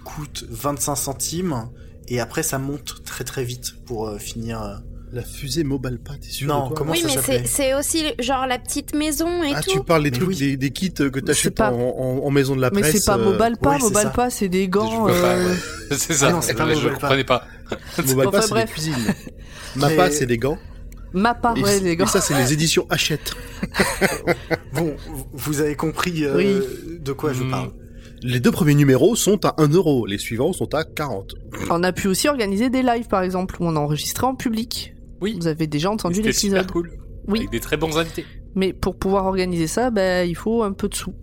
coûte 0.04 0.44
25 0.50 0.94
centimes 0.94 1.70
et 2.08 2.20
après 2.20 2.42
ça 2.42 2.58
monte 2.58 3.02
très 3.04 3.24
très 3.24 3.44
vite 3.44 3.76
pour 3.86 4.18
finir... 4.18 4.82
La 5.14 5.22
fusée 5.22 5.62
Mobile 5.64 5.98
Pas, 6.04 6.14
t'es 6.20 6.28
sûr 6.28 6.48
Non, 6.48 6.64
de 6.64 6.68
quoi 6.68 6.76
comment 6.78 6.92
oui, 6.92 6.98
ça 7.00 7.06
mais 7.08 7.22
c'est 7.22 7.46
c'est 7.46 7.74
aussi 7.74 8.02
genre 8.18 8.46
la 8.48 8.58
petite 8.58 8.94
maison 8.96 9.44
et 9.44 9.52
Ah, 9.54 9.62
tout. 9.62 9.70
tu 9.70 9.80
parles 9.84 10.02
des 10.02 10.10
Mais 10.10 10.16
trucs, 10.16 10.28
oui. 10.30 10.36
des, 10.36 10.56
des 10.56 10.70
kits 10.70 10.92
que 10.92 11.20
t'achètes 11.20 11.54
pas- 11.54 11.70
en, 11.72 11.76
en, 11.78 12.24
en 12.26 12.30
maison 12.30 12.56
de 12.56 12.60
la 12.60 12.70
mais 12.70 12.80
presse. 12.80 12.96
c'est 12.96 13.04
pas 13.06 13.16
euh, 13.18 13.24
Mobile 13.24 13.56
pas, 13.60 13.76
ouais, 13.78 13.92
ça. 13.94 14.10
pas, 14.10 14.30
c'est 14.30 14.48
des 14.48 14.66
gants. 14.68 15.06
euh, 15.08 15.48
ouais. 15.50 15.56
C'est 15.96 16.14
ça, 16.14 16.26
Ah 16.28 16.32
non, 16.32 16.40
c'est 16.42 16.54
pas 16.54 16.72
je, 16.74 16.88
comprenais 16.88 17.24
pas. 17.24 17.44
Pas, 17.70 17.78
c'est 17.96 18.02
des 18.06 18.14
bref. 18.50 18.70
cuisines. 18.72 19.14
Mappa, 19.76 19.94
Mais- 20.06 20.10
c'est 20.10 20.26
des 20.26 20.36
gants. 20.38 20.58
Mappa, 21.12 21.54
Et, 21.56 21.62
ouais, 21.62 21.80
les 21.80 21.90
et 21.90 21.96
gants. 21.96 22.06
ça, 22.06 22.20
c'est 22.20 22.34
les 22.36 22.52
éditions 22.52 22.86
Hachette. 22.90 23.34
Bon, 24.72 24.94
vous 25.32 25.60
avez 25.60 25.76
compris 25.76 26.24
euh, 26.24 26.36
Oui. 26.36 26.98
de 27.00 27.12
quoi 27.12 27.32
je 27.32 27.42
Hmm. 27.44 27.50
parle. 27.50 27.70
Les 28.22 28.40
deux 28.40 28.50
premiers 28.50 28.74
numéros 28.74 29.16
sont 29.16 29.44
à 29.44 29.54
1 29.58 29.68
euro, 29.68 30.06
les 30.06 30.16
suivants 30.18 30.52
sont 30.54 30.72
à 30.74 30.82
40. 30.84 31.34
On 31.70 31.82
a 31.82 31.92
pu 31.92 32.08
aussi 32.08 32.26
organiser 32.28 32.70
des 32.70 32.82
lives, 32.82 33.06
par 33.06 33.22
exemple, 33.22 33.56
où 33.60 33.66
on 33.66 33.76
a 33.76 33.78
enregistré 33.80 34.26
en 34.26 34.34
public. 34.34 34.93
Oui. 35.20 35.36
Vous 35.38 35.46
avez 35.46 35.66
déjà 35.66 35.90
entendu 35.90 36.22
l'épisode. 36.22 36.70
cool. 36.70 36.92
Oui. 37.28 37.40
Avec 37.40 37.50
des 37.50 37.60
très 37.60 37.76
bons 37.76 37.96
invités. 37.96 38.24
Mais 38.54 38.72
pour 38.72 38.96
pouvoir 38.96 39.26
organiser 39.26 39.66
ça, 39.66 39.90
ben, 39.90 40.28
il 40.28 40.36
faut 40.36 40.62
un 40.62 40.72
peu 40.72 40.88
de 40.88 40.94
sous. 40.94 41.14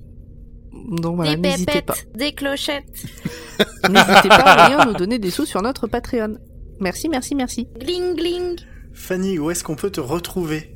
Donc 0.89 1.17
voilà, 1.17 1.35
des 1.35 1.41
n'hésitez 1.41 1.81
pas. 1.81 1.93
pépettes, 1.93 2.07
des 2.15 2.31
clochettes. 2.33 3.05
N'hésitez 3.89 4.29
pas 4.29 4.35
à 4.35 4.65
venir 4.69 4.85
nous 4.87 4.93
donner 4.93 5.19
des 5.19 5.29
sous 5.29 5.45
sur 5.45 5.61
notre 5.61 5.85
Patreon. 5.87 6.37
Merci, 6.79 7.09
merci, 7.09 7.35
merci. 7.35 7.67
Gling 7.79 8.15
gling. 8.15 8.55
Fanny, 8.93 9.37
où 9.37 9.51
est-ce 9.51 9.63
qu'on 9.63 9.75
peut 9.75 9.91
te 9.91 10.01
retrouver? 10.01 10.75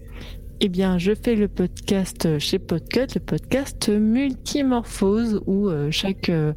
Eh 0.65 0.69
bien, 0.69 0.97
je 0.97 1.11
fais 1.13 1.35
le 1.35 1.47
podcast 1.47 2.39
chez 2.39 2.57
Podcut, 2.57 3.05
le 3.13 3.19
podcast 3.19 3.87
Multimorphose, 3.87 5.43
où 5.45 5.69
euh, 5.69 5.91
chaque, 5.91 6.29
euh, 6.29 6.53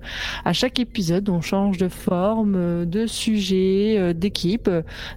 à 0.46 0.54
chaque 0.54 0.80
épisode, 0.80 1.28
on 1.28 1.42
change 1.42 1.76
de 1.76 1.88
forme, 1.88 2.54
euh, 2.56 2.84
de 2.86 3.06
sujet, 3.06 4.14
d'équipe. 4.14 4.70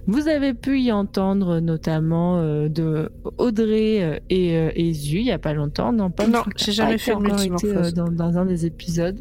Vous 0.06 0.28
avez 0.28 0.52
pu 0.52 0.78
y 0.78 0.92
entendre 0.92 1.60
notamment 1.60 2.42
de 2.68 3.10
Audrey 3.38 4.20
et, 4.28 4.52
et 4.52 4.92
Zu, 4.92 5.20
il 5.20 5.24
y 5.24 5.32
a 5.32 5.38
pas 5.38 5.54
longtemps. 5.54 5.90
Non, 5.94 6.10
pas 6.10 6.26
Non, 6.26 6.42
j'ai 6.56 6.72
jamais 6.72 6.98
fait 6.98 7.12
été, 7.12 7.22
Multimorphose. 7.22 7.94
dans, 7.94 8.10
dans 8.10 8.36
un 8.36 8.44
des 8.44 8.66
épisodes. 8.66 9.18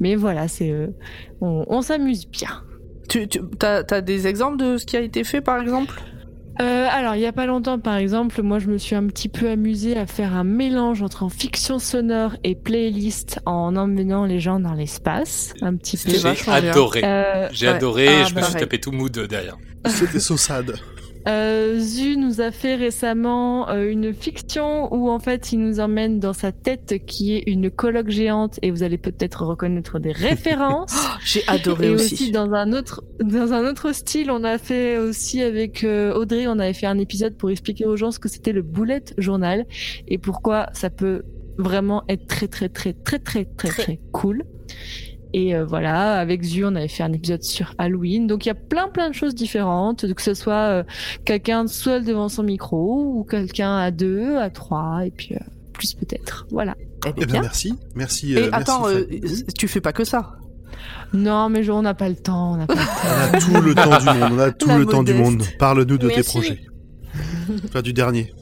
Mais 0.00 0.16
voilà, 0.16 0.48
c'est, 0.48 0.74
on, 1.40 1.64
on 1.68 1.82
s'amuse 1.82 2.26
bien. 2.26 2.64
Tu, 3.08 3.28
tu 3.28 3.40
as, 3.60 4.00
des 4.00 4.26
exemples 4.26 4.56
de 4.56 4.76
ce 4.76 4.86
qui 4.86 4.96
a 4.96 5.02
été 5.02 5.22
fait, 5.22 5.40
par 5.40 5.60
exemple? 5.60 6.02
Euh, 6.60 6.86
alors, 6.90 7.14
il 7.14 7.22
y 7.22 7.26
a 7.26 7.32
pas 7.32 7.46
longtemps, 7.46 7.78
par 7.78 7.96
exemple, 7.96 8.42
moi, 8.42 8.58
je 8.58 8.68
me 8.68 8.76
suis 8.78 8.94
un 8.94 9.06
petit 9.06 9.28
peu 9.28 9.48
amusée 9.48 9.96
à 9.96 10.06
faire 10.06 10.34
un 10.34 10.44
mélange 10.44 11.02
entre 11.02 11.22
en 11.22 11.28
fiction 11.28 11.78
sonore 11.78 12.36
et 12.44 12.54
playlist 12.54 13.40
en 13.46 13.74
emmenant 13.74 14.26
les 14.26 14.38
gens 14.38 14.60
dans 14.60 14.74
l'espace, 14.74 15.54
un 15.62 15.74
petit 15.76 15.96
peu. 15.96 16.10
J'ai 16.12 16.50
adoré. 16.50 17.00
Euh, 17.04 17.48
J'ai 17.52 17.68
ouais. 17.68 17.72
adoré 17.74 18.08
Ah, 18.08 18.20
et 18.20 18.24
je 18.26 18.34
me 18.34 18.42
suis 18.42 18.54
ouais. 18.54 18.60
tapé 18.60 18.78
tout 18.78 18.92
mood 18.92 19.16
derrière. 19.18 19.56
C'était 19.86 20.20
saussade. 20.20 20.74
euh, 21.28 21.78
Zu 21.78 22.16
nous 22.16 22.40
a 22.40 22.50
fait 22.50 22.74
récemment 22.74 23.68
euh, 23.68 23.88
une 23.88 24.12
fiction 24.12 24.92
où 24.92 25.08
en 25.08 25.18
fait 25.18 25.52
il 25.52 25.60
nous 25.60 25.80
emmène 25.80 26.18
dans 26.18 26.32
sa 26.32 26.52
tête 26.52 27.04
qui 27.06 27.34
est 27.34 27.44
une 27.46 27.70
colloque 27.70 28.10
géante 28.10 28.58
et 28.62 28.70
vous 28.70 28.82
allez 28.82 28.98
peut-être 28.98 29.44
reconnaître 29.44 29.98
des 29.98 30.12
références. 30.12 30.94
J'ai 31.24 31.42
adoré 31.46 31.86
Et 31.86 31.90
aussi. 31.90 32.14
aussi 32.14 32.30
dans 32.32 32.52
un 32.52 32.72
autre 32.72 33.04
dans 33.22 33.52
un 33.52 33.68
autre 33.68 33.92
style, 33.92 34.30
on 34.30 34.42
a 34.44 34.58
fait 34.58 34.98
aussi 34.98 35.42
avec 35.42 35.84
euh, 35.84 36.14
Audrey, 36.14 36.46
on 36.46 36.58
avait 36.58 36.72
fait 36.72 36.86
un 36.86 36.98
épisode 36.98 37.36
pour 37.36 37.50
expliquer 37.50 37.86
aux 37.86 37.96
gens 37.96 38.10
ce 38.10 38.18
que 38.18 38.28
c'était 38.28 38.52
le 38.52 38.62
bullet 38.62 39.04
journal 39.18 39.66
et 40.08 40.18
pourquoi 40.18 40.66
ça 40.72 40.90
peut 40.90 41.22
vraiment 41.58 42.02
être 42.08 42.26
très 42.26 42.48
très 42.48 42.68
très 42.68 42.92
très 42.92 43.18
très 43.18 43.44
très 43.44 43.68
très 43.68 44.00
cool. 44.12 44.44
Et 45.34 45.54
euh, 45.54 45.64
voilà, 45.64 46.14
avec 46.20 46.42
Zu, 46.42 46.64
on 46.64 46.74
avait 46.74 46.88
fait 46.88 47.02
un 47.02 47.12
épisode 47.12 47.42
sur 47.42 47.74
Halloween. 47.78 48.26
Donc 48.26 48.44
il 48.44 48.48
y 48.48 48.52
a 48.52 48.54
plein 48.54 48.88
plein 48.88 49.08
de 49.08 49.14
choses 49.14 49.34
différentes, 49.34 50.12
que 50.14 50.20
ce 50.22 50.34
soit 50.34 50.54
euh, 50.54 50.84
quelqu'un 51.24 51.66
seul 51.66 52.04
devant 52.04 52.28
son 52.28 52.42
micro 52.42 53.12
ou 53.16 53.24
quelqu'un 53.24 53.76
à 53.78 53.90
deux, 53.90 54.36
à 54.36 54.50
trois, 54.50 55.06
et 55.06 55.10
puis 55.10 55.34
euh, 55.34 55.38
plus 55.72 55.94
peut-être. 55.94 56.46
Voilà. 56.50 56.74
Eh 57.06 57.08
Eh 57.08 57.12
bien, 57.12 57.26
bien, 57.26 57.40
merci. 57.42 57.74
Merci. 57.94 58.34
Et 58.34 58.38
euh, 58.44 58.48
attends, 58.52 58.86
merci, 58.88 59.20
euh, 59.24 59.52
tu 59.58 59.68
fais 59.68 59.80
pas 59.80 59.92
que 59.92 60.04
ça. 60.04 60.36
Non, 61.14 61.48
mais 61.48 61.62
je- 61.62 61.72
on 61.72 61.82
n'a 61.82 61.94
pas 61.94 62.08
le 62.08 62.16
temps. 62.16 62.52
On 62.52 62.56
n'a 62.56 62.66
pas 62.66 62.74
le 62.74 62.80
temps. 62.80 62.92
On 63.10 63.34
a 63.34 63.40
tout 63.40 63.62
le 63.62 63.74
temps 63.74 63.98
du 63.98 64.04
monde. 64.18 64.32
On 64.32 64.38
a 64.38 64.50
tout 64.52 64.68
La 64.68 64.78
le 64.78 64.86
temps 64.86 65.02
du 65.02 65.14
monde. 65.14 65.42
Parle-nous 65.58 65.98
de 65.98 66.08
tes 66.10 66.22
projets. 66.22 66.60
Enfin, 67.64 67.82
du 67.82 67.92
dernier. 67.92 68.32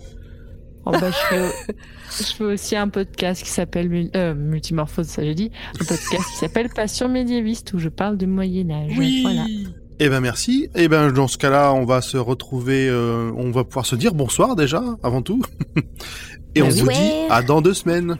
Oh, 0.86 0.92
bah, 0.92 1.10
je, 1.10 1.16
fais, 1.36 1.74
je 2.18 2.34
fais 2.36 2.44
aussi 2.44 2.76
un 2.76 2.88
podcast 2.88 3.42
qui 3.42 3.48
s'appelle 3.50 4.10
euh, 4.16 4.34
Multimorphose, 4.34 5.06
ça 5.06 5.22
j'ai 5.22 5.34
dit. 5.34 5.50
Un 5.80 5.84
podcast 5.84 6.24
qui 6.32 6.36
s'appelle 6.38 6.68
Passion 6.74 7.08
médiéviste 7.08 7.72
où 7.72 7.78
je 7.78 7.88
parle 7.88 8.16
du 8.16 8.26
Moyen-Âge. 8.26 8.92
Voilà. 9.22 9.44
Eh 10.02 10.08
ben 10.08 10.20
merci. 10.20 10.68
Eh 10.74 10.88
ben 10.88 11.12
dans 11.12 11.28
ce 11.28 11.36
cas-là, 11.38 11.72
on 11.74 11.84
va 11.84 12.00
se 12.00 12.16
retrouver, 12.16 12.88
euh, 12.88 13.30
on 13.36 13.50
va 13.50 13.64
pouvoir 13.64 13.84
se 13.86 13.96
dire 13.96 14.14
bonsoir 14.14 14.56
déjà, 14.56 14.82
avant 15.02 15.22
tout. 15.22 15.42
Et 16.54 16.60
Bah 16.62 16.66
on 16.68 16.72
oui. 16.72 16.80
vous 16.80 16.86
Ouais. 16.86 16.94
dit 16.94 17.10
à 17.30 17.42
dans 17.42 17.60
deux 17.60 17.74
semaines. 17.74 18.16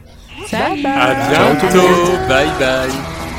Bye 0.51 0.81
bye. 0.81 0.85
À 0.85 1.33
Ciao, 1.33 1.55
tout 1.59 1.65
le 1.65 1.71
bientôt. 1.73 2.27
Bye 2.29 2.47
bye. 2.59 3.30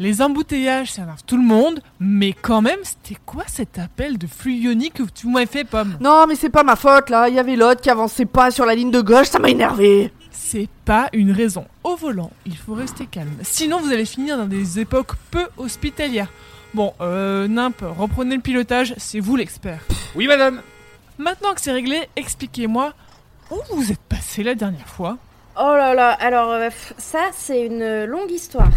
Les 0.00 0.22
embouteillages, 0.22 0.92
ça 0.92 1.02
énerve 1.02 1.24
tout 1.26 1.36
le 1.36 1.42
monde, 1.42 1.80
mais 1.98 2.32
quand 2.32 2.62
même, 2.62 2.78
c'était 2.84 3.20
quoi 3.26 3.42
cet 3.48 3.80
appel 3.80 4.16
de 4.16 4.28
flux 4.28 4.54
ionique 4.54 4.94
que 4.94 5.02
tu 5.02 5.26
m'avais 5.26 5.46
fait, 5.46 5.64
Pomme? 5.64 5.96
Non, 6.00 6.26
mais 6.28 6.36
c'est 6.36 6.50
pas 6.50 6.62
ma 6.62 6.76
faute 6.76 7.10
là. 7.10 7.28
Il 7.28 7.34
y 7.34 7.38
avait 7.40 7.56
l'autre 7.56 7.80
qui 7.80 7.90
avançait 7.90 8.24
pas 8.24 8.52
sur 8.52 8.64
la 8.64 8.76
ligne 8.76 8.92
de 8.92 9.00
gauche, 9.00 9.26
ça 9.26 9.40
m'a 9.40 9.50
énervé. 9.50 10.12
C'est 10.30 10.68
pas 10.84 11.08
une 11.12 11.32
raison. 11.32 11.66
Au 11.82 11.96
volant, 11.96 12.30
il 12.46 12.56
faut 12.56 12.74
rester 12.74 13.06
calme. 13.06 13.32
Sinon, 13.42 13.80
vous 13.80 13.90
allez 13.90 14.04
finir 14.04 14.38
dans 14.38 14.46
des 14.46 14.78
époques 14.78 15.16
peu 15.32 15.46
hospitalières. 15.56 16.30
Bon, 16.74 16.94
euh, 17.00 17.48
Nimp, 17.48 17.82
reprenez 17.82 18.36
le 18.36 18.42
pilotage, 18.42 18.94
c'est 18.98 19.18
vous 19.18 19.34
l'expert. 19.34 19.80
Oui, 20.14 20.28
madame. 20.28 20.62
Maintenant 21.18 21.54
que 21.54 21.60
c'est 21.60 21.72
réglé, 21.72 22.08
expliquez-moi 22.14 22.92
où 23.50 23.56
vous 23.74 23.90
êtes 23.90 23.98
passé 23.98 24.44
la 24.44 24.54
dernière 24.54 24.88
fois. 24.88 25.18
Oh 25.58 25.74
là 25.76 25.92
là, 25.92 26.12
alors 26.12 26.52
euh, 26.52 26.68
ça 26.98 27.18
c'est 27.32 27.66
une 27.66 28.04
longue 28.04 28.30
histoire. 28.30 28.70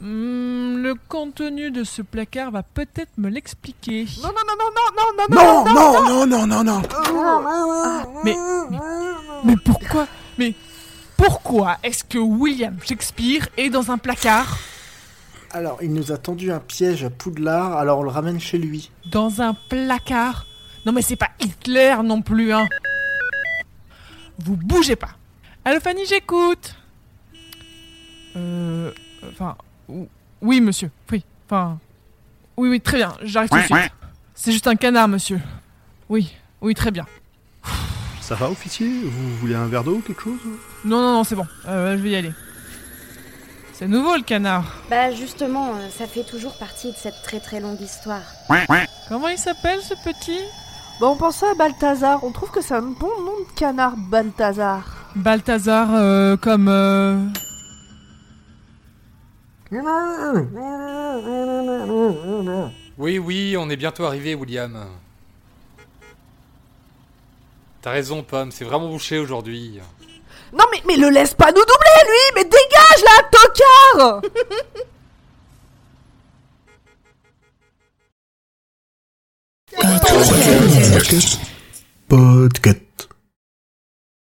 Hmm, 0.00 0.76
le 0.82 0.94
contenu 1.08 1.72
de 1.72 1.82
ce 1.82 2.02
placard 2.02 2.52
va 2.52 2.62
peut-être 2.62 3.10
me 3.18 3.28
l'expliquer. 3.28 4.06
Non, 4.22 4.28
non, 4.28 4.44
non, 4.46 4.54
non, 4.58 4.70
non, 4.96 5.12
non, 5.16 5.64
non, 5.64 5.74
Non, 5.74 6.26
non, 6.26 6.26
non, 6.26 6.46
non, 6.46 6.62
non, 6.64 6.64
non. 6.64 6.82
Mais, 8.24 8.36
mais, 8.70 8.78
mais 9.44 9.56
pourquoi 9.64 10.06
Mais 10.38 10.54
pourquoi 11.16 11.78
est-ce 11.82 12.04
que 12.04 12.18
William 12.18 12.76
Shakespeare 12.80 13.48
est 13.56 13.70
dans 13.70 13.90
un 13.90 13.98
placard 13.98 14.58
Alors, 15.50 15.78
il 15.82 15.92
nous 15.92 16.12
a 16.12 16.16
tendu 16.16 16.52
un 16.52 16.60
piège 16.60 17.02
à 17.02 17.10
Poudlard, 17.10 17.76
alors 17.76 17.98
on 17.98 18.02
le 18.04 18.10
ramène 18.10 18.38
chez 18.38 18.58
lui. 18.58 18.92
Dans 19.10 19.40
un 19.42 19.54
placard 19.68 20.46
Non 20.86 20.92
mais 20.92 21.02
c'est 21.02 21.16
pas 21.16 21.30
Hitler 21.40 21.96
non 22.04 22.22
plus, 22.22 22.52
hein 22.52 22.68
Vous 24.38 24.54
bougez 24.56 24.94
pas 24.94 25.10
Allô 25.64 25.80
Fanny, 25.80 26.06
j'écoute 26.06 26.76
Euh. 28.36 28.92
Enfin. 29.32 29.56
Ou- 29.88 30.08
Oui, 30.42 30.60
monsieur. 30.60 30.90
Oui. 31.10 31.24
Enfin. 31.46 31.78
Oui, 32.56 32.68
oui, 32.68 32.80
très 32.80 32.96
bien. 32.98 33.14
J'arrive 33.22 33.48
tout 33.50 33.56
de 33.56 33.62
suite. 33.62 33.92
C'est 34.34 34.52
juste 34.52 34.66
un 34.66 34.76
canard, 34.76 35.08
monsieur. 35.08 35.40
Oui. 36.08 36.34
Oui, 36.60 36.74
très 36.74 36.90
bien. 36.90 37.06
Ça 38.20 38.34
va, 38.34 38.50
officier? 38.50 38.88
Vous 39.04 39.36
voulez 39.36 39.54
un 39.54 39.66
verre 39.66 39.84
d'eau 39.84 39.96
ou 39.96 40.00
quelque 40.00 40.22
chose? 40.22 40.38
Non, 40.84 41.00
non, 41.00 41.12
non, 41.14 41.24
c'est 41.24 41.34
bon. 41.36 41.46
Euh, 41.66 41.96
je 41.96 42.02
vais 42.02 42.10
y 42.10 42.16
aller. 42.16 42.32
C'est 43.72 43.86
nouveau 43.88 44.16
le 44.16 44.22
canard. 44.22 44.64
Bah 44.90 45.12
justement, 45.12 45.68
euh, 45.76 45.88
ça 45.96 46.06
fait 46.08 46.24
toujours 46.24 46.58
partie 46.58 46.90
de 46.90 46.96
cette 46.96 47.22
très 47.22 47.38
très 47.38 47.60
longue 47.60 47.80
histoire. 47.80 48.22
Comment 49.08 49.28
il 49.28 49.38
s'appelle 49.38 49.80
ce 49.80 49.94
petit? 49.94 50.40
Bon, 51.00 51.10
on 51.12 51.16
pensait 51.16 51.46
à 51.48 51.54
Balthazar. 51.54 52.24
On 52.24 52.32
trouve 52.32 52.50
que 52.50 52.60
c'est 52.60 52.74
un 52.74 52.82
bon 52.82 53.06
nom 53.24 53.38
de 53.48 53.54
canard, 53.56 53.94
Balthazar. 53.96 54.84
Balthazar, 55.14 55.88
euh, 55.94 56.36
comme. 56.36 56.68
Oui, 62.98 63.18
oui, 63.18 63.56
on 63.58 63.68
est 63.68 63.76
bientôt 63.76 64.04
arrivé, 64.04 64.34
William. 64.34 64.86
T'as 67.82 67.90
raison, 67.90 68.22
Pomme, 68.22 68.50
c'est 68.50 68.64
vraiment 68.64 68.88
bouché 68.88 69.18
aujourd'hui. 69.18 69.80
Non, 70.52 70.64
mais, 70.72 70.82
mais 70.86 70.96
le 70.96 71.10
laisse 71.10 71.34
pas 71.34 71.52
nous 71.52 71.60
doubler, 71.60 72.04
lui 72.06 72.32
Mais 72.34 72.44
dégage, 72.44 73.04
là, 73.04 73.28
tocard 73.30 74.22
Podcast. 82.08 82.87